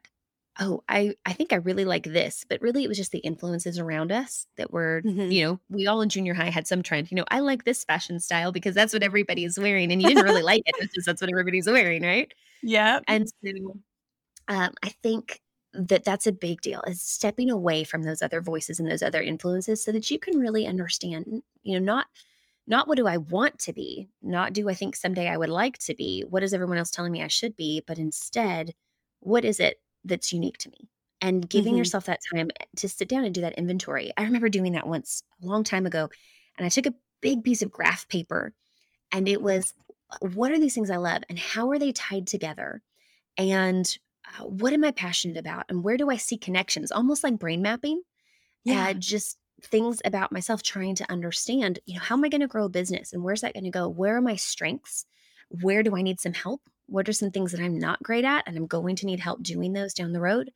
oh 0.58 0.82
i 0.88 1.14
i 1.26 1.34
think 1.34 1.52
i 1.52 1.56
really 1.56 1.84
like 1.84 2.04
this 2.04 2.46
but 2.48 2.62
really 2.62 2.82
it 2.82 2.88
was 2.88 2.96
just 2.96 3.12
the 3.12 3.18
influences 3.18 3.78
around 3.78 4.10
us 4.10 4.46
that 4.56 4.72
were 4.72 5.02
mm-hmm. 5.04 5.30
you 5.30 5.44
know 5.44 5.60
we 5.68 5.86
all 5.86 6.00
in 6.00 6.08
junior 6.08 6.32
high 6.32 6.48
had 6.48 6.66
some 6.66 6.82
trend 6.82 7.10
you 7.10 7.14
know 7.14 7.26
i 7.30 7.40
like 7.40 7.64
this 7.64 7.84
fashion 7.84 8.18
style 8.18 8.52
because 8.52 8.74
that's 8.74 8.94
what 8.94 9.02
everybody 9.02 9.44
is 9.44 9.58
wearing 9.58 9.92
and 9.92 10.00
you 10.00 10.08
didn't 10.08 10.24
really 10.24 10.40
like 10.40 10.62
it 10.64 10.74
it's 10.78 10.94
just 10.94 11.04
that's 11.04 11.20
what 11.20 11.28
everybody's 11.28 11.66
wearing 11.66 12.02
right 12.02 12.32
yeah 12.62 13.00
and 13.06 13.28
so 13.28 13.76
um, 14.48 14.72
i 14.82 14.88
think 15.02 15.42
that 15.76 16.04
that's 16.04 16.26
a 16.26 16.32
big 16.32 16.60
deal 16.60 16.82
is 16.86 17.00
stepping 17.00 17.50
away 17.50 17.84
from 17.84 18.02
those 18.02 18.22
other 18.22 18.40
voices 18.40 18.80
and 18.80 18.90
those 18.90 19.02
other 19.02 19.22
influences 19.22 19.82
so 19.82 19.92
that 19.92 20.10
you 20.10 20.18
can 20.18 20.38
really 20.38 20.66
understand 20.66 21.42
you 21.62 21.78
know 21.78 21.84
not 21.84 22.06
not 22.66 22.88
what 22.88 22.96
do 22.96 23.06
i 23.06 23.16
want 23.16 23.58
to 23.58 23.72
be 23.72 24.08
not 24.22 24.52
do 24.52 24.68
i 24.68 24.74
think 24.74 24.96
someday 24.96 25.28
i 25.28 25.36
would 25.36 25.48
like 25.48 25.78
to 25.78 25.94
be 25.94 26.24
what 26.28 26.42
is 26.42 26.54
everyone 26.54 26.78
else 26.78 26.90
telling 26.90 27.12
me 27.12 27.22
i 27.22 27.28
should 27.28 27.56
be 27.56 27.82
but 27.86 27.98
instead 27.98 28.72
what 29.20 29.44
is 29.44 29.60
it 29.60 29.80
that's 30.04 30.32
unique 30.32 30.58
to 30.58 30.70
me 30.70 30.88
and 31.20 31.48
giving 31.48 31.72
mm-hmm. 31.72 31.78
yourself 31.78 32.06
that 32.06 32.20
time 32.34 32.50
to 32.76 32.88
sit 32.88 33.08
down 33.08 33.24
and 33.24 33.34
do 33.34 33.40
that 33.40 33.58
inventory. 33.58 34.12
I 34.16 34.24
remember 34.24 34.48
doing 34.48 34.72
that 34.72 34.86
once 34.86 35.22
a 35.42 35.46
long 35.46 35.64
time 35.64 35.86
ago, 35.86 36.08
and 36.58 36.66
I 36.66 36.68
took 36.68 36.86
a 36.86 36.94
big 37.20 37.42
piece 37.42 37.62
of 37.62 37.70
graph 37.70 38.06
paper 38.08 38.52
and 39.12 39.28
it 39.28 39.42
was 39.42 39.72
what 40.20 40.52
are 40.52 40.58
these 40.58 40.74
things 40.74 40.90
I 40.90 40.96
love 40.96 41.22
and 41.28 41.38
how 41.38 41.70
are 41.70 41.78
they 41.78 41.92
tied 41.92 42.26
together? 42.26 42.82
And 43.36 43.98
uh, 44.26 44.44
what 44.44 44.72
am 44.72 44.84
I 44.84 44.90
passionate 44.90 45.36
about? 45.36 45.66
And 45.68 45.82
where 45.84 45.96
do 45.96 46.10
I 46.10 46.16
see 46.16 46.36
connections? 46.36 46.92
Almost 46.92 47.24
like 47.24 47.38
brain 47.38 47.62
mapping. 47.62 48.02
Yeah. 48.64 48.88
Uh, 48.88 48.94
just 48.94 49.38
things 49.62 50.02
about 50.04 50.32
myself 50.32 50.62
trying 50.62 50.96
to 50.96 51.10
understand, 51.10 51.78
you 51.86 51.94
know, 51.94 52.00
how 52.00 52.16
am 52.16 52.24
I 52.24 52.28
going 52.28 52.40
to 52.40 52.46
grow 52.46 52.64
a 52.64 52.68
business 52.68 53.12
and 53.12 53.22
where's 53.22 53.40
that 53.40 53.54
going 53.54 53.64
to 53.64 53.70
go? 53.70 53.88
Where 53.88 54.16
are 54.16 54.20
my 54.20 54.36
strengths? 54.36 55.06
Where 55.48 55.82
do 55.82 55.96
I 55.96 56.02
need 56.02 56.20
some 56.20 56.34
help? 56.34 56.60
what 56.86 57.08
are 57.08 57.12
some 57.12 57.30
things 57.30 57.52
that 57.52 57.60
I'm 57.60 57.78
not 57.78 58.02
great 58.02 58.24
at 58.24 58.44
and 58.46 58.56
I'm 58.56 58.66
going 58.66 58.96
to 58.96 59.06
need 59.06 59.20
help 59.20 59.42
doing 59.42 59.72
those 59.72 59.92
down 59.92 60.12
the 60.12 60.20
road? 60.20 60.50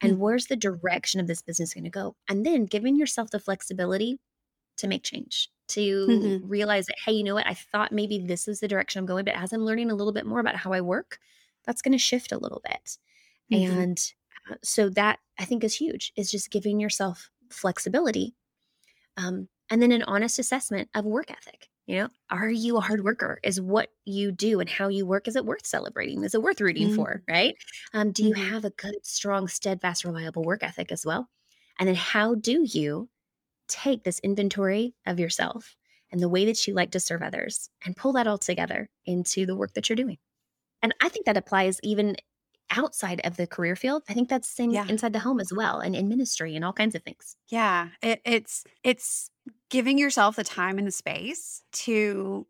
And 0.00 0.12
mm-hmm. 0.12 0.22
where's 0.22 0.46
the 0.46 0.56
direction 0.56 1.20
of 1.20 1.26
this 1.26 1.42
business 1.42 1.74
going 1.74 1.84
to 1.84 1.90
go? 1.90 2.16
And 2.28 2.44
then 2.44 2.66
giving 2.66 2.96
yourself 2.96 3.30
the 3.30 3.38
flexibility 3.38 4.18
to 4.78 4.88
make 4.88 5.04
change, 5.04 5.50
to 5.68 6.06
mm-hmm. 6.06 6.48
realize 6.48 6.86
that, 6.86 6.96
hey, 7.04 7.12
you 7.12 7.22
know 7.22 7.34
what? 7.34 7.46
I 7.46 7.54
thought 7.54 7.92
maybe 7.92 8.18
this 8.18 8.48
is 8.48 8.60
the 8.60 8.68
direction 8.68 8.98
I'm 8.98 9.06
going, 9.06 9.24
but 9.24 9.36
as 9.36 9.52
I'm 9.52 9.64
learning 9.64 9.90
a 9.90 9.94
little 9.94 10.12
bit 10.12 10.26
more 10.26 10.40
about 10.40 10.56
how 10.56 10.72
I 10.72 10.80
work, 10.80 11.18
that's 11.64 11.82
going 11.82 11.92
to 11.92 11.98
shift 11.98 12.32
a 12.32 12.38
little 12.38 12.60
bit. 12.64 12.98
Mm-hmm. 13.52 13.78
And 13.78 14.12
uh, 14.50 14.56
so 14.62 14.88
that 14.90 15.18
I 15.38 15.44
think 15.44 15.64
is 15.64 15.74
huge, 15.74 16.12
is 16.16 16.30
just 16.30 16.50
giving 16.50 16.80
yourself 16.80 17.30
flexibility. 17.50 18.34
Um, 19.16 19.48
and 19.70 19.80
then 19.80 19.92
an 19.92 20.02
honest 20.02 20.38
assessment 20.38 20.88
of 20.94 21.04
work 21.04 21.30
ethic. 21.30 21.68
You 21.86 21.98
know, 21.98 22.08
are 22.30 22.48
you 22.48 22.78
a 22.78 22.80
hard 22.80 23.04
worker? 23.04 23.40
Is 23.42 23.60
what 23.60 23.90
you 24.06 24.32
do 24.32 24.60
and 24.60 24.68
how 24.68 24.88
you 24.88 25.04
work, 25.04 25.28
is 25.28 25.36
it 25.36 25.44
worth 25.44 25.66
celebrating? 25.66 26.24
Is 26.24 26.34
it 26.34 26.42
worth 26.42 26.60
rooting 26.60 26.88
mm-hmm. 26.88 26.96
for? 26.96 27.22
Right. 27.28 27.56
Um, 27.92 28.10
do 28.10 28.24
you 28.24 28.34
mm-hmm. 28.34 28.52
have 28.54 28.64
a 28.64 28.70
good, 28.70 28.94
strong, 29.02 29.48
steadfast, 29.48 30.04
reliable 30.04 30.44
work 30.44 30.62
ethic 30.62 30.90
as 30.90 31.04
well? 31.04 31.28
And 31.78 31.88
then 31.88 31.96
how 31.96 32.36
do 32.36 32.64
you 32.66 33.10
take 33.68 34.04
this 34.04 34.18
inventory 34.20 34.94
of 35.06 35.20
yourself 35.20 35.76
and 36.10 36.22
the 36.22 36.28
way 36.28 36.46
that 36.46 36.66
you 36.66 36.74
like 36.74 36.92
to 36.92 37.00
serve 37.00 37.22
others 37.22 37.68
and 37.84 37.96
pull 37.96 38.12
that 38.14 38.26
all 38.26 38.38
together 38.38 38.88
into 39.04 39.44
the 39.44 39.56
work 39.56 39.74
that 39.74 39.88
you're 39.88 39.96
doing? 39.96 40.18
And 40.82 40.94
I 41.02 41.10
think 41.10 41.26
that 41.26 41.36
applies 41.36 41.80
even 41.82 42.16
outside 42.70 43.20
of 43.24 43.36
the 43.36 43.46
career 43.46 43.76
field. 43.76 44.02
I 44.08 44.14
think 44.14 44.28
that's 44.28 44.48
the 44.48 44.54
same 44.54 44.72
Yeah. 44.72 44.86
inside 44.88 45.12
the 45.12 45.20
home 45.20 45.40
as 45.40 45.52
well 45.52 45.80
and 45.80 45.94
in 45.96 46.08
ministry 46.08 46.56
and 46.56 46.64
all 46.64 46.72
kinds 46.72 46.94
of 46.94 47.02
things. 47.02 47.36
Yeah, 47.48 47.90
it, 48.02 48.20
it's 48.24 48.64
it's 48.82 49.30
giving 49.68 49.98
yourself 49.98 50.36
the 50.36 50.44
time 50.44 50.78
and 50.78 50.86
the 50.86 50.92
space 50.92 51.62
to 51.72 52.46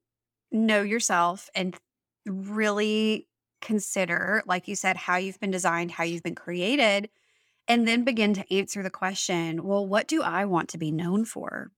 know 0.53 0.83
yourself 0.83 1.51
and 1.55 1.79
really 2.27 3.29
consider, 3.61 4.43
like 4.47 4.69
you 4.69 4.77
said, 4.77 4.97
how 4.97 5.17
you've 5.17 5.41
been 5.41 5.51
designed, 5.51 5.91
how 5.91 6.05
you've 6.05 6.23
been 6.23 6.35
created, 6.35 7.11
and 7.69 7.89
then 7.89 8.05
begin 8.05 8.35
to 8.35 8.55
answer 8.55 8.83
the 8.83 8.91
question, 8.91 9.65
well, 9.65 9.87
what 9.87 10.09
do 10.09 10.23
I 10.23 10.45
want 10.47 10.71
to 10.71 10.79
be 10.79 10.93
known 10.93 11.25
for? 11.25 11.73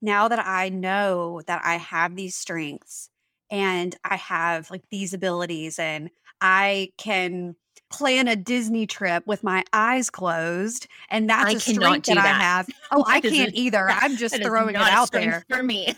Now 0.00 0.28
that 0.28 0.40
I 0.44 0.68
know 0.68 1.42
that 1.46 1.62
I 1.64 1.76
have 1.76 2.16
these 2.16 2.34
strengths 2.36 3.10
and 3.50 3.96
I 4.04 4.16
have 4.16 4.70
like 4.70 4.82
these 4.90 5.14
abilities 5.14 5.78
and 5.78 6.10
I 6.40 6.92
can 6.98 7.56
plan 7.90 8.28
a 8.28 8.36
Disney 8.36 8.86
trip 8.86 9.26
with 9.26 9.42
my 9.42 9.64
eyes 9.72 10.10
closed 10.10 10.86
and 11.10 11.28
that's 11.28 11.50
I 11.50 11.52
a 11.56 11.60
strength 11.60 12.06
do 12.06 12.14
that 12.14 12.26
I 12.26 12.28
have. 12.28 12.68
Oh, 12.90 13.04
I 13.06 13.20
can't 13.20 13.54
either. 13.54 13.86
I'm 13.90 14.16
just 14.16 14.42
throwing 14.42 14.74
it 14.74 14.80
out 14.80 15.12
there 15.12 15.44
for 15.50 15.62
me. 15.62 15.94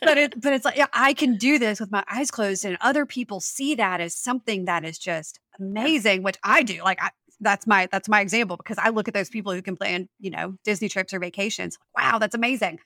but 0.00 0.16
it 0.16 0.40
but 0.40 0.54
it's 0.54 0.64
like 0.64 0.76
yeah, 0.76 0.86
I 0.94 1.12
can 1.12 1.36
do 1.36 1.58
this 1.58 1.78
with 1.78 1.90
my 1.90 2.02
eyes 2.10 2.30
closed 2.30 2.64
and 2.64 2.78
other 2.80 3.04
people 3.04 3.40
see 3.40 3.74
that 3.74 4.00
as 4.00 4.16
something 4.16 4.64
that 4.64 4.82
is 4.84 4.98
just 4.98 5.40
amazing 5.58 6.22
which 6.22 6.38
I 6.42 6.62
do 6.62 6.82
like 6.82 7.02
I 7.02 7.10
that's 7.40 7.66
my 7.66 7.86
that's 7.92 8.08
my 8.08 8.22
example 8.22 8.56
because 8.56 8.78
I 8.78 8.88
look 8.88 9.08
at 9.08 9.14
those 9.14 9.28
people 9.28 9.52
who 9.52 9.60
can 9.60 9.76
plan 9.76 10.08
you 10.18 10.30
know 10.30 10.54
Disney 10.64 10.88
trips 10.88 11.12
or 11.12 11.18
vacations 11.18 11.78
wow 11.94 12.18
that's 12.18 12.34
amazing 12.34 12.78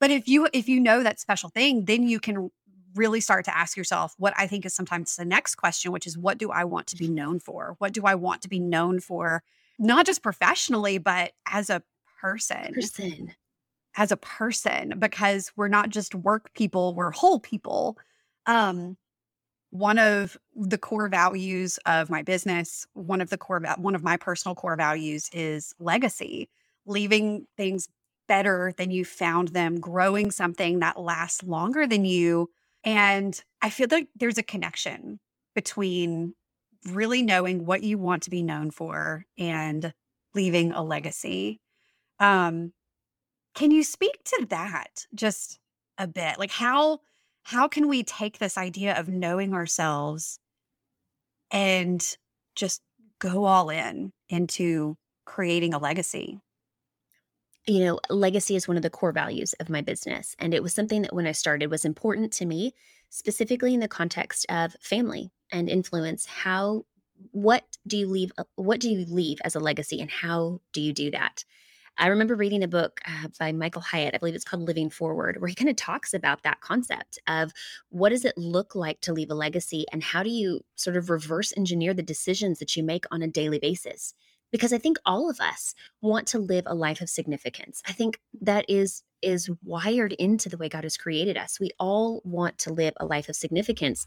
but 0.00 0.10
if 0.10 0.26
you 0.28 0.48
if 0.54 0.66
you 0.66 0.80
know 0.80 1.02
that 1.02 1.20
special 1.20 1.50
thing 1.50 1.84
then 1.84 2.08
you 2.08 2.20
can 2.20 2.50
really 2.98 3.20
start 3.20 3.44
to 3.46 3.56
ask 3.56 3.76
yourself 3.76 4.14
what 4.18 4.34
I 4.36 4.46
think 4.46 4.66
is 4.66 4.74
sometimes 4.74 5.16
the 5.16 5.24
next 5.24 5.54
question 5.54 5.92
which 5.92 6.06
is 6.06 6.18
what 6.18 6.38
do 6.38 6.50
I 6.50 6.64
want 6.64 6.86
to 6.88 6.96
be 6.96 7.08
known 7.08 7.40
for 7.40 7.76
what 7.78 7.92
do 7.92 8.02
I 8.04 8.14
want 8.14 8.42
to 8.42 8.48
be 8.48 8.58
known 8.60 9.00
for 9.00 9.42
not 9.78 10.06
just 10.06 10.22
professionally 10.22 10.98
but 10.98 11.32
as 11.46 11.70
a 11.70 11.82
person 12.20 12.74
person. 12.74 13.34
as 13.96 14.12
a 14.12 14.16
person 14.16 14.94
because 14.98 15.52
we're 15.56 15.68
not 15.68 15.90
just 15.90 16.14
work 16.14 16.52
people, 16.54 16.94
we're 16.94 17.10
whole 17.10 17.40
people. 17.40 17.98
Um, 18.46 18.96
one 19.70 19.98
of 19.98 20.38
the 20.54 20.78
core 20.78 21.08
values 21.08 21.78
of 21.84 22.08
my 22.08 22.22
business, 22.22 22.86
one 22.94 23.20
of 23.20 23.28
the 23.28 23.36
core, 23.36 23.60
va- 23.60 23.76
one 23.76 23.94
of 23.94 24.02
my 24.02 24.16
personal 24.16 24.54
core 24.54 24.76
values 24.76 25.28
is 25.32 25.74
legacy, 25.78 26.48
leaving 26.86 27.46
things 27.56 27.88
better 28.28 28.72
than 28.78 28.90
you 28.90 29.04
found 29.04 29.48
them, 29.48 29.80
growing 29.80 30.30
something 30.30 30.78
that 30.78 31.00
lasts 31.00 31.42
longer 31.42 31.86
than 31.86 32.04
you. 32.04 32.48
And 32.84 33.40
I 33.60 33.70
feel 33.70 33.88
like 33.90 34.08
there's 34.14 34.38
a 34.38 34.42
connection 34.42 35.18
between 35.54 36.34
really 36.86 37.22
knowing 37.22 37.66
what 37.66 37.82
you 37.82 37.98
want 37.98 38.22
to 38.24 38.30
be 38.30 38.42
known 38.42 38.70
for 38.70 39.24
and 39.36 39.92
leaving 40.34 40.72
a 40.72 40.82
legacy. 40.82 41.60
Um, 42.20 42.72
can 43.54 43.70
you 43.70 43.82
speak 43.82 44.22
to 44.24 44.46
that 44.50 45.06
just 45.14 45.58
a 45.98 46.06
bit? 46.06 46.38
Like 46.38 46.52
how 46.52 47.00
how 47.42 47.66
can 47.66 47.88
we 47.88 48.02
take 48.04 48.38
this 48.38 48.58
idea 48.58 48.98
of 48.98 49.08
knowing 49.08 49.54
ourselves 49.54 50.38
and 51.50 52.04
just 52.54 52.82
go 53.18 53.44
all 53.44 53.70
in 53.70 54.12
into 54.28 54.96
creating 55.24 55.74
a 55.74 55.78
legacy? 55.78 56.40
You 57.68 57.84
know, 57.84 58.00
legacy 58.08 58.56
is 58.56 58.66
one 58.66 58.78
of 58.78 58.82
the 58.82 58.90
core 58.90 59.12
values 59.12 59.52
of 59.54 59.68
my 59.68 59.82
business. 59.82 60.34
And 60.38 60.54
it 60.54 60.62
was 60.62 60.72
something 60.72 61.02
that 61.02 61.12
when 61.12 61.26
I 61.26 61.32
started 61.32 61.70
was 61.70 61.84
important 61.84 62.32
to 62.34 62.46
me, 62.46 62.72
specifically 63.10 63.74
in 63.74 63.80
the 63.80 63.88
context 63.88 64.46
of 64.48 64.74
family 64.80 65.30
and 65.52 65.68
influence. 65.68 66.24
How, 66.24 66.86
what 67.32 67.64
do 67.86 67.98
you 67.98 68.08
leave, 68.08 68.32
uh, 68.38 68.44
what 68.56 68.80
do 68.80 68.90
you 68.90 69.04
leave 69.06 69.38
as 69.44 69.54
a 69.54 69.60
legacy 69.60 70.00
and 70.00 70.10
how 70.10 70.60
do 70.72 70.80
you 70.80 70.94
do 70.94 71.10
that? 71.10 71.44
I 71.98 72.06
remember 72.06 72.36
reading 72.36 72.62
a 72.62 72.68
book 72.68 73.00
uh, 73.06 73.28
by 73.38 73.52
Michael 73.52 73.82
Hyatt, 73.82 74.14
I 74.14 74.18
believe 74.18 74.36
it's 74.36 74.44
called 74.44 74.62
Living 74.62 74.88
Forward, 74.88 75.40
where 75.40 75.48
he 75.48 75.54
kind 75.54 75.68
of 75.68 75.76
talks 75.76 76.14
about 76.14 76.44
that 76.44 76.60
concept 76.60 77.18
of 77.26 77.52
what 77.90 78.10
does 78.10 78.24
it 78.24 78.38
look 78.38 78.74
like 78.74 79.00
to 79.00 79.12
leave 79.12 79.30
a 79.30 79.34
legacy 79.34 79.84
and 79.92 80.02
how 80.02 80.22
do 80.22 80.30
you 80.30 80.60
sort 80.76 80.96
of 80.96 81.10
reverse 81.10 81.52
engineer 81.56 81.92
the 81.92 82.02
decisions 82.02 82.60
that 82.60 82.76
you 82.76 82.84
make 82.84 83.04
on 83.10 83.20
a 83.20 83.26
daily 83.26 83.58
basis? 83.58 84.14
Because 84.50 84.72
I 84.72 84.78
think 84.78 84.98
all 85.04 85.28
of 85.30 85.40
us 85.40 85.74
want 86.00 86.26
to 86.28 86.38
live 86.38 86.64
a 86.66 86.74
life 86.74 87.00
of 87.00 87.10
significance. 87.10 87.82
I 87.86 87.92
think 87.92 88.20
that 88.40 88.64
is 88.68 89.02
is 89.20 89.50
wired 89.64 90.12
into 90.12 90.48
the 90.48 90.56
way 90.56 90.68
God 90.68 90.84
has 90.84 90.96
created 90.96 91.36
us. 91.36 91.58
We 91.58 91.70
all 91.80 92.22
want 92.24 92.56
to 92.58 92.72
live 92.72 92.94
a 92.98 93.06
life 93.06 93.28
of 93.28 93.34
significance. 93.34 94.06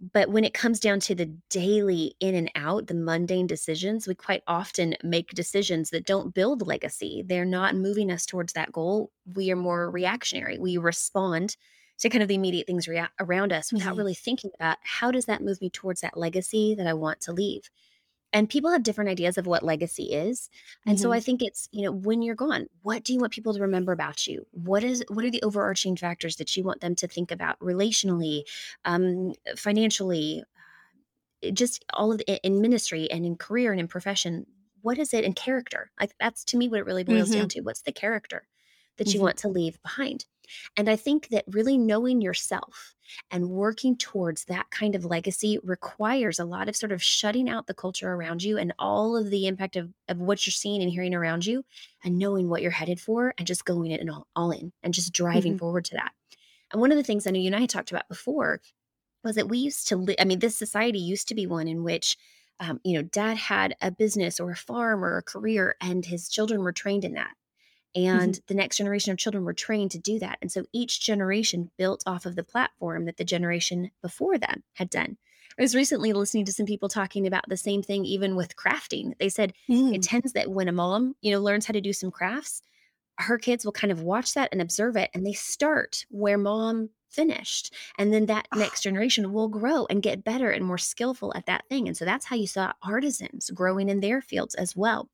But 0.00 0.30
when 0.30 0.44
it 0.44 0.52
comes 0.54 0.80
down 0.80 0.98
to 1.00 1.14
the 1.14 1.26
daily 1.48 2.16
in 2.18 2.34
and 2.34 2.50
out, 2.56 2.88
the 2.88 2.94
mundane 2.94 3.46
decisions, 3.46 4.08
we 4.08 4.14
quite 4.16 4.42
often 4.48 4.96
make 5.04 5.30
decisions 5.30 5.90
that 5.90 6.06
don't 6.06 6.34
build 6.34 6.66
legacy. 6.66 7.22
They're 7.24 7.44
not 7.44 7.76
moving 7.76 8.10
us 8.10 8.26
towards 8.26 8.52
that 8.54 8.72
goal. 8.72 9.12
We 9.36 9.50
are 9.52 9.56
more 9.56 9.90
reactionary. 9.90 10.58
We 10.58 10.76
respond 10.76 11.56
to 11.98 12.08
kind 12.08 12.22
of 12.22 12.28
the 12.28 12.34
immediate 12.34 12.66
things 12.66 12.88
rea- 12.88 13.08
around 13.20 13.52
us 13.52 13.72
without 13.72 13.94
Mhm. 13.94 13.98
really 13.98 14.14
thinking 14.14 14.50
about 14.56 14.78
how 14.82 15.12
does 15.12 15.26
that 15.26 15.42
move 15.42 15.60
me 15.60 15.70
towards 15.70 16.00
that 16.00 16.16
legacy 16.16 16.74
that 16.74 16.86
I 16.88 16.94
want 16.94 17.20
to 17.22 17.32
leave. 17.32 17.70
And 18.32 18.48
people 18.48 18.70
have 18.70 18.82
different 18.82 19.10
ideas 19.10 19.36
of 19.38 19.46
what 19.46 19.62
legacy 19.62 20.12
is. 20.12 20.48
And 20.86 20.98
so 20.98 21.12
Mhm. 21.12 21.12
I 21.12 21.20
think 21.20 21.42
it's, 21.42 21.68
you 21.72 21.82
know, 21.82 21.92
when 21.92 22.22
you're 22.22 22.34
gone, 22.34 22.66
what 22.82 23.04
do 23.04 23.12
you 23.12 23.20
want 23.20 23.32
people 23.32 23.52
to 23.54 23.60
remember 23.60 23.92
about 23.92 24.26
you? 24.26 24.46
What 24.52 24.82
is 24.84 25.04
what 25.08 25.24
are 25.24 25.30
the 25.30 25.42
overarching 25.42 25.96
factors 25.96 26.36
that 26.36 26.56
you 26.56 26.64
want 26.64 26.80
them 26.80 26.94
to 26.96 27.08
think 27.08 27.30
about 27.30 27.58
relationally, 27.60 28.44
um, 28.84 29.34
financially, 29.56 30.44
uh, 31.46 31.50
just 31.50 31.84
all 31.94 32.12
of 32.12 32.18
the, 32.18 32.40
in 32.46 32.60
ministry 32.60 33.10
and 33.10 33.24
in 33.26 33.36
career 33.36 33.72
and 33.72 33.80
in 33.80 33.88
profession? 33.88 34.46
What 34.82 34.98
is 34.98 35.14
it 35.14 35.24
in 35.24 35.32
character? 35.34 35.90
Like 36.00 36.14
that's 36.18 36.44
to 36.46 36.56
me 36.56 36.68
what 36.68 36.80
it 36.80 36.86
really 36.86 37.04
boils 37.04 37.30
down 37.30 37.48
to. 37.50 37.60
What's 37.60 37.82
the 37.82 37.92
character 37.92 38.46
that 38.98 39.14
you 39.14 39.20
Mhm. 39.20 39.22
want 39.22 39.36
to 39.38 39.48
leave 39.48 39.80
behind? 39.82 40.26
And 40.76 40.88
I 40.88 40.96
think 40.96 41.28
that 41.28 41.44
really 41.48 41.78
knowing 41.78 42.20
yourself 42.20 42.94
and 43.30 43.50
working 43.50 43.96
towards 43.96 44.44
that 44.46 44.70
kind 44.70 44.94
of 44.94 45.04
legacy 45.04 45.58
requires 45.62 46.38
a 46.38 46.44
lot 46.44 46.68
of 46.68 46.76
sort 46.76 46.92
of 46.92 47.02
shutting 47.02 47.48
out 47.48 47.66
the 47.66 47.74
culture 47.74 48.12
around 48.12 48.42
you 48.42 48.58
and 48.58 48.72
all 48.78 49.16
of 49.16 49.30
the 49.30 49.46
impact 49.46 49.76
of, 49.76 49.92
of 50.08 50.18
what 50.18 50.46
you're 50.46 50.52
seeing 50.52 50.82
and 50.82 50.90
hearing 50.90 51.14
around 51.14 51.46
you 51.46 51.64
and 52.04 52.18
knowing 52.18 52.48
what 52.48 52.62
you're 52.62 52.70
headed 52.70 53.00
for 53.00 53.34
and 53.38 53.46
just 53.46 53.64
going 53.64 53.90
it 53.92 54.00
and 54.00 54.10
all, 54.10 54.26
all 54.36 54.50
in 54.50 54.72
and 54.82 54.94
just 54.94 55.12
driving 55.12 55.54
Mhm. 55.54 55.58
forward 55.58 55.84
to 55.86 55.94
that. 55.94 56.12
And 56.72 56.80
one 56.80 56.92
of 56.92 56.98
the 56.98 57.04
things 57.04 57.26
I 57.26 57.30
know 57.32 57.40
you 57.40 57.46
and 57.48 57.56
I 57.56 57.60
had 57.62 57.70
talked 57.70 57.92
about 57.92 58.08
before 58.08 58.60
was 59.24 59.36
that 59.36 59.48
we 59.48 59.58
used 59.58 59.88
to 59.88 59.96
live, 59.96 60.16
I 60.18 60.24
mean, 60.24 60.40
this 60.40 60.56
society 60.56 60.98
used 60.98 61.28
to 61.28 61.34
be 61.34 61.46
one 61.46 61.68
in 61.68 61.84
which, 61.84 62.16
um, 62.60 62.80
you 62.84 62.94
know, 62.94 63.02
dad 63.02 63.36
had 63.36 63.76
a 63.80 63.90
business 63.90 64.40
or 64.40 64.50
a 64.50 64.56
farm 64.56 65.04
or 65.04 65.16
a 65.16 65.22
career 65.22 65.76
and 65.80 66.04
his 66.04 66.28
children 66.28 66.62
were 66.62 66.72
trained 66.72 67.04
in 67.04 67.14
that 67.14 67.34
and 67.94 68.40
the 68.46 68.54
next 68.54 68.76
generation 68.78 69.12
of 69.12 69.18
children 69.18 69.44
were 69.44 69.52
trained 69.54 69.90
to 69.92 69.98
do 69.98 70.18
that. 70.18 70.38
And 70.40 70.50
so 70.50 70.64
each 70.72 71.00
generation 71.00 71.70
built 71.76 72.02
off 72.06 72.26
of 72.26 72.36
the 72.36 72.44
platform 72.44 73.04
that 73.04 73.16
the 73.18 73.24
generation 73.24 73.90
before 74.00 74.38
them 74.38 74.62
had 74.74 74.90
done. 74.90 75.18
I 75.58 75.62
was 75.62 75.74
recently 75.74 76.12
listening 76.14 76.46
to 76.46 76.52
some 76.52 76.66
people 76.66 76.88
talking 76.88 77.26
about 77.26 77.48
the 77.48 77.56
same 77.58 77.82
thing, 77.82 78.04
even 78.06 78.36
with 78.36 78.56
crafting. 78.56 79.16
They 79.18 79.28
said 79.28 79.52
Mm. 79.68 79.94
it 79.94 80.02
tends 80.02 80.32
that 80.32 80.50
when 80.50 80.68
a 80.68 80.72
mom, 80.72 81.14
you 81.20 81.30
know, 81.30 81.40
learns 81.40 81.66
how 81.66 81.72
to 81.72 81.80
do 81.80 81.92
some 81.92 82.10
crafts, 82.10 82.62
her 83.18 83.38
kids 83.38 83.64
will 83.64 83.72
kind 83.72 83.92
of 83.92 84.02
watch 84.02 84.34
that 84.34 84.48
and 84.52 84.60
observe 84.62 84.96
it, 84.96 85.10
and 85.14 85.26
they 85.26 85.32
start 85.34 86.06
where 86.10 86.38
mom 86.38 86.90
finished. 87.10 87.74
And 87.98 88.12
then 88.12 88.26
that 88.26 88.48
Ah. 88.50 88.56
next 88.56 88.82
generation 88.82 89.32
will 89.32 89.48
grow 89.48 89.86
and 89.90 90.02
get 90.02 90.24
better 90.24 90.50
and 90.50 90.64
more 90.64 90.78
skillful 90.78 91.32
at 91.36 91.46
that 91.46 91.66
thing. 91.68 91.86
And 91.88 91.96
so 91.96 92.04
that's 92.06 92.26
how 92.26 92.36
you 92.36 92.46
saw 92.46 92.72
artisans 92.82 93.50
growing 93.50 93.88
in 93.90 94.00
their 94.00 94.22
fields 94.22 94.54
as 94.54 94.74
well. 94.74 95.10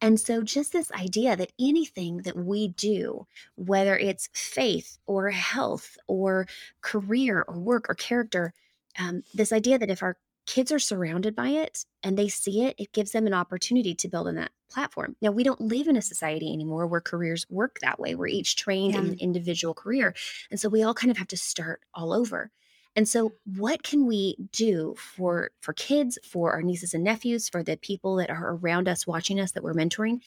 And 0.00 0.20
so, 0.20 0.42
just 0.42 0.72
this 0.72 0.92
idea 0.92 1.36
that 1.36 1.52
anything 1.58 2.18
that 2.18 2.36
we 2.36 2.68
do, 2.68 3.26
whether 3.56 3.96
it's 3.96 4.28
faith 4.32 4.98
or 5.06 5.30
health 5.30 5.96
or 6.06 6.46
career 6.82 7.44
or 7.48 7.58
work 7.58 7.90
or 7.90 7.94
character, 7.94 8.52
um, 8.98 9.22
this 9.34 9.52
idea 9.52 9.78
that 9.78 9.90
if 9.90 10.02
our 10.02 10.16
kids 10.46 10.72
are 10.72 10.78
surrounded 10.78 11.34
by 11.36 11.48
it 11.48 11.84
and 12.02 12.16
they 12.16 12.28
see 12.28 12.64
it, 12.64 12.74
it 12.78 12.92
gives 12.92 13.12
them 13.12 13.26
an 13.26 13.34
opportunity 13.34 13.94
to 13.94 14.08
build 14.08 14.28
on 14.28 14.36
that 14.36 14.52
platform. 14.70 15.14
Now, 15.20 15.30
we 15.30 15.42
don't 15.42 15.60
live 15.60 15.88
in 15.88 15.96
a 15.96 16.02
society 16.02 16.52
anymore 16.52 16.86
where 16.86 17.00
careers 17.00 17.44
work 17.50 17.78
that 17.80 17.98
way. 17.98 18.14
We're 18.14 18.28
each 18.28 18.56
trained 18.56 18.94
in 18.94 19.06
an 19.06 19.18
individual 19.18 19.74
career. 19.74 20.14
And 20.50 20.60
so, 20.60 20.68
we 20.68 20.82
all 20.82 20.94
kind 20.94 21.10
of 21.10 21.18
have 21.18 21.28
to 21.28 21.36
start 21.36 21.82
all 21.92 22.12
over. 22.12 22.50
And 22.96 23.08
so 23.08 23.34
what 23.44 23.82
can 23.82 24.06
we 24.06 24.36
do 24.52 24.94
for 24.98 25.50
for 25.60 25.72
kids, 25.72 26.18
for 26.24 26.52
our 26.52 26.62
nieces 26.62 26.94
and 26.94 27.04
nephews, 27.04 27.48
for 27.48 27.62
the 27.62 27.76
people 27.76 28.16
that 28.16 28.30
are 28.30 28.54
around 28.56 28.88
us 28.88 29.06
watching 29.06 29.40
us 29.40 29.52
that 29.52 29.62
we're 29.62 29.74
mentoring? 29.74 30.20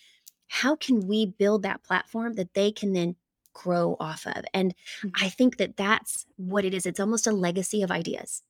How 0.49 0.76
can 0.76 1.07
we 1.07 1.26
build 1.28 1.64
that 1.64 1.84
platform 1.84 2.34
that 2.34 2.53
they 2.53 2.72
can 2.72 2.93
then 2.93 3.16
grow 3.53 3.97
off 3.99 4.26
of? 4.28 4.45
And 4.53 4.76
Mhm. 5.03 5.22
I 5.22 5.30
think 5.30 5.57
that 5.57 5.78
that's 5.78 6.26
what 6.38 6.66
it 6.66 6.74
is. 6.74 6.86
It's 6.86 6.99
almost 6.99 7.28
a 7.28 7.32
legacy 7.34 7.84
of 7.84 7.91
ideas. 7.91 8.43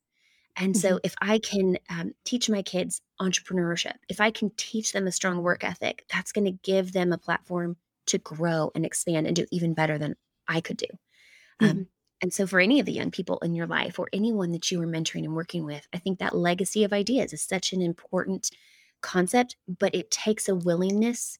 And 0.58 0.76
so 0.76 1.00
if 1.04 1.16
I 1.22 1.40
can 1.40 1.78
um, 1.90 2.14
teach 2.26 2.50
my 2.50 2.62
kids 2.62 3.02
entrepreneurship, 3.22 3.96
if 4.10 4.20
I 4.20 4.32
can 4.32 4.52
teach 4.58 4.92
them 4.92 5.08
a 5.08 5.12
strong 5.12 5.42
work 5.44 5.64
ethic, 5.64 6.06
that's 6.12 6.32
going 6.32 6.46
to 6.46 6.52
give 6.64 6.92
them 6.92 7.14
a 7.14 7.18
platform 7.18 7.78
to 8.08 8.18
grow 8.18 8.72
and 8.76 8.86
expand 8.86 9.28
and 9.28 9.36
do 9.36 9.46
even 9.52 9.74
better 9.74 9.98
than 9.98 10.16
I 10.48 10.60
could 10.62 10.78
do. 10.78 10.88
Um, 11.62 11.86
And 12.22 12.34
so, 12.34 12.46
for 12.48 12.60
any 12.60 12.80
of 12.80 12.86
the 12.86 12.92
young 12.94 13.12
people 13.12 13.40
in 13.40 13.56
your 13.56 13.68
life 13.68 13.98
or 14.00 14.10
anyone 14.14 14.52
that 14.52 14.70
you 14.72 14.82
are 14.82 14.88
mentoring 14.88 15.24
and 15.24 15.36
working 15.36 15.66
with, 15.66 15.88
I 15.94 15.98
think 15.98 16.20
that 16.20 16.36
legacy 16.36 16.84
of 16.84 16.94
ideas 16.94 17.34
is 17.34 17.42
such 17.42 17.74
an 17.74 17.82
important 17.82 18.52
concept, 19.02 19.58
but 19.68 19.96
it 19.96 20.12
takes 20.12 20.48
a 20.48 20.56
willingness 20.56 21.40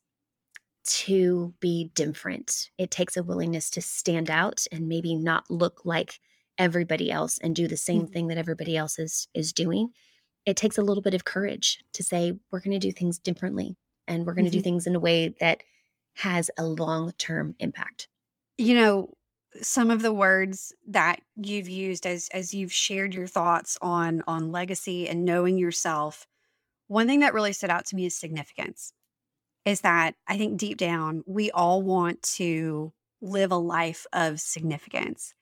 to 0.84 1.54
be 1.60 1.92
different. 1.94 2.72
It 2.78 2.90
takes 2.92 3.16
a 3.16 3.24
willingness 3.24 3.70
to 3.72 3.82
stand 3.82 4.30
out 4.30 4.66
and 4.72 4.88
maybe 4.88 5.16
not 5.16 5.50
look 5.52 5.86
like 5.86 6.20
everybody 6.58 7.12
else 7.12 7.38
and 7.40 7.56
do 7.56 7.68
the 7.68 7.78
same 7.78 8.08
Mm-hmm. 8.08 8.14
thing 8.14 8.28
that 8.28 8.38
everybody 8.38 8.76
else 8.76 8.98
is 9.00 9.28
is 9.34 9.54
doing. 9.54 9.90
It 10.46 10.58
takes 10.58 10.78
a 10.78 10.82
little 10.84 11.04
bit 11.04 11.14
of 11.14 11.26
courage 11.26 11.84
to 11.94 12.04
say 12.04 12.40
we're 12.52 12.62
going 12.62 12.80
to 12.80 12.88
do 12.88 12.92
things 12.92 13.20
differently 13.20 13.78
and 14.08 14.26
we're 14.26 14.34
going 14.36 14.46
to 14.46 14.52
do 14.52 14.62
Mhm. 14.62 14.64
things 14.64 14.88
in 14.88 14.96
a 14.96 15.00
way 15.00 15.30
that 15.40 15.64
has 16.16 16.50
a 16.58 16.66
long-term 16.66 17.56
impact. 17.60 18.10
You 18.58 18.76
know, 18.76 19.14
some 19.62 19.92
of 19.92 20.02
the 20.02 20.14
words 20.14 20.74
that 20.88 21.22
you've 21.36 21.70
used 21.70 22.06
as 22.06 22.30
as 22.34 22.54
you've 22.54 22.74
shared 22.74 23.14
your 23.14 23.28
thoughts 23.28 23.78
on 23.82 24.24
on 24.28 24.52
legacy 24.52 25.08
and 25.08 25.26
knowing 25.26 25.58
yourself, 25.58 26.28
one 26.88 27.08
thing 27.08 27.20
that 27.22 27.34
really 27.34 27.54
stood 27.54 27.70
out 27.70 27.86
to 27.88 27.96
me 27.96 28.06
is 28.06 28.18
significance. 28.18 28.94
Is 29.66 29.82
that 29.82 30.16
I 30.28 30.38
think 30.38 30.58
deep 30.58 30.78
down 30.78 31.24
we 31.28 31.52
all 31.52 31.82
want 31.82 32.22
to 32.24 32.94
live 33.22 33.52
a 33.52 33.58
life 33.58 34.06
of 34.14 34.40
significance. 34.40 35.34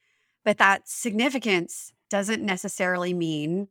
But 0.44 0.58
that 0.58 0.88
significance 0.88 1.92
doesn't 2.10 2.44
necessarily 2.44 3.14
mean 3.14 3.68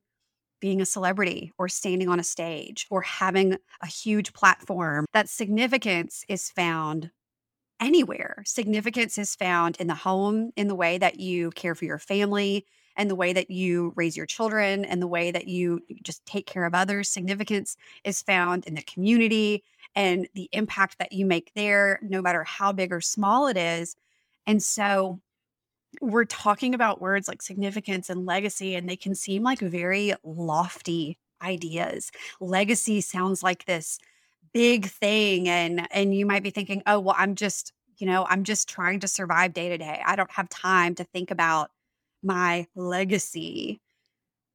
being 0.61 0.80
a 0.80 0.86
celebrity 0.86 1.53
or 1.59 1.68
standing 1.68 2.09
on 2.09 2.18
a 2.18 2.24
stage 2.24 2.86
or 2.91 3.03
having 3.03 3.59
a 3.80 3.86
huge 3.86 4.32
platform. 4.32 5.07
That 5.12 5.28
significance 5.28 6.24
is 6.28 6.51
found 6.51 7.11
anywhere. 7.81 8.43
Significance 8.47 9.18
is 9.18 9.35
found 9.35 9.76
in 9.79 9.87
the 9.87 9.95
home, 9.95 10.51
in 10.57 10.68
the 10.68 10.74
way 10.74 10.99
that 10.99 11.20
you 11.20 11.51
care 11.53 11.74
for 11.74 11.85
your 11.85 11.99
family, 11.99 12.66
and 12.97 13.09
the 13.09 13.14
way 13.14 13.33
that 13.33 13.51
you 13.51 13.93
raise 13.97 14.16
your 14.16 14.26
children, 14.26 14.85
and 14.85 15.01
the 15.01 15.07
way 15.07 15.31
that 15.31 15.47
you 15.47 15.81
just 16.03 16.24
take 16.26 16.47
care 16.47 16.64
of 16.64 16.74
others. 16.74 17.09
Significance 17.09 17.76
is 18.05 18.22
found 18.22 18.66
in 18.66 18.74
the 18.74 18.83
community 18.83 19.62
and 19.95 20.29
the 20.35 20.49
impact 20.53 20.99
that 20.99 21.12
you 21.12 21.24
make 21.24 21.53
there, 21.55 22.01
no 22.03 22.20
matter 22.20 22.45
how 22.45 22.72
big 22.72 22.93
or 22.93 23.01
small 23.01 23.47
it 23.47 23.57
is. 23.57 23.97
And 24.47 24.62
so, 24.62 25.20
we're 26.01 26.24
talking 26.24 26.74
about 26.74 27.01
words 27.01 27.29
like 27.29 27.43
significance 27.43 28.11
and 28.11 28.26
legacy, 28.26 28.74
and 28.74 28.89
they 28.89 28.97
can 28.97 29.14
seem 29.14 29.43
like 29.43 29.61
very 29.61 30.14
lofty 30.22 31.18
ideas. 31.43 32.11
Legacy 32.41 33.01
sounds 33.01 33.43
like 33.43 33.64
this 33.64 33.99
big 34.53 34.86
thing, 34.86 35.49
and 35.49 35.86
and 35.92 36.14
you 36.14 36.26
might 36.26 36.42
be 36.42 36.51
thinking, 36.51 36.82
oh, 36.86 37.01
well, 37.01 37.14
I'm 37.18 37.34
just, 37.34 37.72
you 37.99 38.07
know, 38.07 38.26
I'm 38.28 38.44
just 38.44 38.68
trying 38.68 39.01
to 39.01 39.09
survive 39.09 39.53
day 39.55 39.68
to 39.70 39.78
day. 39.78 40.03
I 40.05 40.16
don't 40.16 40.30
have 40.32 40.49
time 40.49 40.94
to 40.96 41.05
think 41.05 41.30
about 41.30 41.70
my 42.22 42.66
legacy. 42.74 43.80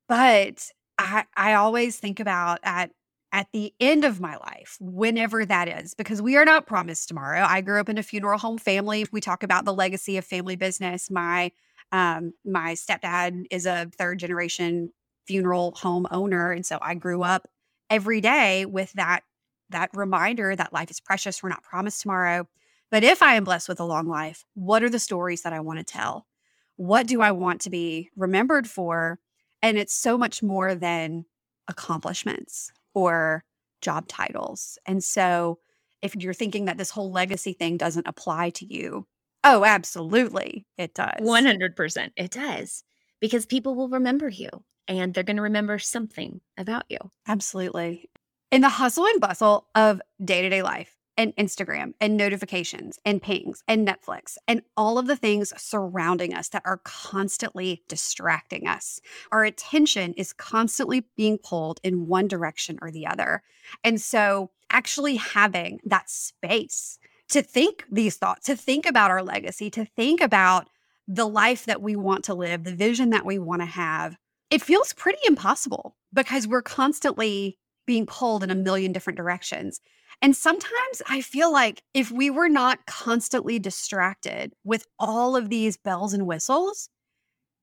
But 0.07 0.69
I 0.97 1.25
I 1.35 1.53
always 1.53 1.97
think 1.99 2.19
about 2.19 2.59
at 2.63 2.91
at 3.31 3.47
the 3.51 3.73
end 3.79 4.05
of 4.05 4.19
my 4.21 4.35
life, 4.37 4.77
whenever 4.79 5.43
that 5.45 5.67
is, 5.67 5.95
because 5.95 6.21
we 6.21 6.35
are 6.37 6.45
not 6.45 6.67
promised 6.67 7.07
tomorrow. 7.07 7.43
I 7.47 7.61
grew 7.61 7.79
up 7.79 7.89
in 7.89 7.97
a 7.97 8.03
funeral 8.03 8.37
home 8.37 8.59
family. 8.59 9.05
We 9.11 9.21
talk 9.21 9.41
about 9.43 9.65
the 9.65 9.73
legacy 9.73 10.17
of 10.17 10.25
family 10.25 10.55
business. 10.55 11.09
My 11.09 11.51
um 11.91 12.33
my 12.45 12.73
stepdad 12.73 13.45
is 13.51 13.65
a 13.65 13.89
third 13.97 14.19
generation 14.19 14.91
funeral 15.27 15.71
home 15.77 16.05
owner 16.11 16.51
and 16.51 16.65
so 16.65 16.77
I 16.81 16.95
grew 16.95 17.23
up 17.23 17.47
every 17.89 18.19
day 18.21 18.65
with 18.65 18.91
that 18.93 19.21
that 19.69 19.89
reminder 19.93 20.55
that 20.55 20.73
life 20.73 20.91
is 20.91 20.99
precious. 20.99 21.41
We're 21.41 21.49
not 21.49 21.63
promised 21.63 22.01
tomorrow. 22.01 22.47
But 22.91 23.03
if 23.03 23.23
I 23.23 23.35
am 23.35 23.43
blessed 23.43 23.69
with 23.69 23.79
a 23.79 23.85
long 23.85 24.07
life, 24.07 24.45
what 24.53 24.83
are 24.83 24.89
the 24.89 24.99
stories 24.99 25.41
that 25.41 25.53
I 25.53 25.59
want 25.61 25.79
to 25.79 25.83
tell? 25.83 26.27
What 26.75 27.07
do 27.07 27.21
I 27.21 27.31
want 27.31 27.61
to 27.61 27.69
be 27.69 28.09
remembered 28.15 28.67
for? 28.67 29.19
And 29.61 29.77
it's 29.77 29.93
so 29.93 30.17
much 30.17 30.43
more 30.43 30.75
than 30.75 31.25
accomplishments 31.67 32.71
or 32.93 33.43
job 33.81 34.07
titles. 34.07 34.77
And 34.85 35.03
so 35.03 35.59
if 36.01 36.15
you're 36.15 36.33
thinking 36.33 36.65
that 36.65 36.77
this 36.77 36.89
whole 36.89 37.11
legacy 37.11 37.53
thing 37.53 37.77
doesn't 37.77 38.07
apply 38.07 38.51
to 38.51 38.71
you, 38.71 39.07
oh, 39.43 39.63
absolutely, 39.65 40.65
it 40.77 40.93
does. 40.93 41.19
100% 41.21 42.11
it 42.15 42.31
does 42.31 42.83
because 43.19 43.45
people 43.45 43.73
will 43.73 43.89
remember 43.89 44.29
you 44.29 44.49
and 44.87 45.13
they're 45.13 45.23
going 45.23 45.37
to 45.37 45.43
remember 45.43 45.79
something 45.79 46.41
about 46.57 46.83
you. 46.89 46.97
Absolutely. 47.27 48.09
In 48.53 48.61
the 48.61 48.69
hustle 48.69 49.07
and 49.07 49.19
bustle 49.19 49.65
of 49.73 49.99
day 50.23 50.43
to 50.43 50.49
day 50.49 50.61
life 50.61 50.95
and 51.17 51.35
Instagram 51.37 51.95
and 51.99 52.15
notifications 52.15 52.99
and 53.03 53.19
pings 53.19 53.63
and 53.67 53.87
Netflix 53.87 54.37
and 54.47 54.61
all 54.77 54.99
of 54.99 55.07
the 55.07 55.15
things 55.15 55.51
surrounding 55.57 56.35
us 56.35 56.49
that 56.49 56.61
are 56.63 56.79
constantly 56.83 57.81
distracting 57.87 58.67
us, 58.67 59.01
our 59.31 59.43
attention 59.43 60.13
is 60.17 60.33
constantly 60.33 61.03
being 61.17 61.39
pulled 61.39 61.79
in 61.83 62.05
one 62.05 62.27
direction 62.27 62.77
or 62.79 62.91
the 62.91 63.07
other. 63.07 63.41
And 63.83 63.99
so, 63.99 64.51
actually 64.69 65.15
having 65.15 65.79
that 65.85 66.11
space 66.11 66.99
to 67.29 67.41
think 67.41 67.85
these 67.91 68.17
thoughts, 68.17 68.45
to 68.45 68.55
think 68.55 68.85
about 68.85 69.09
our 69.09 69.23
legacy, 69.23 69.71
to 69.71 69.83
think 69.83 70.21
about 70.21 70.69
the 71.07 71.27
life 71.27 71.65
that 71.65 71.81
we 71.81 71.95
want 71.95 72.23
to 72.25 72.35
live, 72.35 72.65
the 72.65 72.75
vision 72.75 73.09
that 73.09 73.25
we 73.25 73.39
want 73.39 73.63
to 73.63 73.65
have, 73.65 74.15
it 74.51 74.61
feels 74.61 74.93
pretty 74.93 75.21
impossible 75.25 75.95
because 76.13 76.45
we're 76.45 76.61
constantly 76.61 77.57
being 77.85 78.05
pulled 78.05 78.43
in 78.43 78.51
a 78.51 78.55
million 78.55 78.91
different 78.91 79.17
directions. 79.17 79.81
And 80.21 80.35
sometimes 80.35 81.01
I 81.07 81.21
feel 81.21 81.51
like 81.51 81.83
if 81.93 82.11
we 82.11 82.29
were 82.29 82.49
not 82.49 82.85
constantly 82.85 83.59
distracted 83.59 84.53
with 84.63 84.85
all 84.99 85.35
of 85.35 85.49
these 85.49 85.77
bells 85.77 86.13
and 86.13 86.27
whistles, 86.27 86.89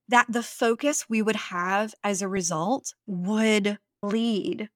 that 0.09 0.27
the 0.29 0.43
focus 0.43 1.09
we 1.09 1.23
would 1.23 1.37
have 1.37 1.95
as 2.03 2.21
a 2.21 2.29
result 2.29 2.95
would 3.07 3.79
lead 4.03 4.69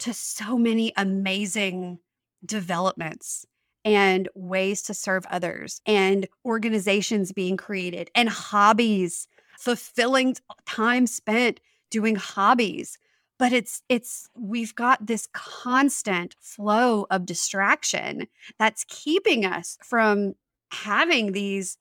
to 0.00 0.12
so 0.12 0.58
many 0.58 0.92
amazing 0.96 1.98
developments 2.44 3.46
and 3.84 4.28
ways 4.34 4.82
to 4.82 4.94
serve 4.94 5.24
others 5.30 5.80
and 5.86 6.26
organizations 6.44 7.32
being 7.32 7.56
created 7.56 8.10
and 8.14 8.28
hobbies 8.28 9.26
fulfilling 9.58 10.34
time 10.66 11.06
spent 11.06 11.60
doing 11.90 12.16
hobbies 12.16 12.98
but 13.40 13.54
it's 13.54 13.82
it's 13.88 14.28
we've 14.36 14.74
got 14.74 15.06
this 15.06 15.26
constant 15.32 16.36
flow 16.40 17.06
of 17.10 17.24
distraction 17.24 18.28
that's 18.58 18.84
keeping 18.86 19.46
us 19.46 19.78
from 19.82 20.34
having 20.72 21.32
these 21.32 21.78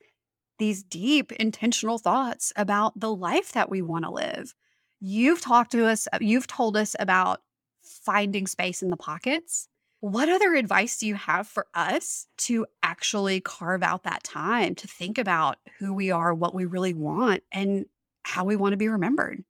these 0.58 0.84
deep 0.84 1.34
intentional 1.34 1.98
thoughts 1.98 2.54
about 2.56 2.98
the 2.98 3.14
life 3.14 3.52
that 3.52 3.70
we 3.70 3.82
want 3.82 4.06
to 4.06 4.12
live. 4.12 4.56
You've 5.02 5.42
talked 5.42 5.74
to 5.74 5.86
us 5.86 6.08
you've 6.22 6.48
told 6.48 6.78
us 6.78 6.96
about 6.98 7.42
finding 7.84 8.48
space 8.48 8.82
in 8.82 8.90
the 8.90 8.98
pockets. 8.98 9.68
What 10.00 10.30
other 10.30 10.56
advice 10.56 10.98
do 10.98 11.08
you 11.08 11.16
have 11.16 11.46
for 11.46 11.68
us 11.74 12.28
to 12.38 12.66
actually 12.84 13.42
carve 13.42 13.84
out 13.84 14.04
that 14.04 14.24
time 14.24 14.76
to 14.76 14.88
think 14.88 15.18
about 15.18 15.58
who 15.78 15.94
we 15.94 16.10
are 16.10 16.34
what 16.34 16.56
we 16.56 16.64
really 16.64 16.94
want 16.94 17.44
and 17.52 17.86
how 18.24 18.46
we 18.46 18.56
want 18.56 18.72
to 18.72 18.78
be 18.78 18.88
remembered 18.88 19.44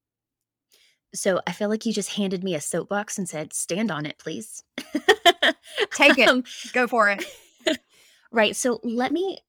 So 1.13 1.41
I 1.47 1.53
feel 1.53 1.69
like 1.69 1.85
you 1.85 1.93
just 1.93 2.13
handed 2.13 2.43
me 2.43 2.55
a 2.55 2.61
soapbox 2.61 3.17
and 3.17 3.27
said, 3.27 3.53
stand 3.53 3.91
on 3.91 4.05
it, 4.05 4.17
please. 4.19 4.63
Take 5.93 6.17
it. 6.17 6.29
Um, 6.29 6.43
go 6.73 6.87
for 6.87 7.09
it 7.09 7.25
right. 8.31 8.55
So 8.55 8.79
let 8.83 9.11
me 9.11 9.39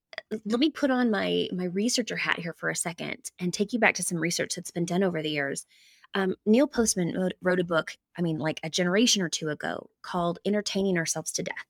let 0.45 0.59
me 0.59 0.69
put 0.69 0.91
on 0.91 1.11
my 1.11 1.47
my 1.53 1.65
researcher 1.65 2.15
hat 2.15 2.39
here 2.39 2.53
for 2.53 2.69
a 2.69 2.75
second 2.75 3.31
and 3.39 3.53
take 3.53 3.73
you 3.73 3.79
back 3.79 3.95
to 3.95 4.03
some 4.03 4.17
research 4.17 4.55
that's 4.55 4.71
been 4.71 4.85
done 4.85 5.03
over 5.03 5.21
the 5.21 5.29
years. 5.29 5.65
Um, 6.13 6.35
Neil 6.45 6.67
Postman 6.67 7.17
wrote, 7.17 7.33
wrote 7.41 7.61
a 7.61 7.63
book, 7.63 7.95
I 8.17 8.21
mean, 8.21 8.37
like 8.37 8.59
a 8.63 8.69
generation 8.69 9.21
or 9.21 9.29
two 9.29 9.49
ago, 9.49 9.89
called 10.01 10.39
"Entertaining 10.45 10.97
Ourselves 10.97 11.31
to 11.33 11.43
Death," 11.43 11.65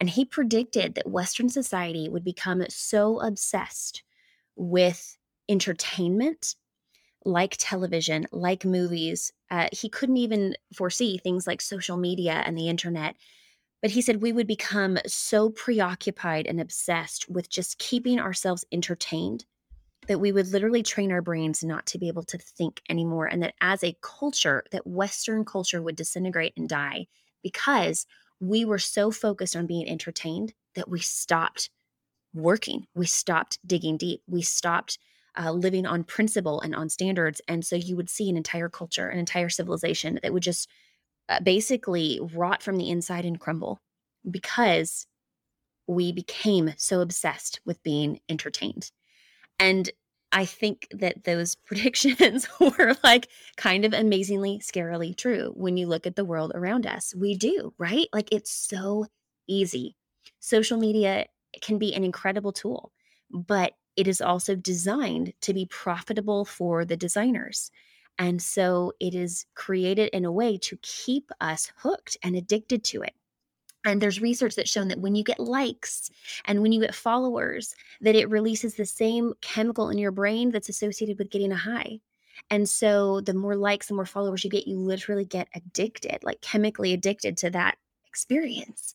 and 0.00 0.08
he 0.08 0.24
predicted 0.24 0.94
that 0.94 1.10
Western 1.10 1.48
society 1.48 2.08
would 2.08 2.24
become 2.24 2.64
so 2.68 3.20
obsessed 3.20 4.02
with 4.56 5.18
entertainment 5.48 6.54
like 7.24 7.56
television, 7.58 8.26
like 8.32 8.64
movies. 8.64 9.32
Uh, 9.50 9.68
he 9.72 9.88
couldn't 9.88 10.16
even 10.16 10.54
foresee 10.74 11.18
things 11.18 11.46
like 11.46 11.60
social 11.60 11.96
media 11.96 12.42
and 12.44 12.56
the 12.56 12.68
internet. 12.68 13.16
But 13.80 13.90
he 13.90 14.00
said 14.00 14.22
we 14.22 14.32
would 14.32 14.46
become 14.46 14.98
so 15.06 15.50
preoccupied 15.50 16.46
and 16.46 16.60
obsessed 16.60 17.28
with 17.28 17.50
just 17.50 17.78
keeping 17.78 18.20
ourselves 18.20 18.64
entertained 18.70 19.44
that 20.08 20.20
we 20.20 20.32
would 20.32 20.48
literally 20.48 20.82
train 20.82 21.12
our 21.12 21.22
brains 21.22 21.62
not 21.62 21.86
to 21.86 21.98
be 21.98 22.08
able 22.08 22.24
to 22.24 22.38
think 22.38 22.80
anymore. 22.88 23.26
And 23.26 23.42
that 23.42 23.54
as 23.60 23.82
a 23.84 23.96
culture, 24.00 24.64
that 24.72 24.86
Western 24.86 25.44
culture 25.44 25.82
would 25.82 25.96
disintegrate 25.96 26.54
and 26.56 26.68
die 26.68 27.06
because 27.42 28.06
we 28.40 28.64
were 28.64 28.78
so 28.78 29.10
focused 29.10 29.54
on 29.54 29.66
being 29.66 29.88
entertained 29.88 30.54
that 30.74 30.88
we 30.88 31.00
stopped 31.00 31.70
working. 32.34 32.86
We 32.94 33.06
stopped 33.06 33.58
digging 33.66 33.96
deep. 33.96 34.22
We 34.26 34.42
stopped 34.42 34.98
uh, 35.38 35.52
living 35.52 35.86
on 35.86 36.04
principle 36.04 36.60
and 36.60 36.74
on 36.74 36.88
standards. 36.88 37.40
And 37.48 37.64
so 37.64 37.76
you 37.76 37.96
would 37.96 38.10
see 38.10 38.28
an 38.28 38.36
entire 38.36 38.68
culture, 38.68 39.08
an 39.08 39.18
entire 39.18 39.48
civilization 39.48 40.18
that 40.22 40.32
would 40.32 40.42
just 40.42 40.68
uh, 41.28 41.40
basically 41.40 42.20
rot 42.34 42.62
from 42.62 42.76
the 42.76 42.90
inside 42.90 43.24
and 43.24 43.40
crumble 43.40 43.80
because 44.30 45.06
we 45.86 46.12
became 46.12 46.72
so 46.76 47.00
obsessed 47.00 47.60
with 47.64 47.82
being 47.82 48.20
entertained. 48.28 48.90
And 49.58 49.90
I 50.32 50.44
think 50.46 50.88
that 50.92 51.24
those 51.24 51.54
predictions 51.66 52.48
were 52.60 52.96
like 53.04 53.28
kind 53.56 53.84
of 53.84 53.92
amazingly, 53.92 54.58
scarily 54.58 55.16
true 55.16 55.52
when 55.54 55.76
you 55.76 55.86
look 55.86 56.06
at 56.06 56.16
the 56.16 56.24
world 56.24 56.52
around 56.54 56.86
us. 56.86 57.14
We 57.14 57.36
do, 57.36 57.72
right? 57.78 58.08
Like 58.12 58.28
it's 58.32 58.50
so 58.50 59.06
easy. 59.48 59.96
Social 60.40 60.78
media 60.78 61.26
can 61.60 61.78
be 61.78 61.94
an 61.94 62.04
incredible 62.04 62.52
tool, 62.52 62.92
but 63.30 63.72
it 63.96 64.08
is 64.08 64.20
also 64.20 64.54
designed 64.54 65.32
to 65.42 65.52
be 65.52 65.66
profitable 65.66 66.44
for 66.44 66.84
the 66.84 66.96
designers. 66.96 67.70
And 68.18 68.40
so 68.40 68.92
it 69.00 69.14
is 69.14 69.46
created 69.54 70.10
in 70.12 70.24
a 70.24 70.32
way 70.32 70.58
to 70.58 70.78
keep 70.82 71.30
us 71.40 71.72
hooked 71.76 72.16
and 72.22 72.36
addicted 72.36 72.84
to 72.84 73.02
it. 73.02 73.14
And 73.84 74.00
there's 74.00 74.20
research 74.20 74.54
that's 74.54 74.70
shown 74.70 74.88
that 74.88 75.00
when 75.00 75.14
you 75.14 75.24
get 75.24 75.40
likes 75.40 76.10
and 76.44 76.62
when 76.62 76.72
you 76.72 76.80
get 76.80 76.94
followers, 76.94 77.74
that 78.00 78.14
it 78.14 78.30
releases 78.30 78.74
the 78.74 78.86
same 78.86 79.34
chemical 79.40 79.90
in 79.90 79.98
your 79.98 80.12
brain 80.12 80.50
that's 80.50 80.68
associated 80.68 81.18
with 81.18 81.30
getting 81.30 81.52
a 81.52 81.56
high. 81.56 81.98
And 82.48 82.68
so 82.68 83.20
the 83.20 83.34
more 83.34 83.56
likes, 83.56 83.88
and 83.88 83.96
more 83.96 84.06
followers 84.06 84.44
you 84.44 84.50
get, 84.50 84.68
you 84.68 84.76
literally 84.76 85.24
get 85.24 85.48
addicted, 85.54 86.22
like 86.22 86.40
chemically 86.42 86.92
addicted 86.92 87.36
to 87.38 87.50
that 87.50 87.76
experience. 88.06 88.94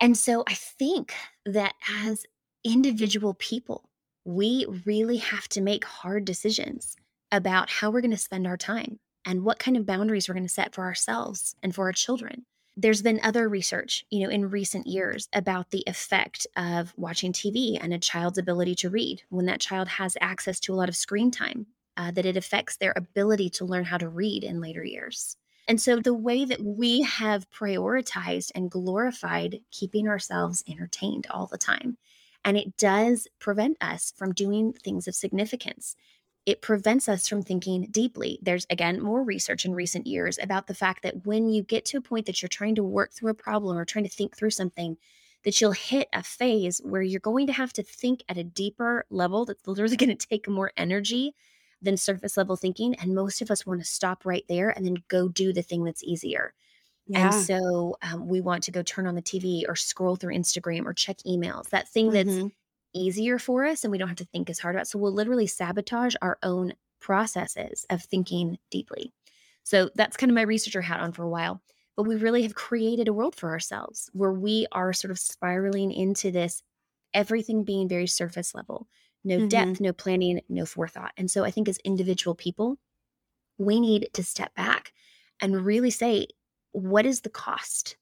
And 0.00 0.16
so 0.16 0.42
I 0.48 0.54
think 0.54 1.12
that 1.44 1.74
as 2.04 2.24
individual 2.64 3.34
people, 3.34 3.88
we 4.24 4.66
really 4.84 5.18
have 5.18 5.48
to 5.48 5.60
make 5.60 5.84
hard 5.84 6.24
decisions 6.24 6.96
about 7.30 7.70
how 7.70 7.90
we're 7.90 8.00
going 8.00 8.10
to 8.10 8.16
spend 8.16 8.46
our 8.46 8.56
time 8.56 8.98
and 9.24 9.44
what 9.44 9.58
kind 9.58 9.76
of 9.76 9.86
boundaries 9.86 10.28
we're 10.28 10.34
going 10.34 10.46
to 10.46 10.52
set 10.52 10.74
for 10.74 10.84
ourselves 10.84 11.54
and 11.62 11.74
for 11.74 11.86
our 11.86 11.92
children. 11.92 12.44
There's 12.76 13.02
been 13.02 13.20
other 13.22 13.48
research, 13.48 14.04
you 14.10 14.24
know, 14.24 14.30
in 14.30 14.48
recent 14.48 14.86
years 14.86 15.28
about 15.34 15.70
the 15.70 15.84
effect 15.86 16.46
of 16.56 16.94
watching 16.96 17.32
TV 17.32 17.78
and 17.80 17.92
a 17.92 17.98
child's 17.98 18.38
ability 18.38 18.74
to 18.76 18.90
read 18.90 19.22
when 19.28 19.46
that 19.46 19.60
child 19.60 19.88
has 19.88 20.16
access 20.20 20.58
to 20.60 20.72
a 20.72 20.76
lot 20.76 20.88
of 20.88 20.96
screen 20.96 21.30
time, 21.30 21.66
uh, 21.96 22.10
that 22.12 22.24
it 22.24 22.36
affects 22.36 22.76
their 22.76 22.94
ability 22.96 23.50
to 23.50 23.66
learn 23.66 23.84
how 23.84 23.98
to 23.98 24.08
read 24.08 24.42
in 24.42 24.60
later 24.60 24.82
years. 24.82 25.36
And 25.68 25.80
so 25.80 26.00
the 26.00 26.14
way 26.14 26.44
that 26.44 26.62
we 26.62 27.02
have 27.02 27.50
prioritized 27.50 28.50
and 28.54 28.70
glorified 28.70 29.60
keeping 29.70 30.08
ourselves 30.08 30.64
entertained 30.66 31.26
all 31.30 31.46
the 31.46 31.58
time, 31.58 31.98
and 32.44 32.56
it 32.56 32.76
does 32.76 33.28
prevent 33.38 33.76
us 33.80 34.12
from 34.16 34.32
doing 34.32 34.72
things 34.72 35.06
of 35.06 35.14
significance 35.14 35.96
it 36.44 36.60
prevents 36.60 37.08
us 37.08 37.28
from 37.28 37.42
thinking 37.42 37.86
deeply. 37.90 38.38
There's 38.42 38.66
again 38.68 39.00
more 39.00 39.22
research 39.22 39.64
in 39.64 39.74
recent 39.74 40.06
years 40.06 40.38
about 40.42 40.66
the 40.66 40.74
fact 40.74 41.02
that 41.02 41.24
when 41.24 41.48
you 41.48 41.62
get 41.62 41.84
to 41.86 41.98
a 41.98 42.02
point 42.02 42.26
that 42.26 42.42
you're 42.42 42.48
trying 42.48 42.74
to 42.76 42.82
work 42.82 43.12
through 43.12 43.30
a 43.30 43.34
problem 43.34 43.78
or 43.78 43.84
trying 43.84 44.04
to 44.04 44.10
think 44.10 44.36
through 44.36 44.50
something, 44.50 44.96
that 45.44 45.60
you'll 45.60 45.72
hit 45.72 46.08
a 46.12 46.22
phase 46.22 46.80
where 46.84 47.02
you're 47.02 47.20
going 47.20 47.46
to 47.46 47.52
have 47.52 47.72
to 47.74 47.82
think 47.82 48.22
at 48.28 48.38
a 48.38 48.44
deeper 48.44 49.04
level 49.10 49.44
that's 49.44 49.66
literally 49.66 49.96
going 49.98 50.16
to 50.16 50.26
take 50.26 50.48
more 50.48 50.72
energy 50.76 51.34
than 51.80 51.96
surface 51.96 52.36
level 52.36 52.56
thinking. 52.56 52.94
And 52.96 53.14
most 53.14 53.40
of 53.40 53.50
us 53.50 53.66
want 53.66 53.80
to 53.80 53.86
stop 53.86 54.24
right 54.24 54.44
there 54.48 54.70
and 54.70 54.84
then 54.84 54.96
go 55.08 55.28
do 55.28 55.52
the 55.52 55.62
thing 55.62 55.84
that's 55.84 56.04
easier. 56.04 56.54
Yeah. 57.12 57.34
And 57.34 57.44
so 57.44 57.96
um, 58.02 58.26
we 58.26 58.40
want 58.40 58.64
to 58.64 58.70
go 58.70 58.82
turn 58.82 59.06
on 59.06 59.14
the 59.14 59.22
TV 59.22 59.64
or 59.68 59.76
scroll 59.76 60.16
through 60.16 60.34
Instagram 60.34 60.86
or 60.86 60.94
check 60.94 61.18
emails, 61.26 61.68
that 61.70 61.88
thing 61.88 62.10
mm-hmm. 62.10 62.30
that's 62.30 62.54
easier 62.94 63.38
for 63.38 63.64
us 63.64 63.84
and 63.84 63.90
we 63.90 63.98
don't 63.98 64.08
have 64.08 64.16
to 64.18 64.24
think 64.24 64.48
as 64.48 64.58
hard 64.58 64.74
about. 64.74 64.88
So 64.88 64.98
we'll 64.98 65.12
literally 65.12 65.46
sabotage 65.46 66.14
our 66.22 66.38
own 66.42 66.72
processes 67.00 67.84
of 67.90 68.02
thinking 68.02 68.58
deeply. 68.70 69.12
So 69.64 69.90
that's 69.94 70.16
kind 70.16 70.30
of 70.30 70.34
my 70.34 70.42
researcher 70.42 70.82
hat 70.82 71.00
on 71.00 71.12
for 71.12 71.22
a 71.22 71.28
while. 71.28 71.60
But 71.96 72.04
we 72.04 72.16
really 72.16 72.42
have 72.42 72.54
created 72.54 73.08
a 73.08 73.12
world 73.12 73.36
for 73.36 73.50
ourselves 73.50 74.08
where 74.14 74.32
we 74.32 74.66
are 74.72 74.94
sort 74.94 75.10
of 75.10 75.18
spiraling 75.18 75.92
into 75.92 76.30
this 76.30 76.62
everything 77.12 77.64
being 77.64 77.88
very 77.88 78.06
surface 78.06 78.54
level, 78.54 78.88
no 79.24 79.36
mm-hmm. 79.36 79.48
depth, 79.48 79.80
no 79.80 79.92
planning, 79.92 80.40
no 80.48 80.64
forethought. 80.64 81.12
And 81.18 81.30
so 81.30 81.44
I 81.44 81.50
think 81.50 81.68
as 81.68 81.76
individual 81.84 82.34
people, 82.34 82.78
we 83.58 83.80
need 83.80 84.08
to 84.14 84.24
step 84.24 84.54
back 84.54 84.92
and 85.40 85.64
really 85.64 85.90
say, 85.90 86.28
what 86.72 87.06
is 87.06 87.20
the 87.20 87.30
cost 87.30 87.96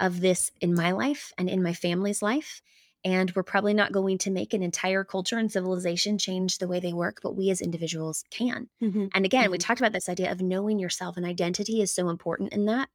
of 0.00 0.20
this 0.20 0.50
in 0.60 0.74
my 0.74 0.92
life 0.92 1.32
and 1.38 1.48
in 1.48 1.62
my 1.62 1.72
family's 1.72 2.22
life? 2.22 2.62
And 3.04 3.32
we're 3.34 3.42
probably 3.42 3.74
not 3.74 3.92
going 3.92 4.18
to 4.18 4.30
make 4.30 4.54
an 4.54 4.62
entire 4.62 5.02
culture 5.02 5.36
and 5.36 5.50
civilization 5.50 6.18
change 6.18 6.58
the 6.58 6.68
way 6.68 6.78
they 6.78 6.92
work, 6.92 7.18
but 7.22 7.34
we 7.34 7.50
as 7.50 7.60
individuals 7.60 8.24
can. 8.30 8.68
Mm-hmm. 8.80 9.06
And 9.12 9.24
again, 9.24 9.44
mm-hmm. 9.44 9.52
we 9.52 9.58
talked 9.58 9.80
about 9.80 9.92
this 9.92 10.08
idea 10.08 10.30
of 10.30 10.40
knowing 10.40 10.78
yourself, 10.78 11.16
and 11.16 11.26
identity 11.26 11.82
is 11.82 11.92
so 11.92 12.08
important 12.08 12.52
in 12.52 12.66
that. 12.66 12.88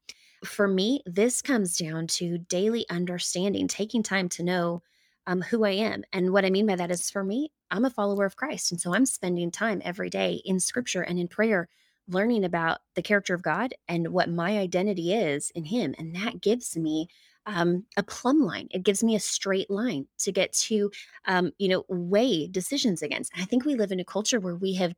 For 0.45 0.67
me, 0.67 1.01
this 1.05 1.41
comes 1.41 1.77
down 1.77 2.07
to 2.07 2.37
daily 2.37 2.85
understanding, 2.89 3.67
taking 3.67 4.01
time 4.01 4.29
to 4.29 4.43
know 4.43 4.81
um, 5.25 5.41
who 5.41 5.65
I 5.65 5.71
am. 5.71 6.03
And 6.13 6.31
what 6.31 6.45
I 6.45 6.49
mean 6.49 6.67
by 6.67 6.75
that 6.75 6.91
is 6.91 7.09
for 7.09 7.23
me, 7.23 7.51
I'm 7.69 7.83
a 7.83 7.89
follower 7.89 8.25
of 8.25 8.37
Christ. 8.37 8.71
And 8.71 8.79
so 8.79 8.93
I'm 8.93 9.05
spending 9.05 9.51
time 9.51 9.81
every 9.83 10.09
day 10.09 10.41
in 10.45 10.59
scripture 10.59 11.01
and 11.01 11.19
in 11.19 11.27
prayer, 11.27 11.67
learning 12.09 12.43
about 12.43 12.79
the 12.95 13.01
character 13.01 13.33
of 13.33 13.41
God 13.41 13.73
and 13.87 14.09
what 14.09 14.29
my 14.29 14.57
identity 14.57 15.13
is 15.13 15.51
in 15.55 15.65
Him. 15.65 15.93
And 15.97 16.15
that 16.15 16.41
gives 16.41 16.77
me 16.77 17.07
um, 17.47 17.85
a 17.95 18.03
plumb 18.03 18.41
line. 18.41 18.67
It 18.71 18.83
gives 18.83 19.03
me 19.03 19.15
a 19.15 19.19
straight 19.19 19.69
line 19.69 20.05
to 20.19 20.31
get 20.31 20.53
to, 20.53 20.91
um, 21.25 21.51
you 21.57 21.69
know, 21.69 21.85
weigh 21.87 22.47
decisions 22.47 23.01
against. 23.01 23.31
I 23.37 23.45
think 23.45 23.65
we 23.65 23.75
live 23.75 23.91
in 23.91 23.99
a 23.99 24.05
culture 24.05 24.39
where 24.39 24.55
we 24.55 24.73
have. 24.75 24.93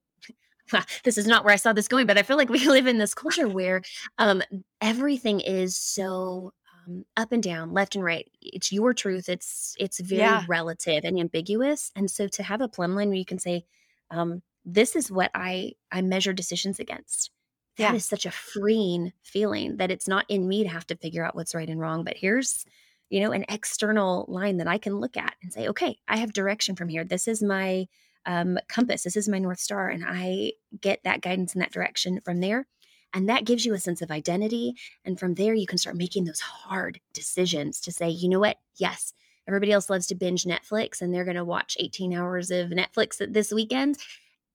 this 1.04 1.18
is 1.18 1.26
not 1.26 1.44
where 1.44 1.54
I 1.54 1.58
saw 1.58 1.74
this 1.74 1.88
going, 1.88 2.06
but 2.06 2.18
I 2.18 2.24
feel 2.24 2.38
like 2.38 2.50
we 2.50 2.68
live 2.68 2.88
in 2.88 2.98
this 2.98 3.14
culture 3.14 3.48
where 3.48 3.82
um, 4.18 4.44
everything 4.82 5.40
is 5.40 5.78
so 5.78 6.52
um, 6.88 7.06
up 7.18 7.32
and 7.32 7.42
down, 7.42 7.72
left 7.72 7.96
and 7.96 8.04
right. 8.04 8.28
It's 8.42 8.72
your 8.72 8.94
truth. 8.94 9.30
It's 9.30 9.76
it's 9.80 10.00
very 10.00 10.22
yeah. 10.22 10.44
relative 10.48 11.06
and 11.06 11.20
ambiguous. 11.20 11.92
And 11.96 12.10
so 12.10 12.28
to 12.28 12.44
have 12.44 12.62
a 12.62 12.68
plumb 12.68 12.96
line 12.96 13.10
where 13.10 13.18
you 13.18 13.26
can 13.26 13.40
say, 13.40 13.66
um, 14.12 14.42
"This 14.74 14.96
is 14.96 15.12
what 15.12 15.32
I 15.34 15.74
I 15.92 16.02
measure 16.02 16.34
decisions 16.34 16.80
against." 16.80 17.32
that 17.80 17.92
yeah. 17.92 17.96
is 17.96 18.06
such 18.06 18.26
a 18.26 18.32
freeing 18.32 19.14
feeling 19.24 19.78
that 19.78 19.90
it's 19.90 20.08
not 20.08 20.26
in 20.28 20.48
me 20.48 20.64
to 20.64 20.70
have 20.70 20.86
to 20.88 20.98
figure 20.98 21.24
out 21.24 21.36
what's 21.36 21.56
right 21.56 21.70
and 21.70 21.80
wrong 21.80 22.04
but 22.04 22.18
here's 22.18 22.66
you 23.10 23.22
know 23.22 23.32
an 23.32 23.46
external 23.50 24.26
line 24.28 24.58
that 24.58 24.68
i 24.68 24.78
can 24.78 25.00
look 25.00 25.18
at 25.18 25.36
and 25.42 25.52
say 25.52 25.68
okay 25.68 25.98
i 26.08 26.18
have 26.18 26.34
direction 26.34 26.76
from 26.76 26.90
here 26.90 27.04
this 27.04 27.28
is 27.28 27.42
my 27.42 27.88
um, 28.26 28.60
compass 28.68 29.04
this 29.04 29.16
is 29.16 29.30
my 29.30 29.40
north 29.40 29.60
star 29.60 29.88
and 29.88 30.04
i 30.06 30.52
get 30.82 31.00
that 31.04 31.22
guidance 31.22 31.56
in 31.56 31.60
that 31.60 31.72
direction 31.72 32.20
from 32.20 32.42
there 32.42 32.68
and 33.14 33.30
that 33.30 33.46
gives 33.46 33.66
you 33.66 33.74
a 33.74 33.80
sense 33.80 34.02
of 34.02 34.12
identity 34.12 34.74
and 35.06 35.18
from 35.18 35.34
there 35.36 35.54
you 35.54 35.66
can 35.66 35.78
start 35.78 35.96
making 35.96 36.26
those 36.26 36.42
hard 36.42 37.00
decisions 37.14 37.80
to 37.80 37.92
say 37.92 38.10
you 38.10 38.28
know 38.28 38.40
what 38.40 38.58
yes 38.76 39.14
everybody 39.48 39.72
else 39.72 39.90
loves 39.90 40.06
to 40.06 40.16
binge 40.16 40.44
netflix 40.44 41.02
and 41.02 41.14
they're 41.14 41.24
going 41.24 41.38
to 41.38 41.46
watch 41.46 41.78
18 41.80 42.14
hours 42.14 42.52
of 42.52 42.70
netflix 42.70 43.16
this 43.34 43.54
weekend 43.54 43.98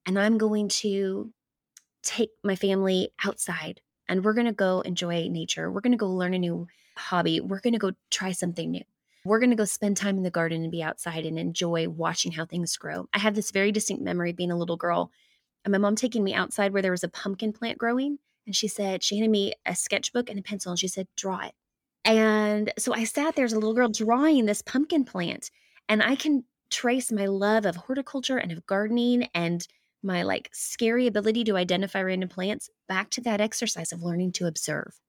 and 0.07 0.19
i'm 0.19 0.39
going 0.39 0.69
to 0.69 1.33
take 2.03 2.31
my 2.43 2.55
family 2.55 3.11
outside 3.25 3.81
and 4.09 4.25
we're 4.25 4.35
going 4.35 4.47
to 4.47 4.53
go 4.53 4.81
enjoy 4.83 5.29
nature. 5.29 5.71
We're 5.71 5.81
going 5.81 5.93
to 5.93 5.99
go 5.99 6.11
learn 6.11 6.35
a 6.35 6.39
new 6.39 6.67
hobby. 6.97 7.41
We're 7.41 7.61
going 7.61 7.73
to 7.73 7.79
go 7.79 7.93
try 8.11 8.33
something 8.33 8.71
new. 8.71 8.83
We're 9.25 9.41
going 9.41 9.51
to 9.51 9.57
go 9.57 9.65
spend 9.65 9.97
time 9.97 10.19
in 10.19 10.23
the 10.23 10.31
garden 10.31 10.63
and 10.63 10.71
be 10.71 10.83
outside 10.83 11.25
and 11.25 11.39
enjoy 11.39 11.89
watching 11.89 12.33
how 12.33 12.45
things 12.45 12.77
grow. 12.77 13.09
I 13.15 13.19
have 13.19 13.35
this 13.35 13.51
very 13.51 13.73
distinct 13.73 14.03
memory 14.03 14.33
being 14.33 14.51
a 14.51 14.59
little 14.59 14.77
girl 14.77 15.11
and 15.65 15.73
my 15.73 15.79
mom 15.79 15.97
taking 15.97 16.23
me 16.23 16.35
outside 16.35 16.73
where 16.73 16.83
there 16.83 16.91
was 16.91 17.05
a 17.05 17.09
pumpkin 17.09 17.53
plant 17.53 17.79
growing. 17.79 18.19
And 18.47 18.55
she 18.55 18.69
said, 18.69 19.03
she 19.03 19.17
handed 19.17 19.31
me 19.31 19.55
a 19.65 19.75
sketchbook 19.75 20.29
and 20.29 20.39
a 20.39 20.43
pencil 20.43 20.73
and 20.73 20.79
she 20.79 20.89
said, 20.89 21.09
draw 21.17 21.41
it. 21.41 21.53
And 22.05 22.71
so 22.77 22.93
I 22.93 23.05
sat 23.05 23.35
there 23.35 23.47
as 23.47 23.55
a 23.55 23.59
little 23.59 23.73
girl 23.73 23.89
drawing 23.89 24.45
this 24.45 24.61
pumpkin 24.61 25.05
plant. 25.05 25.51
And 25.89 26.03
I 26.03 26.17
can 26.17 26.45
trace 26.71 27.11
my 27.11 27.25
love 27.25 27.65
of 27.65 27.77
horticulture 27.77 28.37
and 28.37 28.53
of 28.53 28.67
gardening 28.67 29.29
and 29.35 29.67
my 30.05 30.23
like 30.23 30.51
scary 30.53 31.07
ability 31.07 31.45
to 31.45 31.57
identify 31.57 32.03
random 32.03 32.29
plants 32.29 32.71
back 32.89 33.11
to 33.11 33.21
that 33.23 33.41
exercise 33.41 33.93
of 33.93 34.03
learning 34.03 34.33
to 34.33 34.47
observe. 34.47 35.01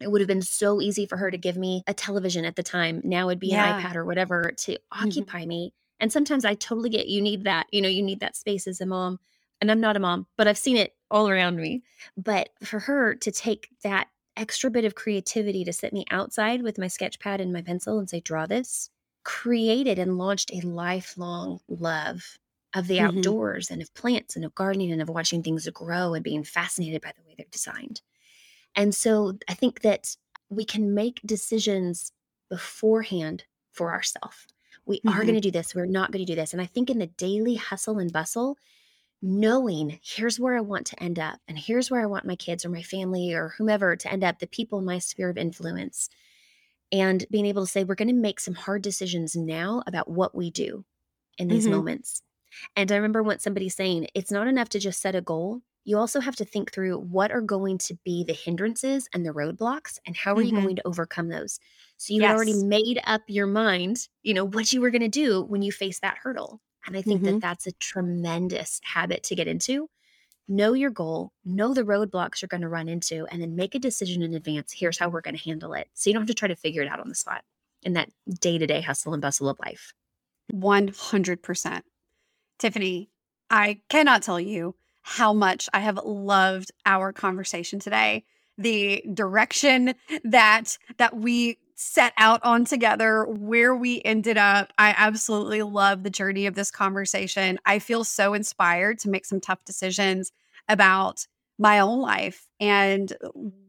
It 0.00 0.10
would 0.10 0.20
have 0.20 0.28
been 0.28 0.42
so 0.42 0.80
easy 0.80 1.06
for 1.06 1.16
her 1.16 1.30
to 1.30 1.38
give 1.38 1.56
me 1.56 1.82
a 1.86 1.94
television 1.94 2.44
at 2.44 2.56
the 2.56 2.62
time. 2.62 3.00
Now 3.04 3.28
it'd 3.28 3.38
be 3.38 3.48
yeah. 3.48 3.78
an 3.78 3.82
iPad 3.82 3.94
or 3.94 4.04
whatever 4.04 4.52
to 4.58 4.72
mm-hmm. 4.72 5.06
occupy 5.06 5.40
mm-hmm. 5.40 5.48
me. 5.48 5.74
And 6.00 6.12
sometimes 6.12 6.44
I 6.44 6.54
totally 6.54 6.90
get 6.90 7.06
you 7.06 7.22
need 7.22 7.44
that. 7.44 7.66
You 7.70 7.80
know, 7.80 7.88
you 7.88 8.02
need 8.02 8.20
that 8.20 8.36
space 8.36 8.66
as 8.66 8.80
a 8.80 8.86
mom. 8.86 9.18
And 9.60 9.70
I'm 9.70 9.80
not 9.80 9.96
a 9.96 10.00
mom, 10.00 10.26
but 10.36 10.48
I've 10.48 10.58
seen 10.58 10.76
it 10.76 10.94
all 11.10 11.28
around 11.28 11.56
me. 11.56 11.82
But 12.16 12.50
for 12.62 12.80
her 12.80 13.14
to 13.14 13.30
take 13.30 13.68
that 13.82 14.08
extra 14.36 14.70
bit 14.70 14.84
of 14.84 14.96
creativity 14.96 15.64
to 15.64 15.72
sit 15.72 15.92
me 15.92 16.04
outside 16.10 16.62
with 16.62 16.76
my 16.76 16.88
sketch 16.88 17.20
pad 17.20 17.40
and 17.40 17.52
my 17.52 17.62
pencil 17.62 17.98
and 17.98 18.10
say, 18.10 18.20
draw 18.20 18.46
this, 18.46 18.90
created 19.22 19.98
and 19.98 20.18
launched 20.18 20.52
a 20.52 20.66
lifelong 20.66 21.60
love 21.68 22.36
of 22.74 22.88
the 22.88 22.98
mm-hmm. 22.98 23.18
outdoors 23.18 23.70
and 23.70 23.80
of 23.80 23.94
plants 23.94 24.36
and 24.36 24.44
of 24.44 24.54
gardening 24.54 24.90
and 24.90 25.00
of 25.00 25.08
watching 25.08 25.42
things 25.42 25.68
grow 25.68 26.14
and 26.14 26.24
being 26.24 26.42
fascinated 26.42 27.00
by 27.00 27.12
the 27.16 27.22
way 27.26 27.34
they're 27.36 27.46
designed. 27.50 28.00
And 28.74 28.94
so 28.94 29.38
I 29.48 29.54
think 29.54 29.82
that 29.82 30.16
we 30.50 30.64
can 30.64 30.94
make 30.94 31.20
decisions 31.24 32.12
beforehand 32.50 33.44
for 33.72 33.92
ourselves. 33.92 34.46
We 34.86 34.98
mm-hmm. 34.98 35.08
are 35.08 35.22
going 35.22 35.34
to 35.34 35.40
do 35.40 35.50
this. 35.50 35.74
We're 35.74 35.86
not 35.86 36.10
going 36.10 36.24
to 36.24 36.32
do 36.32 36.36
this. 36.36 36.52
And 36.52 36.60
I 36.60 36.66
think 36.66 36.90
in 36.90 36.98
the 36.98 37.06
daily 37.06 37.54
hustle 37.54 37.98
and 37.98 38.12
bustle, 38.12 38.58
knowing 39.22 39.98
here's 40.02 40.38
where 40.38 40.56
I 40.56 40.60
want 40.60 40.86
to 40.88 41.02
end 41.02 41.18
up, 41.18 41.38
and 41.48 41.58
here's 41.58 41.90
where 41.90 42.02
I 42.02 42.06
want 42.06 42.26
my 42.26 42.36
kids 42.36 42.64
or 42.64 42.68
my 42.68 42.82
family 42.82 43.32
or 43.32 43.54
whomever 43.56 43.96
to 43.96 44.12
end 44.12 44.22
up, 44.24 44.38
the 44.38 44.46
people 44.46 44.80
in 44.80 44.84
my 44.84 44.98
sphere 44.98 45.30
of 45.30 45.38
influence, 45.38 46.10
and 46.92 47.24
being 47.30 47.46
able 47.46 47.64
to 47.64 47.70
say, 47.70 47.84
we're 47.84 47.94
going 47.94 48.08
to 48.08 48.14
make 48.14 48.38
some 48.38 48.54
hard 48.54 48.82
decisions 48.82 49.34
now 49.34 49.82
about 49.86 50.08
what 50.08 50.34
we 50.34 50.50
do 50.50 50.84
in 51.38 51.48
these 51.48 51.64
mm-hmm. 51.64 51.76
moments 51.76 52.22
And 52.76 52.90
I 52.92 52.96
remember 52.96 53.22
once 53.22 53.42
somebody 53.42 53.68
saying, 53.68 54.08
it's 54.14 54.30
not 54.30 54.46
enough 54.48 54.68
to 54.70 54.78
just 54.78 55.00
set 55.00 55.14
a 55.14 55.20
goal. 55.20 55.60
You 55.84 55.98
also 55.98 56.20
have 56.20 56.36
to 56.36 56.44
think 56.44 56.72
through 56.72 56.98
what 56.98 57.30
are 57.30 57.42
going 57.42 57.78
to 57.78 57.94
be 58.04 58.24
the 58.24 58.32
hindrances 58.32 59.08
and 59.12 59.24
the 59.26 59.32
roadblocks 59.34 59.98
and 60.06 60.16
how 60.16 60.34
are 60.34 60.42
you 60.42 60.52
Mhm. 60.52 60.54
going 60.54 60.76
to 60.76 60.86
overcome 60.86 61.28
those. 61.28 61.58
So 61.98 62.14
you 62.14 62.22
Yes. 62.22 62.24
had 62.24 62.30
already 62.30 62.54
made 62.54 63.00
up 63.04 63.22
your 63.28 63.46
mind, 63.46 64.08
you 64.22 64.32
know, 64.34 64.44
what 64.46 64.72
you 64.72 64.80
were 64.80 64.90
going 64.90 65.02
to 65.02 65.08
do 65.08 65.42
when 65.42 65.62
you 65.62 65.72
face 65.72 66.00
that 66.00 66.18
hurdle. 66.22 66.60
And 66.86 66.96
I 66.96 67.02
think 67.02 67.24
Mhm. 67.24 67.24
that 67.24 67.40
that's 67.40 67.66
a 67.66 67.72
tremendous 67.72 68.80
habit 68.82 69.22
to 69.24 69.34
get 69.34 69.48
into. 69.48 69.88
Know 70.48 70.74
your 70.74 70.90
goal, 70.90 71.32
know 71.44 71.74
the 71.74 71.82
roadblocks 71.84 72.42
you're 72.42 72.48
going 72.48 72.60
to 72.62 72.68
run 72.68 72.88
into, 72.88 73.26
and 73.26 73.40
then 73.42 73.56
make 73.56 73.74
a 73.74 73.78
decision 73.78 74.22
in 74.22 74.34
advance. 74.34 74.72
Here's 74.72 74.98
how 74.98 75.08
we're 75.08 75.22
going 75.22 75.36
to 75.36 75.42
handle 75.42 75.74
it. 75.74 75.88
So 75.94 76.10
you 76.10 76.14
don't 76.14 76.22
have 76.22 76.28
to 76.28 76.34
try 76.34 76.48
to 76.48 76.56
figure 76.56 76.82
it 76.82 76.88
out 76.88 77.00
on 77.00 77.08
the 77.08 77.14
spot 77.14 77.44
in 77.82 77.94
that 77.94 78.10
day 78.40 78.58
to 78.58 78.66
day 78.66 78.80
hustle 78.82 79.14
and 79.14 79.22
bustle 79.22 79.48
of 79.48 79.58
life. 79.60 79.94
100%. 80.50 81.84
Tiffany, 82.58 83.10
I 83.50 83.80
cannot 83.88 84.22
tell 84.22 84.40
you 84.40 84.74
how 85.02 85.32
much 85.32 85.68
I 85.74 85.80
have 85.80 85.98
loved 86.04 86.72
our 86.86 87.12
conversation 87.12 87.78
today. 87.78 88.24
The 88.56 89.04
direction 89.12 89.94
that 90.24 90.78
that 90.96 91.16
we 91.16 91.58
set 91.74 92.12
out 92.16 92.42
on 92.44 92.64
together, 92.64 93.24
where 93.24 93.74
we 93.74 94.00
ended 94.04 94.38
up. 94.38 94.72
I 94.78 94.94
absolutely 94.96 95.62
love 95.62 96.02
the 96.02 96.10
journey 96.10 96.46
of 96.46 96.54
this 96.54 96.70
conversation. 96.70 97.58
I 97.66 97.78
feel 97.80 98.04
so 98.04 98.34
inspired 98.34 98.98
to 99.00 99.10
make 99.10 99.26
some 99.26 99.40
tough 99.40 99.64
decisions 99.64 100.32
about 100.68 101.26
my 101.58 101.80
own 101.80 102.00
life 102.00 102.48
and 102.60 103.12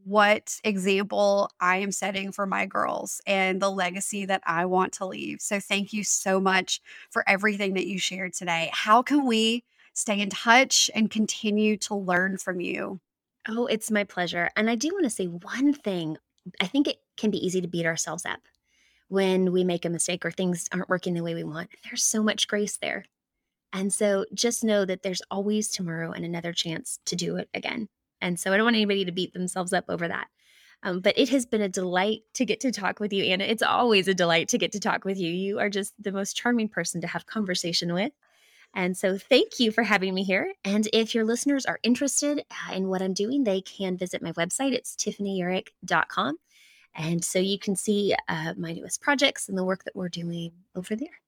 what 0.05 0.61
example 0.63 1.49
I 1.59 1.77
am 1.77 1.91
setting 1.91 2.31
for 2.31 2.45
my 2.45 2.67
girls 2.67 3.21
and 3.25 3.59
the 3.59 3.71
legacy 3.71 4.25
that 4.25 4.43
I 4.45 4.65
want 4.67 4.93
to 4.93 5.05
leave. 5.05 5.41
So, 5.41 5.59
thank 5.59 5.93
you 5.93 6.03
so 6.03 6.39
much 6.39 6.79
for 7.09 7.27
everything 7.27 7.73
that 7.73 7.87
you 7.87 7.97
shared 7.97 8.33
today. 8.33 8.69
How 8.71 9.01
can 9.01 9.25
we 9.25 9.63
stay 9.93 10.19
in 10.21 10.29
touch 10.29 10.91
and 10.93 11.09
continue 11.09 11.75
to 11.77 11.95
learn 11.95 12.37
from 12.37 12.61
you? 12.61 12.99
Oh, 13.47 13.65
it's 13.65 13.89
my 13.89 14.03
pleasure. 14.03 14.49
And 14.55 14.69
I 14.69 14.75
do 14.75 14.89
want 14.93 15.05
to 15.05 15.09
say 15.09 15.25
one 15.25 15.73
thing. 15.73 16.17
I 16.61 16.67
think 16.67 16.87
it 16.87 16.97
can 17.17 17.31
be 17.31 17.43
easy 17.43 17.61
to 17.61 17.67
beat 17.67 17.85
ourselves 17.87 18.25
up 18.25 18.41
when 19.07 19.51
we 19.51 19.63
make 19.63 19.85
a 19.85 19.89
mistake 19.89 20.25
or 20.25 20.31
things 20.31 20.67
aren't 20.71 20.89
working 20.89 21.15
the 21.15 21.23
way 21.23 21.33
we 21.33 21.43
want. 21.43 21.69
There's 21.83 22.03
so 22.03 22.21
much 22.21 22.47
grace 22.47 22.77
there. 22.77 23.05
And 23.73 23.93
so 23.93 24.25
just 24.33 24.63
know 24.63 24.85
that 24.85 25.03
there's 25.03 25.21
always 25.31 25.69
tomorrow 25.69 26.11
and 26.11 26.23
another 26.23 26.53
chance 26.53 26.99
to 27.05 27.15
do 27.15 27.37
it 27.37 27.49
again. 27.53 27.89
And 28.25 28.39
so 28.39 28.51
I 28.51 28.57
don't 28.57 28.65
want 28.65 28.75
anybody 28.75 29.05
to 29.05 29.11
beat 29.11 29.33
themselves 29.33 29.71
up 29.71 29.85
over 29.87 30.07
that. 30.07 30.29
Um, 30.81 30.99
but 30.99 31.15
it 31.15 31.29
has 31.29 31.45
been 31.45 31.61
a 31.61 31.69
delight 31.69 32.21
to 32.33 32.43
get 32.43 32.59
to 32.61 32.71
talk 32.71 32.99
with 32.99 33.13
you, 33.13 33.23
Anna. 33.23 33.43
It's 33.43 33.61
always 33.61 34.07
a 34.07 34.15
delight 34.15 34.47
to 34.49 34.57
get 34.57 34.71
to 34.71 34.79
talk 34.79 35.05
with 35.05 35.19
you. 35.19 35.31
You 35.31 35.59
are 35.59 35.69
just 35.69 35.93
the 36.01 36.11
most 36.11 36.35
charming 36.35 36.67
person 36.67 37.01
to 37.01 37.07
have 37.07 37.27
conversation 37.27 37.93
with. 37.93 38.11
And 38.73 38.97
so, 38.97 39.17
thank 39.19 39.59
you 39.59 39.71
for 39.71 39.83
having 39.83 40.15
me 40.15 40.23
here. 40.23 40.53
And 40.63 40.87
if 40.91 41.13
your 41.13 41.23
listeners 41.23 41.67
are 41.67 41.79
interested 41.83 42.43
uh, 42.49 42.73
in 42.73 42.89
what 42.89 43.03
I'm 43.03 43.13
doing, 43.13 43.43
they 43.43 43.61
can 43.61 43.95
visit 43.95 44.23
my 44.23 44.31
website. 44.33 44.73
It's 44.73 44.95
tiffanyurick.com. 44.95 46.37
And 46.95 47.23
so 47.23 47.37
you 47.39 47.59
can 47.59 47.75
see 47.75 48.15
uh, 48.27 48.53
my 48.57 48.73
newest 48.73 49.01
projects 49.01 49.47
and 49.47 49.57
the 49.57 49.63
work 49.63 49.83
that 49.83 49.95
we're 49.95 50.09
doing 50.09 50.51
over 50.75 50.95
there. 50.95 51.21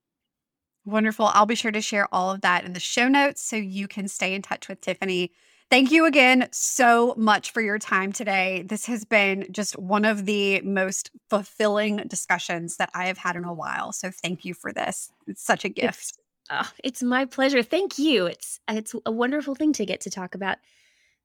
Wonderful. 0.84 1.28
I'll 1.28 1.46
be 1.46 1.56
sure 1.56 1.72
to 1.72 1.82
share 1.82 2.14
all 2.14 2.32
of 2.32 2.42
that 2.42 2.66
in 2.66 2.74
the 2.74 2.80
show 2.80 3.08
notes 3.08 3.42
so 3.42 3.56
you 3.56 3.88
can 3.88 4.08
stay 4.08 4.34
in 4.34 4.42
touch 4.42 4.68
with 4.68 4.82
Tiffany. 4.82 5.32
Thank 5.70 5.92
you 5.92 6.06
again 6.06 6.48
so 6.52 7.14
much 7.18 7.52
for 7.52 7.62
your 7.62 7.78
time 7.78 8.14
today. 8.14 8.64
This 8.66 8.86
has 8.86 9.04
been 9.04 9.48
just 9.52 9.78
one 9.78 10.06
of 10.06 10.26
the 10.26 10.62
most 10.62 11.12
fulfilling 11.30 11.98
discussions 12.08 12.78
that 12.78 12.90
I 12.94 13.08
have 13.08 13.18
had 13.18 13.36
in 13.36 13.44
a 13.44 13.54
while. 13.54 13.92
So 13.92 14.10
thank 14.10 14.46
you 14.46 14.54
for 14.54 14.72
this. 14.72 15.12
It's 15.28 15.44
such 15.44 15.66
a 15.66 15.70
gift. 15.70 16.00
It's, 16.00 16.18
oh, 16.50 16.72
it's 16.84 17.04
my 17.04 17.26
pleasure. 17.26 17.64
Thank 17.64 18.00
you. 18.00 18.28
It's 18.28 18.62
it's 18.70 18.96
a 19.06 19.12
wonderful 19.12 19.56
thing 19.56 19.74
to 19.74 19.86
get 19.86 20.00
to 20.02 20.10
talk 20.10 20.36
about 20.36 20.58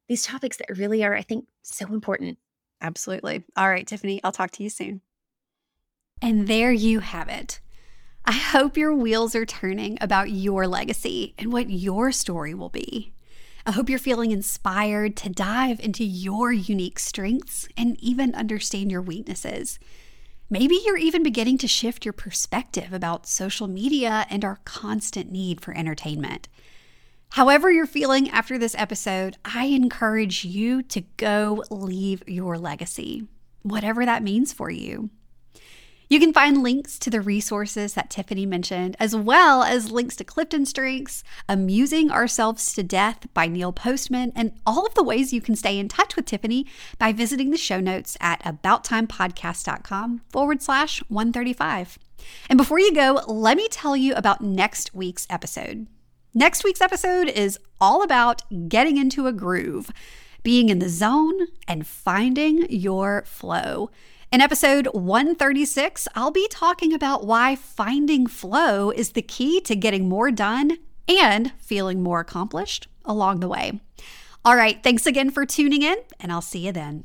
these 0.09 0.25
topics 0.25 0.57
that 0.57 0.77
really 0.77 1.05
are, 1.05 1.15
I 1.15 1.23
think, 1.23 1.47
so 1.63 1.87
important. 1.87 2.37
Absolutely. 2.81 3.45
All 3.57 3.71
right, 3.71 3.87
Tiffany, 3.87 4.21
I'll 4.25 4.33
talk 4.33 4.51
to 4.53 4.65
you 4.65 4.71
soon. 4.71 5.03
And 6.21 6.49
there 6.49 6.73
you 6.73 6.99
have 6.99 7.29
it. 7.29 7.61
I 8.25 8.33
hope 8.33 8.77
your 8.77 8.95
wheels 8.95 9.37
are 9.37 9.47
turning 9.47 9.99
about 10.01 10.31
your 10.31 10.67
legacy 10.67 11.35
and 11.39 11.53
what 11.53 11.71
your 11.71 12.11
story 12.11 12.55
will 12.55 12.69
be. 12.69 13.13
I 13.65 13.71
hope 13.73 13.89
you're 13.89 13.99
feeling 13.99 14.33
inspired 14.33 15.17
to 15.19 15.29
dive 15.29 15.79
into 15.79 16.05
your 16.05 16.53
unique 16.53 16.99
strengths 16.99 17.69
and 17.77 17.97
even 18.01 18.35
understand 18.35 18.91
your 18.91 19.03
weaknesses. 19.03 19.79
Maybe 20.51 20.79
you're 20.85 20.99
even 20.99 21.23
beginning 21.23 21.59
to 21.59 21.69
shift 21.69 22.05
your 22.05 22.13
perspective 22.13 22.93
about 22.93 23.29
social 23.29 23.69
media 23.69 24.27
and 24.29 24.45
our 24.45 24.59
constant 24.65 25.31
need 25.31 25.61
for 25.61 25.77
entertainment. 25.77 26.49
However, 27.31 27.71
you're 27.71 27.87
feeling 27.87 28.29
after 28.29 28.59
this 28.59 28.75
episode, 28.77 29.39
I 29.45 29.67
encourage 29.67 30.45
you 30.45 30.83
to 30.83 31.03
go 31.17 31.65
leave 31.71 32.23
your 32.29 32.59
legacy, 32.59 33.29
whatever 33.63 34.05
that 34.05 34.25
means 34.25 34.53
for 34.53 34.71
you. 34.71 35.09
You 36.13 36.21
can 36.21 36.35
find 36.35 36.63
links 36.63 36.99
to 36.99 37.09
the 37.09 37.23
resources 37.23 37.95
that 37.95 38.11
Tiffany 38.11 38.45
mentioned, 38.45 38.99
as 39.01 39.17
well 39.17 39.63
as 39.63 39.91
links 39.91 40.15
to 40.17 40.25
Clifton 40.25 40.67
Strengths, 40.67 41.25
Amusing 41.49 42.11
Ourselves 42.11 42.75
to 42.75 42.83
Death 42.83 43.33
by 43.33 43.47
Neil 43.47 43.73
Postman, 43.73 44.31
and 44.37 44.53
all 44.67 44.85
of 44.85 44.93
the 44.93 45.03
ways 45.03 45.33
you 45.33 45.41
can 45.41 45.57
stay 45.57 45.79
in 45.79 45.89
touch 45.89 46.15
with 46.15 46.27
Tiffany 46.27 46.67
by 46.99 47.15
visiting 47.15 47.51
the 47.51 47.57
show 47.57 47.81
notes 47.81 48.19
at 48.21 48.43
abouttimepodcast.com 48.43 50.21
forward 50.29 50.61
slash 50.61 51.03
135. 51.09 51.99
And 52.51 52.59
before 52.59 52.79
you 52.79 52.93
go, 52.93 53.23
let 53.27 53.57
me 53.57 53.67
tell 53.69 53.97
you 53.97 54.13
about 54.13 54.43
next 54.43 54.95
week's 54.95 55.27
episode. 55.31 55.87
Next 56.35 56.63
week's 56.63 56.83
episode 56.83 57.31
is 57.31 57.59
all 57.81 58.03
about 58.03 58.43
getting 58.69 58.99
into 58.99 59.29
a 59.29 59.33
groove, 59.33 59.91
being 60.43 60.69
in 60.69 60.79
the 60.79 60.91
zone, 60.91 61.47
and 61.67 61.87
finding 61.87 62.71
your 62.71 63.25
flow. 63.25 63.89
In 64.33 64.41
episode 64.41 64.87
136, 64.95 66.09
I'll 66.15 66.31
be 66.31 66.49
talking 66.49 66.95
about 66.95 67.27
why 67.27 67.55
finding 67.55 68.27
flow 68.27 68.89
is 68.89 69.13
the 69.13 69.21
key 69.21 69.61
to 69.61 69.77
getting 69.77 70.09
more 70.09 70.31
done 70.31 70.79
and 71.07 71.53
feeling 71.59 72.03
more 72.03 72.21
accomplished 72.21 72.89
along 73.05 73.41
the 73.41 73.49
way. 73.49 73.79
All 74.43 74.57
right, 74.57 74.83
thanks 74.83 75.05
again 75.05 75.31
for 75.31 75.45
tuning 75.45 75.83
in, 75.83 75.99
and 76.19 76.33
I'll 76.33 76.41
see 76.41 76.65
you 76.65 76.73
then. 76.73 77.05